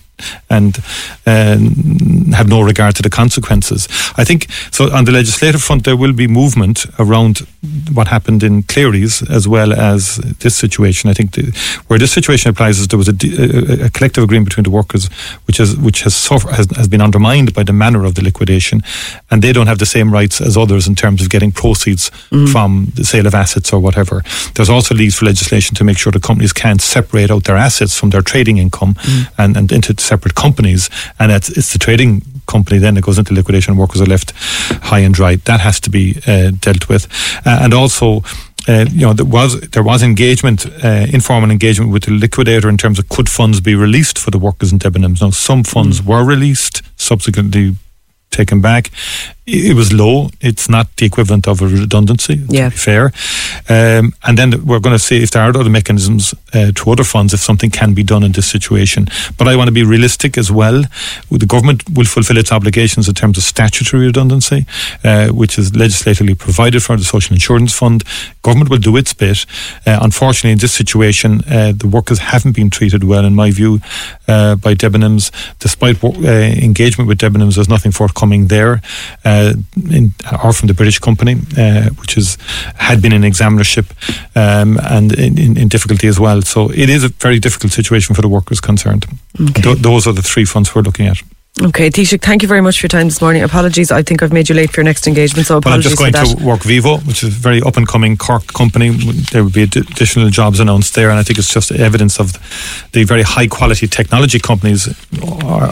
and 0.50 0.78
uh, 1.26 1.58
have 2.40 2.48
no 2.48 2.62
regard 2.62 2.96
to 2.96 3.02
the 3.02 3.10
consequences. 3.10 3.88
I 4.18 4.24
think 4.24 4.48
so 4.72 4.82
on 4.98 5.06
the 5.06 5.12
legislative 5.12 5.62
front 5.62 5.84
there 5.84 5.98
will 5.98 6.14
be 6.14 6.28
movement 6.28 6.86
around 6.98 7.40
what 7.94 8.08
happened 8.08 8.44
in 8.44 8.64
Clerys 8.64 9.22
as 9.30 9.48
well 9.48 9.74
as 9.74 10.18
this 10.40 10.56
situation. 10.56 11.10
I 11.10 11.14
think 11.14 11.32
the, 11.34 11.44
where 11.88 12.00
this 12.00 12.12
situation 12.12 12.50
applies 12.50 12.80
is 12.80 12.88
there 12.88 12.98
was 12.98 13.10
a 13.10 13.90
collective 13.92 14.24
agreement 14.24 14.50
between 14.50 14.64
the 14.64 14.76
workers 14.80 15.10
which 15.48 15.58
has 15.58 15.76
which 15.78 16.04
has, 16.04 16.16
suffer, 16.16 16.50
has 16.52 16.68
has 16.76 16.88
been 16.88 17.02
undermined 17.02 17.54
by 17.54 17.64
the 17.64 17.74
manner 17.74 18.06
of 18.06 18.14
the 18.14 18.24
liquidation 18.24 18.82
and 19.30 19.42
they 19.42 19.54
don't 19.54 19.68
have 19.68 19.80
the 19.80 19.86
same 19.86 20.12
rights 20.20 20.42
as 20.42 20.56
others 20.58 20.88
in 20.88 20.96
terms 20.96 21.22
of 21.22 21.30
getting 21.30 21.52
proceeds 21.52 22.12
from 22.52 22.92
the 22.96 23.04
sale 23.04 23.28
of 23.28 23.36
assets 23.36 23.74
or 23.74 23.80
whatever. 23.80 24.24
There's 24.54 24.70
also 24.70 24.96
leads 24.96 25.16
for 25.16 25.26
legislation 25.26 25.76
to 25.76 25.84
make 25.84 25.98
sure 25.98 26.12
the 26.12 26.20
companies 26.20 26.54
can't 26.54 26.82
separate 26.82 27.32
out 27.32 27.44
their 27.44 27.58
assets 27.58 27.98
from 27.98 28.12
their 28.12 28.22
trading 28.22 28.58
income 28.58 28.96
and, 29.38 29.58
and 29.58 29.72
into 29.72 29.96
separate 30.00 30.36
companies. 30.36 30.90
And 31.20 31.32
it's, 31.32 31.50
it's 31.50 31.74
the 31.74 31.80
trading 31.80 32.22
company 32.48 32.80
then 32.80 32.96
that 32.96 33.02
goes 33.02 33.18
into 33.18 33.34
liquidation 33.34 33.72
and 33.72 33.80
workers 33.80 34.02
are 34.02 34.06
left 34.06 34.32
high 34.84 35.00
and 35.00 35.14
dry. 35.14 35.36
That 35.36 35.60
has 35.62 35.80
to 35.82 35.90
be 35.90 36.22
uh, 36.28 36.52
dealt 36.60 36.88
with. 36.90 37.08
Uh, 37.46 37.60
and 37.62 37.74
also, 37.74 38.24
uh, 38.68 38.86
you 38.90 39.06
know, 39.06 39.14
there 39.14 39.26
was 39.26 39.60
there 39.70 39.84
was 39.84 40.02
engagement, 40.02 40.66
uh, 40.84 41.06
informal 41.12 41.52
engagement 41.52 41.92
with 41.92 42.04
the 42.04 42.12
liquidator 42.12 42.70
in 42.70 42.78
terms 42.78 43.00
of 43.00 43.10
could 43.10 43.30
funds 43.30 43.62
be 43.62 43.76
released 43.76 44.18
for 44.18 44.32
the 44.32 44.40
workers 44.40 44.72
in 44.72 44.80
Debenhams. 44.80 45.22
Now, 45.22 45.30
some 45.32 45.64
funds 45.64 46.02
were 46.02 46.24
released, 46.24 46.82
subsequently 46.96 47.76
taken 48.32 48.62
back. 48.62 48.92
It 49.48 49.76
was 49.76 49.94
low. 49.94 50.30
It's 50.42 50.68
not 50.68 50.88
the 50.98 51.06
equivalent 51.06 51.48
of 51.48 51.62
a 51.62 51.68
redundancy, 51.68 52.38
to 52.38 52.46
Yeah. 52.50 52.70
be 52.70 52.76
fair. 52.76 53.12
Um, 53.70 54.14
and 54.24 54.38
then 54.38 54.66
we're 54.66 54.80
going 54.80 54.96
to 54.96 55.04
see 55.04 55.22
if 55.22 55.30
there 55.32 55.44
are 55.44 55.50
other 55.50 55.70
mechanisms 55.70 56.34
uh, 56.54 56.72
through 56.76 56.94
other 56.94 57.04
funds 57.04 57.32
if 57.34 57.42
something 57.42 57.70
can 57.70 57.94
be 57.94 58.02
done 58.04 58.24
in 58.24 58.32
this 58.32 58.48
situation. 58.48 59.08
But 59.38 59.48
I 59.48 59.56
want 59.56 59.68
to 59.68 59.72
be 59.72 59.84
realistic 59.84 60.38
as 60.38 60.52
well. 60.52 60.84
The 61.30 61.46
government 61.46 61.84
will 61.94 62.06
fulfil 62.06 62.38
its 62.38 62.52
obligations 62.52 63.08
in 63.08 63.14
terms 63.14 63.38
of 63.38 63.44
statutory 63.44 64.08
redundancy, 64.08 64.66
uh, 65.04 65.28
which 65.28 65.60
is 65.60 65.76
legislatively 65.76 66.34
provided 66.34 66.82
for 66.82 66.98
the 66.98 67.04
Social 67.04 67.34
Insurance 67.36 67.72
Fund. 67.72 68.04
Government 68.42 68.70
will 68.72 68.80
do 68.80 68.98
its 68.98 69.14
bit. 69.14 69.46
Uh, 69.86 70.00
unfortunately, 70.02 70.52
in 70.54 70.58
this 70.58 70.74
situation, 70.74 71.42
uh, 71.52 71.72
the 71.76 71.88
workers 71.88 72.18
haven't 72.20 72.56
been 72.56 72.72
treated 72.72 73.04
well, 73.04 73.26
in 73.26 73.36
my 73.36 73.52
view, 73.52 73.80
uh, 74.28 74.56
by 74.56 74.74
Debenhams. 74.74 75.30
Despite 75.60 76.04
uh, 76.04 76.08
engagement 76.18 77.08
with 77.08 77.20
Debenhams, 77.20 77.56
there's 77.56 77.70
nothing 77.70 77.92
forthcoming 77.92 78.48
there, 78.48 78.82
uh, 79.36 79.54
in, 79.96 80.14
or 80.44 80.54
from 80.54 80.68
the 80.68 80.74
British 80.74 81.00
company, 81.00 81.34
uh, 81.58 81.90
which 82.02 82.18
is 82.18 82.38
had 82.76 83.02
been 83.02 83.14
in 83.14 83.24
examinership 83.24 83.86
um, 84.36 84.78
and 84.96 85.12
in, 85.14 85.38
in, 85.38 85.58
in 85.58 85.68
difficulty 85.68 86.08
as 86.08 86.20
well. 86.20 86.42
So 86.42 86.70
it 86.72 86.90
is 86.90 87.04
a 87.04 87.10
very 87.10 87.40
difficult 87.40 87.74
situation 87.74 88.16
for 88.16 88.22
the 88.22 88.30
workers 88.30 88.62
concerned. 88.62 89.06
Th- 89.64 89.78
those 89.82 90.10
are 90.10 90.14
the 90.16 90.22
three 90.24 90.46
fronts 90.46 90.74
we're 90.76 90.86
looking 90.86 91.08
at. 91.08 91.22
Okay, 91.64 91.90
Taoiseach, 91.90 92.22
thank 92.22 92.42
you 92.42 92.50
very 92.50 92.60
much 92.62 92.82
for 92.82 92.86
your 92.86 92.90
time 92.90 93.08
this 93.08 93.22
morning. 93.22 93.42
Apologies, 93.42 93.90
I 93.90 94.02
think 94.04 94.22
I've 94.22 94.34
made 94.34 94.50
you 94.50 94.56
late 94.56 94.72
for 94.72 94.82
your 94.82 94.84
next 94.84 95.08
engagement, 95.08 95.48
so 95.48 95.62
But 95.62 95.72
I'm 95.72 95.82
just 95.82 95.98
going 95.98 96.12
for 96.12 96.26
that. 96.26 96.38
to 96.38 96.44
Workvivo, 96.44 97.08
which 97.08 97.24
is 97.24 97.30
a 97.30 97.32
very 97.32 97.62
up 97.62 97.78
and 97.78 97.88
coming 97.88 98.18
Cork 98.18 98.46
company. 98.48 98.90
There 99.32 99.42
will 99.42 99.52
be 99.52 99.64
additional 99.64 100.30
jobs 100.30 100.60
announced 100.60 100.96
there, 100.96 101.10
and 101.10 101.18
I 101.18 101.24
think 101.24 101.40
it's 101.40 101.54
just 101.54 101.72
evidence 101.72 102.20
of 102.20 102.34
the 102.92 103.06
very 103.06 103.22
high 103.22 103.48
quality 103.48 103.88
technology 103.88 104.38
companies, 104.38 104.90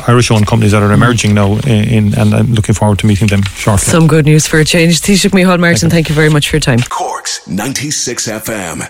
Irish 0.07 0.31
owned 0.31 0.47
companies 0.47 0.71
that 0.71 0.81
are 0.81 0.93
emerging 0.93 1.33
now. 1.35 1.55
In, 1.67 1.83
in, 1.89 2.17
and 2.17 2.33
I'm 2.33 2.53
looking 2.53 2.75
forward 2.75 2.99
to 2.99 3.05
meeting 3.05 3.27
them 3.27 3.43
shortly. 3.43 3.83
Some 3.83 4.07
good 4.07 4.23
news 4.23 4.47
for 4.47 4.59
a 4.59 4.65
change. 4.65 5.01
Taoiseach 5.01 5.31
Micheál 5.31 5.59
Martin, 5.59 5.89
thank 5.89 6.07
you 6.07 6.15
very 6.15 6.29
much 6.29 6.47
for 6.49 6.55
your 6.55 6.61
time. 6.61 6.79
Corks 6.79 7.45
96 7.45 8.29
FM. 8.29 8.89